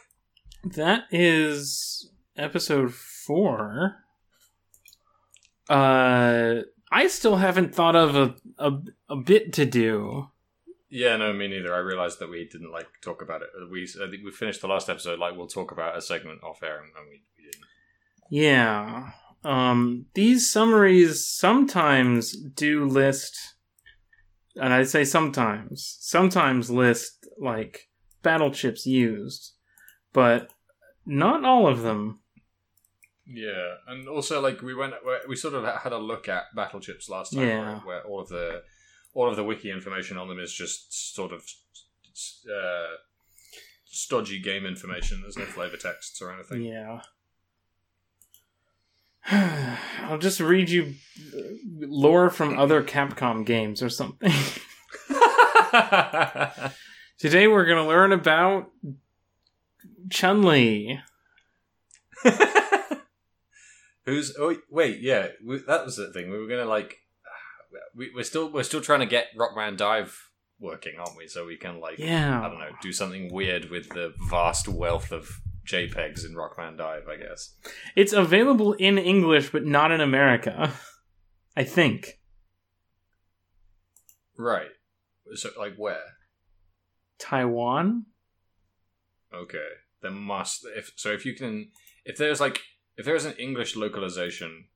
That 0.63 1.05
is 1.11 2.11
episode 2.37 2.95
four. 2.95 3.97
Uh, 5.69 6.61
I 6.91 7.07
still 7.09 7.37
haven't 7.37 7.75
thought 7.75 7.95
of 7.97 8.15
a 8.17 8.35
a, 8.59 8.73
a 9.11 9.17
bit 9.17 9.53
to 9.55 9.67
do. 9.67 10.29
Yeah, 10.97 11.17
no, 11.17 11.33
me 11.33 11.49
neither. 11.49 11.75
I 11.75 11.79
realized 11.79 12.21
that 12.21 12.31
we 12.31 12.47
didn't 12.49 12.71
like 12.71 12.87
talk 13.03 13.21
about 13.21 13.43
it. 13.43 13.49
We 13.69 13.83
I 14.01 14.09
think 14.09 14.25
we 14.25 14.31
finished 14.31 14.61
the 14.61 14.69
last 14.69 14.89
episode 14.89 15.19
like 15.19 15.37
we'll 15.37 15.49
talk 15.49 15.73
about 15.73 15.97
a 15.99 16.01
segment 16.01 16.45
off 16.45 16.63
air, 16.63 16.77
and 16.77 16.93
and 16.97 17.07
we, 17.11 17.23
we 17.37 17.45
didn't. 17.51 17.65
Yeah. 18.31 19.11
Um, 19.43 20.07
these 20.15 20.49
summaries 20.49 21.27
sometimes 21.27 22.37
do 22.37 22.87
list, 22.87 23.37
and 24.55 24.73
I 24.73 24.85
say 24.85 25.05
sometimes, 25.05 25.97
sometimes 26.01 26.71
list 26.71 27.27
like 27.41 27.89
battle 28.23 28.53
chips 28.53 28.87
used, 28.87 29.53
but 30.13 30.51
not 31.05 31.45
all 31.45 31.67
of 31.67 31.83
them. 31.83 32.21
Yeah, 33.27 33.75
and 33.89 34.07
also 34.07 34.41
like 34.41 34.63
we 34.63 34.75
went, 34.77 34.95
we 35.29 35.35
sort 35.35 35.55
of 35.55 35.65
had 35.65 35.93
a 35.93 35.99
look 35.99 36.29
at 36.29 36.55
battle 36.55 36.79
chips 36.79 37.09
last 37.09 37.33
time, 37.33 37.43
Yeah. 37.49 37.73
right, 37.75 37.85
where 37.87 38.03
all 38.07 38.21
of 38.21 38.29
the 38.29 38.63
all 39.15 39.29
of 39.29 39.37
the 39.37 39.45
wiki 39.45 39.71
information 39.71 40.19
on 40.19 40.29
them 40.29 40.39
is 40.39 40.53
just 40.53 41.15
sort 41.15 41.33
of 41.33 41.43
uh, 42.49 42.97
stodgy 43.85 44.41
game 44.41 44.67
information. 44.67 45.23
There's 45.23 45.39
no 45.39 45.45
flavor 45.45 45.77
texts 45.77 46.21
or 46.21 46.33
anything. 46.33 46.63
Yeah. 46.63 47.01
I'll 50.03 50.19
just 50.19 50.41
read 50.41 50.69
you 50.69 50.95
uh, 51.35 51.41
lore 51.81 52.29
from 52.29 52.59
other 52.59 52.83
Capcom 52.83 53.47
games 53.47 53.83
or 53.83 53.89
something. 53.89 54.33
Today 57.19 57.49
we're 57.49 57.65
going 57.65 57.83
to 57.83 57.89
learn 57.89 58.13
about 58.13 58.71
Chun 60.11 60.43
Li. 60.43 61.01
Who's? 64.05 64.37
Oh 64.39 64.57
wait, 64.71 65.01
yeah, 65.01 65.29
we, 65.45 65.59
that 65.59 65.85
was 65.85 65.97
the 65.97 66.13
thing. 66.13 66.31
We 66.31 66.39
were 66.39 66.47
gonna 66.47 66.67
like, 66.67 66.99
we, 67.95 68.11
we're 68.15 68.25
still 68.25 68.51
we're 68.51 68.63
still 68.63 68.81
trying 68.81 69.01
to 69.01 69.07
get 69.07 69.29
Rockman 69.37 69.77
Dive 69.77 70.31
working, 70.61 70.95
aren't 70.99 71.17
we? 71.17 71.27
So 71.27 71.47
we 71.47 71.57
can 71.57 71.81
like, 71.81 71.99
Yeah. 71.99 72.41
I 72.45 72.49
don't 72.49 72.59
know, 72.59 72.71
do 72.81 72.93
something 72.93 73.33
weird 73.33 73.71
with 73.71 73.89
the 73.91 74.15
vast 74.29 74.69
wealth 74.69 75.13
of 75.13 75.29
JPEGs 75.67 76.25
in 76.25 76.35
Rockman 76.35 76.77
Dive. 76.77 77.09
I 77.09 77.17
guess. 77.17 77.55
It's 77.97 78.13
available 78.13 78.75
in 78.75 78.99
English, 78.99 79.51
but 79.51 79.65
not 79.65 79.91
in 79.91 80.01
America. 80.01 80.73
I 81.57 81.65
think. 81.65 82.19
Right. 84.37 84.71
So 85.35 85.51
like 85.59 85.77
where? 85.77 86.03
Taiwan? 87.19 88.07
Okay. 89.33 89.69
There 90.03 90.11
must 90.11 90.67
if 90.77 90.93
so 90.97 91.13
if 91.13 91.25
you 91.25 91.35
can 91.35 91.71
if 92.05 92.17
there's 92.17 92.41
like 92.41 92.61
if 92.97 93.05
there's 93.05 93.25
an 93.25 93.35
English 93.39 93.77
localization 93.77 94.67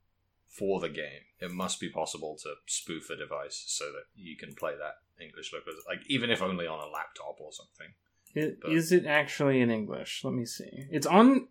for 0.49 0.81
the 0.81 0.89
game, 0.89 1.23
it 1.41 1.51
must 1.51 1.79
be 1.81 1.89
possible 1.91 2.37
to 2.43 2.55
spoof 2.67 3.11
a 3.11 3.17
device 3.17 3.65
so 3.67 3.85
that 3.93 4.05
you 4.17 4.37
can 4.37 4.55
play 4.55 4.73
that 4.77 4.97
English 5.23 5.53
localization, 5.53 5.85
like 5.89 6.01
even 6.09 6.31
if 6.31 6.43
only 6.43 6.67
on 6.67 6.81
a 6.81 6.91
laptop 6.91 7.37
or 7.41 7.53
something. 7.53 7.95
I- 8.37 8.57
But- 8.61 8.73
Is 8.73 8.93
it 8.93 9.07
actually 9.07 9.61
in 9.61 9.71
English? 9.71 10.23
Let 10.25 10.35
me 10.35 10.45
see. 10.47 10.87
It's 10.91 11.07
on 11.07 11.49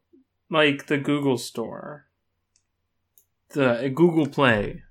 like 0.50 0.88
the 0.88 0.98
Google 0.98 1.38
store. 1.38 2.08
The 3.50 3.86
uh, 3.86 3.88
Google 3.90 4.28
Play. 4.28 4.84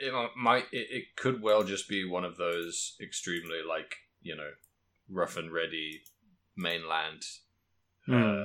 It 0.00 0.12
might 0.36 0.64
it, 0.72 0.88
it 0.90 1.04
could 1.16 1.40
well 1.40 1.62
just 1.62 1.88
be 1.88 2.04
one 2.04 2.24
of 2.24 2.36
those 2.36 2.96
extremely 3.00 3.60
like 3.66 3.94
you 4.20 4.34
know 4.36 4.50
rough 5.08 5.36
and 5.36 5.52
ready 5.52 6.02
mainland 6.56 7.22
Hmm. 8.06 8.12
uh, 8.14 8.44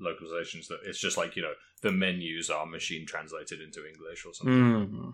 localizations 0.00 0.68
that 0.68 0.78
it's 0.84 1.00
just 1.00 1.16
like 1.18 1.34
you 1.36 1.42
know 1.42 1.54
the 1.82 1.92
menus 1.92 2.50
are 2.50 2.66
machine 2.66 3.06
translated 3.06 3.60
into 3.60 3.86
English 3.86 4.24
or 4.26 4.34
something, 4.34 4.86
Hmm. 4.86 5.10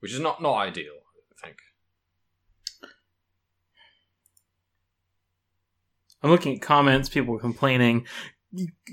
which 0.00 0.12
is 0.12 0.20
not 0.20 0.40
not 0.42 0.56
ideal. 0.56 0.94
I 1.42 1.46
think. 1.46 1.58
I'm 6.22 6.30
looking 6.30 6.54
at 6.56 6.62
comments, 6.62 7.08
people 7.08 7.38
complaining. 7.38 8.06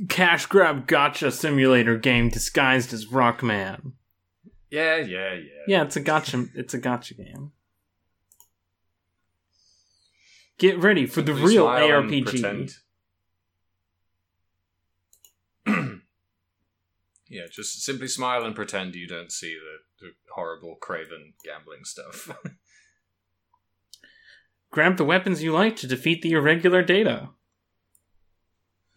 Cash 0.10 0.46
grab 0.48 0.88
gacha 0.88 1.32
simulator 1.32 1.98
game 1.98 2.30
disguised 2.30 2.92
as 2.94 3.06
Rockman. 3.08 3.94
Yeah, 4.70 4.98
yeah, 4.98 5.34
yeah. 5.36 5.40
Yeah, 5.68 5.84
it's 5.84 5.96
a 5.96 6.02
gacha. 6.02 6.50
It's 6.56 6.74
a 6.74 6.80
gacha 6.80 7.16
game. 7.18 7.52
Get 10.58 10.78
ready 10.80 11.06
for 11.06 11.22
the 11.22 11.34
real 11.34 11.66
ARPG. 11.66 12.26
pretend. 12.26 12.76
Yeah, 17.34 17.48
just 17.52 17.82
simply 17.82 18.08
smile 18.08 18.46
and 18.46 18.56
pretend 18.56 18.94
you 18.94 19.08
don't 19.08 19.32
see 19.32 19.56
the, 19.56 20.06
the 20.06 20.12
horrible 20.36 20.76
Craven 20.80 21.34
gambling 21.44 21.84
stuff. 21.84 22.30
Grab 24.72 24.98
the 24.98 25.04
weapons 25.04 25.42
you 25.42 25.52
like 25.52 25.76
to 25.78 25.88
defeat 25.88 26.22
the 26.22 26.34
irregular 26.34 26.84
data. 26.84 27.30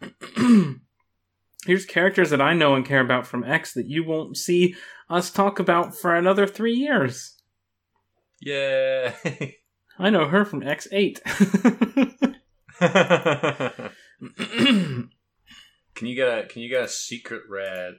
Here's 1.65 1.85
characters 1.85 2.29
that 2.29 2.41
I 2.41 2.53
know 2.53 2.75
and 2.75 2.85
care 2.85 3.01
about 3.01 3.25
from 3.25 3.43
X 3.43 3.73
that 3.73 3.87
you 3.87 4.05
won't 4.05 4.37
see 4.37 4.75
us 5.09 5.31
talk 5.31 5.59
about 5.59 5.95
for 5.95 6.15
another 6.15 6.45
three 6.45 6.75
years. 6.75 7.41
yeah. 8.39 9.15
I 9.99 10.11
know 10.11 10.27
her 10.27 10.45
from 10.45 10.61
X8. 10.61 11.23
can 15.95 16.07
you 16.07 16.15
get 16.15 16.27
a 16.27 16.45
Can 16.45 16.61
you 16.61 16.69
get 16.69 16.83
a 16.83 16.87
secret 16.87 17.41
rare 17.49 17.93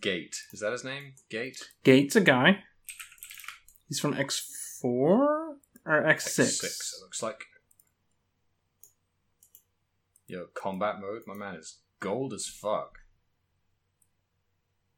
Gate? 0.00 0.36
Is 0.52 0.60
that 0.60 0.72
his 0.72 0.84
name? 0.84 1.14
Gate. 1.30 1.62
Gate's 1.82 2.16
a 2.16 2.20
guy. 2.20 2.64
He's 3.88 4.00
from 4.00 4.14
X4 4.14 4.84
or 4.84 5.56
X6? 5.86 6.20
Six. 6.20 6.94
It 6.98 7.02
looks 7.02 7.22
like. 7.22 7.44
Yo, 10.26 10.46
combat 10.54 11.00
mode. 11.00 11.22
My 11.26 11.34
man 11.34 11.54
is 11.54 11.78
gold 12.00 12.34
as 12.34 12.46
fuck. 12.46 12.98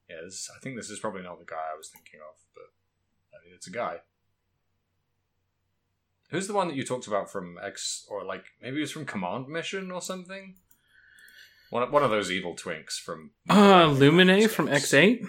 Yeah, 0.09 0.17
this, 0.25 0.51
I 0.55 0.59
think 0.61 0.77
this 0.77 0.91
is 0.91 0.99
probably 0.99 1.23
not 1.23 1.39
the 1.39 1.45
guy 1.45 1.71
I 1.73 1.77
was 1.77 1.89
thinking 1.89 2.19
of, 2.19 2.35
but 2.53 2.73
I 3.33 3.45
mean, 3.45 3.55
it's 3.55 3.69
a 3.69 3.71
guy. 3.71 3.99
Who's 6.31 6.49
the 6.49 6.53
one 6.55 6.67
that 6.67 6.77
you 6.77 6.85
talked 6.85 7.07
about 7.07 7.31
from 7.31 7.59
X, 7.63 8.07
or 8.11 8.25
like 8.25 8.45
maybe 8.61 8.79
it 8.79 8.81
was 8.81 8.91
from 8.91 9.05
Command 9.05 9.47
Mission 9.49 9.93
or 9.93 10.03
something? 10.03 10.57
One 11.71 11.85
of, 11.85 11.93
one 11.93 12.03
of 12.03 12.11
those 12.11 12.31
evil 12.33 12.57
twinks 12.57 12.99
from. 12.99 13.31
Uh, 13.49 13.87
Lumine 13.87 14.51
from 14.51 14.67
X8? 14.67 15.25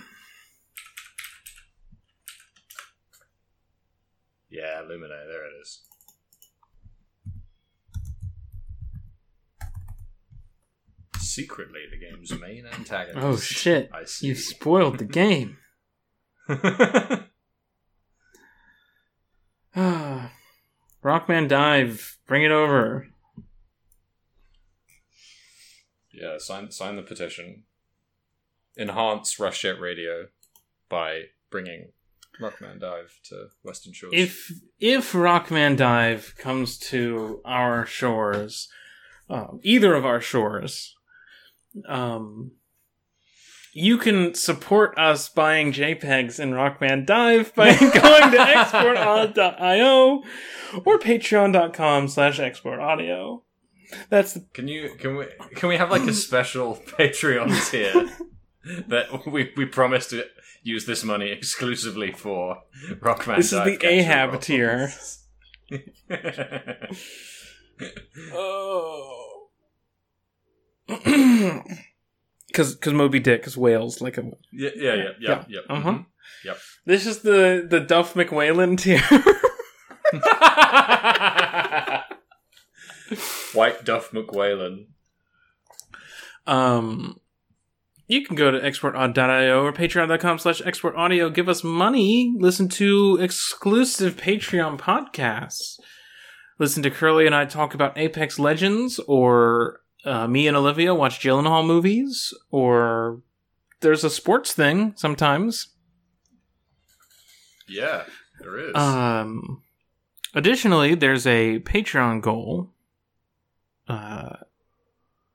Yeah, 4.49 4.81
Lumine. 4.81 5.07
There 5.07 5.45
it 5.45 5.53
is. 5.61 5.81
Secretly, 11.19 11.81
the 11.89 11.97
game's 11.97 12.37
main 12.37 12.65
antagonist. 12.65 13.23
Oh 13.25 13.37
shit. 13.37 13.89
I 13.93 14.03
see. 14.03 14.27
You 14.27 14.35
spoiled 14.35 14.97
the 14.97 15.05
game. 15.05 15.57
Ah, 16.49 17.21
Rockman 21.03 21.47
Dive, 21.47 22.17
bring 22.27 22.43
it 22.43 22.51
over. 22.51 23.07
Yeah, 26.21 26.37
sign 26.37 26.71
sign 26.71 26.95
the 26.95 27.01
petition. 27.01 27.63
Enhance 28.77 29.39
Rush 29.39 29.63
Jet 29.63 29.79
Radio 29.79 30.27
by 30.87 31.23
bringing 31.49 31.89
Rockman 32.39 32.79
Dive 32.79 33.19
to 33.25 33.47
Western 33.63 33.93
Shores. 33.93 34.13
If 34.15 34.51
if 34.79 35.13
Rockman 35.13 35.75
Dive 35.75 36.35
comes 36.37 36.77
to 36.77 37.41
our 37.43 37.85
shores, 37.85 38.69
um, 39.29 39.59
either 39.63 39.93
of 39.93 40.05
our 40.05 40.21
shores, 40.21 40.95
um, 41.87 42.51
you 43.73 43.97
can 43.97 44.33
support 44.33 44.97
us 44.97 45.29
buying 45.29 45.71
JPEGs 45.71 46.39
in 46.39 46.51
Rockman 46.51 47.05
Dive 47.05 47.53
by 47.55 47.75
going 47.79 48.31
to 48.31 48.37
exportaudio 48.37 50.23
or 50.85 50.99
patreon.com 50.99 52.07
slash 52.07 52.39
exportaudio. 52.39 53.41
That's 54.09 54.33
the, 54.33 54.41
Can 54.53 54.67
you 54.67 54.95
can 54.99 55.15
we 55.17 55.25
can 55.55 55.69
we 55.69 55.77
have 55.77 55.91
like 55.91 56.03
a 56.07 56.13
special 56.13 56.75
Patreon 56.99 57.69
tier 57.69 58.09
that 58.87 59.25
we 59.27 59.51
we 59.57 59.65
promise 59.65 60.07
to 60.07 60.25
use 60.63 60.85
this 60.85 61.03
money 61.03 61.31
exclusively 61.31 62.11
for 62.11 62.61
Rockman 62.99 63.37
this 63.37 63.53
is 63.53 63.63
the 63.63 63.77
Ahab 63.85 64.39
tier. 64.41 64.91
Oh. 68.33 69.47
Cause, 72.53 72.75
cause 72.75 72.93
Moby 72.93 73.19
Dick 73.19 73.47
is 73.47 73.57
whales 73.57 74.01
like 74.01 74.17
a. 74.17 74.23
yeah, 74.51 74.69
yeah, 74.75 74.95
yeah, 74.95 75.09
Yeah. 75.19 75.43
yeah. 75.47 75.59
Uh-huh. 75.69 75.91
mhm. 75.91 76.05
This 76.85 77.05
is 77.07 77.19
the 77.19 77.65
the 77.69 77.79
Duff 77.79 78.13
McWhalen 78.13 78.77
tier. 78.77 79.01
White 83.53 83.83
Duff 83.85 84.11
McWhalen. 84.11 84.87
um, 86.47 87.19
you 88.07 88.25
can 88.25 88.35
go 88.35 88.51
to 88.51 88.59
exportaudio 88.59 89.63
or 89.63 89.71
patreon.com 89.71 90.37
slash 90.39 90.61
exportaudio. 90.61 91.33
Give 91.33 91.47
us 91.47 91.63
money. 91.63 92.33
Listen 92.37 92.67
to 92.69 93.17
exclusive 93.21 94.17
Patreon 94.17 94.77
podcasts. 94.77 95.79
Listen 96.59 96.83
to 96.83 96.91
Curly 96.91 97.25
and 97.25 97.33
I 97.33 97.45
talk 97.45 97.73
about 97.73 97.97
Apex 97.97 98.37
Legends, 98.37 98.99
or 99.07 99.79
uh, 100.03 100.27
me 100.27 100.47
and 100.47 100.57
Olivia 100.57 100.93
watch 100.93 101.19
Gyllenhaal 101.19 101.65
movies, 101.65 102.33
or 102.51 103.21
there's 103.79 104.03
a 104.03 104.09
sports 104.09 104.51
thing 104.53 104.93
sometimes. 104.97 105.69
Yeah, 107.67 108.03
there 108.41 108.57
is. 108.59 108.75
Um, 108.75 109.63
additionally, 110.35 110.95
there's 110.95 111.25
a 111.25 111.59
Patreon 111.59 112.21
goal. 112.21 112.73
Uh, 113.91 114.37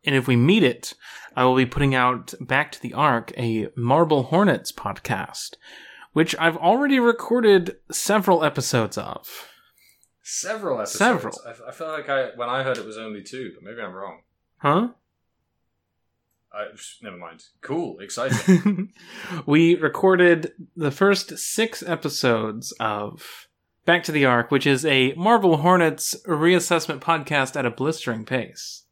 and 0.05 0.15
if 0.15 0.27
we 0.27 0.37
meet 0.37 0.63
it, 0.63 0.95
I 1.35 1.45
will 1.45 1.57
be 1.57 1.67
putting 1.67 1.95
out 1.95 2.33
Back 2.41 2.73
to 2.73 2.81
the 2.81 2.95
Ark, 2.95 3.33
a 3.37 3.69
Marble 3.77 4.25
Hornets 4.25 4.73
podcast, 4.73 5.57
which 6.13 6.35
I've 6.39 6.57
already 6.57 6.99
recorded 6.99 7.77
several 7.91 8.45
episodes 8.45 8.97
of. 8.97 9.51
Several 10.23 10.79
episodes. 10.79 10.99
Several. 10.99 11.35
I, 11.47 11.69
I 11.69 11.73
feel 11.73 11.89
like 11.89 12.09
I 12.09 12.31
when 12.35 12.49
I 12.49 12.63
heard 12.63 12.79
it 12.79 12.87
was 12.87 12.97
only 12.97 13.23
two, 13.23 13.53
but 13.55 13.63
maybe 13.63 13.81
I'm 13.81 13.93
wrong. 13.93 14.23
Huh? 14.59 14.89
I 16.53 16.69
never 17.03 17.19
mind. 17.19 17.45
Cool, 17.61 17.99
exciting. 18.01 18.93
we 19.45 19.75
recorded 19.77 20.53
the 20.75 20.91
first 20.91 21.37
six 21.39 21.83
episodes 21.83 22.73
of 22.81 23.46
Back 23.87 24.03
to 24.05 24.13
the 24.13 24.25
Ark, 24.27 24.51
which 24.51 24.67
is 24.67 24.85
a 24.85 25.15
Marble 25.15 25.59
Hornets 25.59 26.17
reassessment 26.27 26.99
podcast 27.01 27.57
at 27.57 27.65
a 27.65 27.71
blistering 27.71 28.25
pace. 28.25 28.83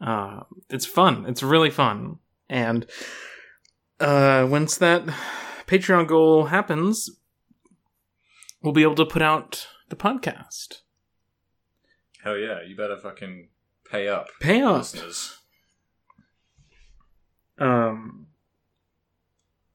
Uh, 0.00 0.40
it's 0.68 0.84
fun. 0.86 1.24
It's 1.26 1.42
really 1.42 1.70
fun. 1.70 2.16
And 2.48 2.84
uh, 4.00 4.46
once 4.50 4.76
that 4.78 5.04
Patreon 5.66 6.08
goal 6.08 6.46
happens, 6.46 7.08
we'll 8.62 8.72
be 8.74 8.82
able 8.82 8.96
to 8.96 9.06
put 9.06 9.22
out 9.22 9.68
the 9.88 9.96
podcast. 9.96 10.80
Hell 12.24 12.36
yeah, 12.36 12.58
you 12.66 12.76
better 12.76 12.96
fucking 12.98 13.48
pay 13.88 14.08
up, 14.08 14.26
Pay 14.40 14.60
up. 14.62 14.78
listeners. 14.78 15.38
Um, 17.58 18.26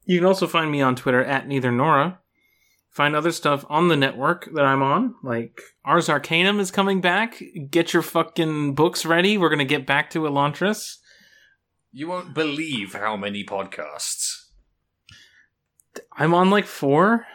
you 0.06 0.20
can 0.20 0.28
also 0.28 0.48
find 0.48 0.70
me 0.70 0.82
on 0.82 0.98
Twitter 0.98 1.24
at 1.24 1.48
neither 1.48 1.72
Nora. 1.72 2.20
Find 2.92 3.16
other 3.16 3.32
stuff 3.32 3.64
on 3.70 3.88
the 3.88 3.96
network 3.96 4.54
that 4.54 4.66
I'm 4.66 4.84
on, 4.84 5.16
like 5.24 5.62
Ars 5.86 6.10
Arcanum 6.10 6.60
is 6.60 6.72
coming 6.72 7.00
back. 7.00 7.42
Get 7.70 7.94
your 7.94 8.02
fucking 8.02 8.76
books 8.76 9.06
ready. 9.06 9.38
We're 9.38 9.50
gonna 9.50 9.64
get 9.64 9.88
back 9.88 10.10
to 10.10 10.24
Elantris. 10.24 10.98
You 11.94 12.10
won't 12.10 12.34
believe 12.34 12.94
how 12.94 13.16
many 13.16 13.46
podcasts. 13.46 14.48
I'm 16.18 16.34
on 16.34 16.50
like 16.50 16.66
four. 16.66 17.28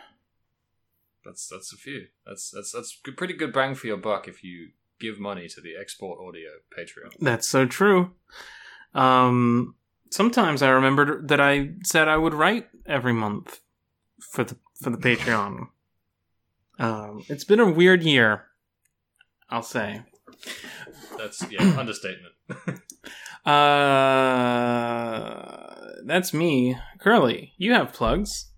That's 1.25 1.49
that's 1.49 1.73
a 1.73 1.77
few. 1.77 2.09
That's 2.27 2.51
that's 2.51 2.73
that's 2.73 3.01
pretty 3.17 3.33
good 3.33 3.55
bang 3.55 3.75
for 3.75 3.87
your 3.87 3.97
buck 3.97 4.29
if 4.29 4.45
you 4.45 4.73
give 5.01 5.19
money 5.19 5.49
to 5.49 5.61
the 5.63 5.75
Export 5.75 6.19
Audio 6.21 6.51
Patreon. 6.77 7.15
That's 7.19 7.49
so 7.49 7.65
true. 7.65 8.13
Um, 8.95 9.75
sometimes 10.11 10.61
I 10.61 10.69
remembered 10.69 11.29
that 11.29 11.41
I 11.41 11.71
said 11.83 12.09
I 12.09 12.19
would 12.19 12.35
write 12.35 12.69
every 12.85 13.15
month 13.15 13.61
for 14.21 14.45
the 14.45 14.57
for 14.81 14.91
the 14.91 14.99
Patreon. 14.99 15.69
Um, 16.79 17.25
it's 17.29 17.45
been 17.45 17.61
a 17.61 17.71
weird 17.71 18.03
year, 18.03 18.45
I'll 19.49 19.63
say. 19.63 20.03
That's 21.17 21.45
yeah, 21.51 21.63
understatement. 21.79 22.35
Uh, 23.45 23.53
that's 26.05 26.35
me, 26.35 26.77
Curly. 26.99 27.53
You 27.57 27.73
have 27.73 27.93
plugs. 27.93 28.51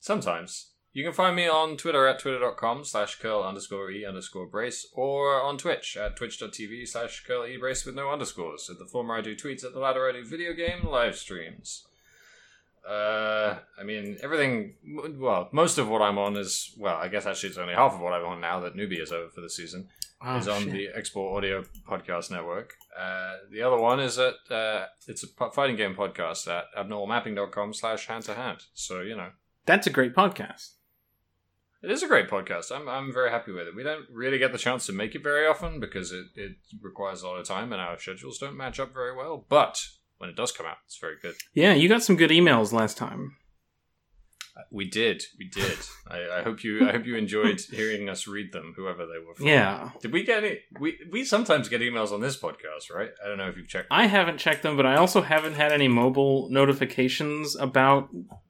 Sometimes. 0.00 0.70
You 0.92 1.02
can 1.02 1.12
find 1.12 1.34
me 1.34 1.48
on 1.48 1.76
Twitter 1.76 2.06
at 2.06 2.20
twitter.com 2.20 2.84
slash 2.84 3.18
curl 3.18 3.42
underscore 3.42 3.90
e 3.90 4.04
underscore 4.06 4.46
brace 4.46 4.86
or 4.92 5.42
on 5.42 5.58
Twitch 5.58 5.96
at 5.96 6.16
twitch.tv 6.16 6.86
slash 6.86 7.24
curl 7.26 7.44
e 7.44 7.56
brace 7.56 7.84
with 7.84 7.96
no 7.96 8.12
underscores. 8.12 8.70
At 8.70 8.78
the 8.78 8.84
former 8.84 9.16
I 9.16 9.20
do 9.20 9.34
tweets, 9.34 9.64
at 9.64 9.72
the 9.72 9.80
latter 9.80 10.08
I 10.08 10.12
do 10.12 10.24
video 10.24 10.52
game 10.52 10.86
live 10.86 11.16
streams. 11.16 11.86
Uh, 12.88 13.56
I 13.78 13.82
mean, 13.82 14.18
everything. 14.22 14.74
Well, 15.18 15.48
most 15.52 15.78
of 15.78 15.88
what 15.88 16.02
I'm 16.02 16.18
on 16.18 16.36
is 16.36 16.74
well. 16.78 16.96
I 16.96 17.08
guess 17.08 17.26
actually 17.26 17.50
it's 17.50 17.58
only 17.58 17.74
half 17.74 17.94
of 17.94 18.00
what 18.00 18.12
I'm 18.12 18.24
on 18.24 18.40
now 18.40 18.60
that 18.60 18.76
newbie 18.76 19.00
is 19.00 19.12
over 19.12 19.30
for 19.30 19.40
the 19.40 19.50
season. 19.50 19.88
Oh, 20.22 20.36
is 20.36 20.48
on 20.48 20.62
shit. 20.64 20.72
the 20.72 20.88
Export 20.94 21.36
Audio 21.36 21.64
Podcast 21.88 22.30
Network. 22.30 22.74
Uh, 22.98 23.34
the 23.50 23.62
other 23.62 23.78
one 23.78 24.00
is 24.00 24.18
at 24.18 24.34
uh, 24.50 24.86
it's 25.06 25.24
a 25.24 25.50
fighting 25.50 25.76
game 25.76 25.94
podcast 25.94 26.46
at 26.48 26.64
abnormalmapping.com 26.78 27.74
slash 27.74 28.06
hand 28.06 28.24
to 28.24 28.34
hand. 28.34 28.58
So 28.74 29.00
you 29.00 29.16
know. 29.16 29.30
That's 29.66 29.86
a 29.86 29.90
great 29.90 30.14
podcast. 30.14 30.72
It 31.82 31.90
is 31.90 32.02
a 32.02 32.08
great 32.08 32.28
podcast. 32.30 32.74
I'm, 32.74 32.88
I'm 32.88 33.12
very 33.12 33.30
happy 33.30 33.52
with 33.52 33.66
it. 33.66 33.76
We 33.76 33.82
don't 33.82 34.06
really 34.10 34.38
get 34.38 34.52
the 34.52 34.58
chance 34.58 34.86
to 34.86 34.92
make 34.92 35.14
it 35.14 35.22
very 35.22 35.46
often 35.46 35.80
because 35.80 36.12
it, 36.12 36.26
it 36.34 36.56
requires 36.80 37.22
a 37.22 37.28
lot 37.28 37.38
of 37.38 37.46
time 37.46 37.72
and 37.72 37.80
our 37.80 37.98
schedules 37.98 38.38
don't 38.38 38.56
match 38.56 38.80
up 38.80 38.94
very 38.94 39.14
well. 39.14 39.44
But 39.48 39.86
when 40.24 40.30
it 40.30 40.36
does 40.36 40.52
come 40.52 40.66
out, 40.66 40.78
it's 40.86 40.96
very 40.98 41.16
good. 41.20 41.34
Yeah, 41.52 41.74
you 41.74 41.88
got 41.88 42.02
some 42.02 42.16
good 42.16 42.30
emails 42.30 42.72
last 42.72 42.96
time. 42.96 43.36
We 44.70 44.88
did, 44.88 45.22
we 45.38 45.48
did. 45.48 45.76
I, 46.08 46.38
I 46.38 46.42
hope 46.42 46.62
you 46.62 46.88
I 46.88 46.92
hope 46.92 47.06
you 47.06 47.16
enjoyed 47.16 47.60
hearing 47.72 48.08
us 48.08 48.26
read 48.28 48.52
them, 48.52 48.72
whoever 48.76 49.04
they 49.04 49.18
were. 49.18 49.34
From. 49.34 49.46
Yeah. 49.46 49.90
Did 50.00 50.12
we 50.12 50.22
get 50.22 50.44
any? 50.44 50.60
We 50.78 50.96
we 51.10 51.24
sometimes 51.24 51.68
get 51.68 51.80
emails 51.80 52.12
on 52.12 52.20
this 52.20 52.40
podcast, 52.40 52.92
right? 52.94 53.10
I 53.22 53.28
don't 53.28 53.36
know 53.38 53.48
if 53.48 53.56
you've 53.56 53.68
checked. 53.68 53.88
I 53.90 54.06
haven't 54.06 54.38
checked 54.38 54.62
them, 54.62 54.76
but 54.76 54.86
I 54.86 54.96
also 54.96 55.22
haven't 55.22 55.54
had 55.54 55.72
any 55.72 55.88
mobile 55.88 56.48
notifications 56.50 57.56
about 57.56 58.08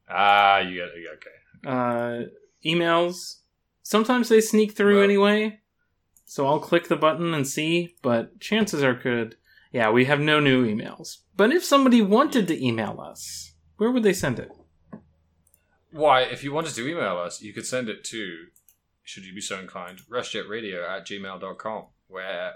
Ah, 0.09 0.59
you 0.59 0.75
get 0.77 0.89
it. 0.89 1.07
Okay. 1.17 1.71
uh, 1.71 2.27
emails. 2.67 3.41
Sometimes 3.83 4.29
they 4.29 4.41
sneak 4.43 4.73
through 4.77 4.97
Well- 4.97 5.05
anyway, 5.05 5.61
so 6.27 6.47
I'll 6.47 6.61
click 6.61 6.89
the 6.89 6.97
button 6.97 7.33
and 7.33 7.47
see, 7.49 7.95
but 8.03 8.41
chances 8.41 8.83
are 8.83 8.95
good. 8.95 9.37
Yeah, 9.75 9.91
we 9.91 10.05
have 10.05 10.21
no 10.21 10.39
new 10.39 10.65
emails. 10.65 11.17
But 11.37 11.51
if 11.51 11.65
somebody 11.65 12.01
wanted 12.01 12.47
to 12.47 12.65
email 12.65 13.01
us, 13.01 13.55
where 13.77 13.91
would 13.91 14.05
they 14.05 14.13
send 14.13 14.39
it? 14.39 14.53
Why, 15.91 16.21
if 16.21 16.45
you 16.45 16.53
wanted 16.53 16.77
to 16.77 16.89
email 16.89 17.19
us, 17.19 17.43
you 17.43 17.53
could 17.53 17.67
send 17.67 17.89
it 17.89 18.05
to, 18.05 18.45
should 19.03 19.25
you 19.25 19.35
be 19.35 19.41
so 19.41 19.59
inclined, 19.59 20.03
rushjetradio 20.09 20.89
at 20.89 21.05
gmail.com, 21.05 21.87
where 22.07 22.53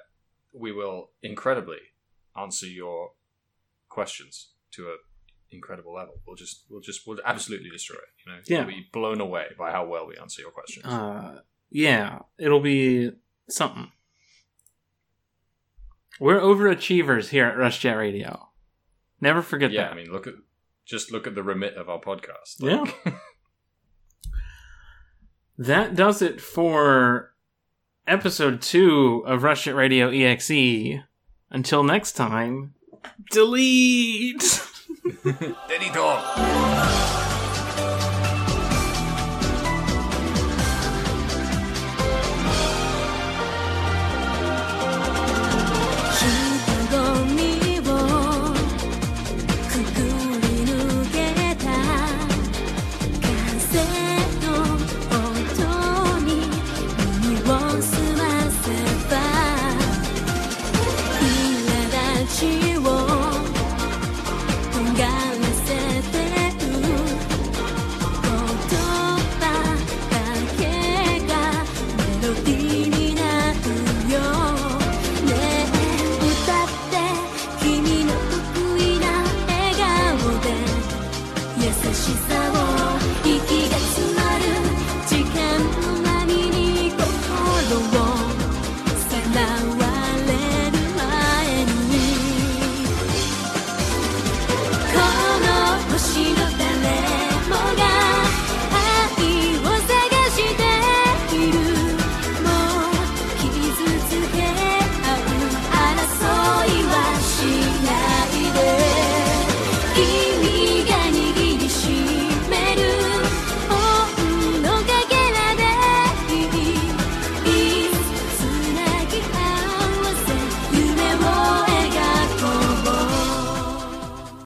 we 0.54 0.70
will 0.70 1.10
incredibly 1.20 1.80
answer 2.40 2.68
your 2.68 3.10
questions 3.88 4.50
to 4.74 4.86
an 4.86 4.98
incredible 5.50 5.94
level. 5.94 6.20
We'll 6.24 6.36
just, 6.36 6.66
we'll 6.70 6.82
just, 6.82 7.04
we'll 7.04 7.18
absolutely 7.24 7.70
destroy 7.70 7.96
it. 7.96 8.12
You 8.24 8.32
know, 8.32 8.38
Yeah. 8.46 8.58
You'll 8.58 8.68
be 8.68 8.86
blown 8.92 9.20
away 9.20 9.46
by 9.58 9.72
how 9.72 9.86
well 9.86 10.06
we 10.06 10.16
answer 10.16 10.40
your 10.40 10.52
questions. 10.52 10.86
Uh, 10.86 11.40
yeah, 11.68 12.20
it'll 12.38 12.60
be 12.60 13.10
something. 13.48 13.90
We're 16.20 16.40
overachievers 16.40 17.28
here 17.28 17.46
at 17.46 17.56
RushJet 17.56 17.96
Radio. 17.96 18.48
Never 19.20 19.42
forget 19.42 19.70
yeah, 19.70 19.84
that. 19.84 19.92
I 19.92 19.94
mean, 19.94 20.10
look 20.10 20.26
at, 20.26 20.34
just 20.84 21.12
look 21.12 21.26
at 21.26 21.34
the 21.34 21.42
remit 21.42 21.74
of 21.74 21.88
our 21.88 22.00
podcast. 22.00 22.56
Yeah. 22.58 22.84
that 25.58 25.94
does 25.94 26.22
it 26.22 26.40
for 26.40 27.34
episode 28.06 28.60
two 28.62 29.22
of 29.26 29.42
Rush 29.42 29.64
Jet 29.64 29.74
Radio 29.74 30.10
EXE. 30.10 31.02
Until 31.50 31.82
next 31.82 32.12
time, 32.12 32.74
delete! 33.30 34.62
Denny 35.24 35.90
dog. 35.92 37.27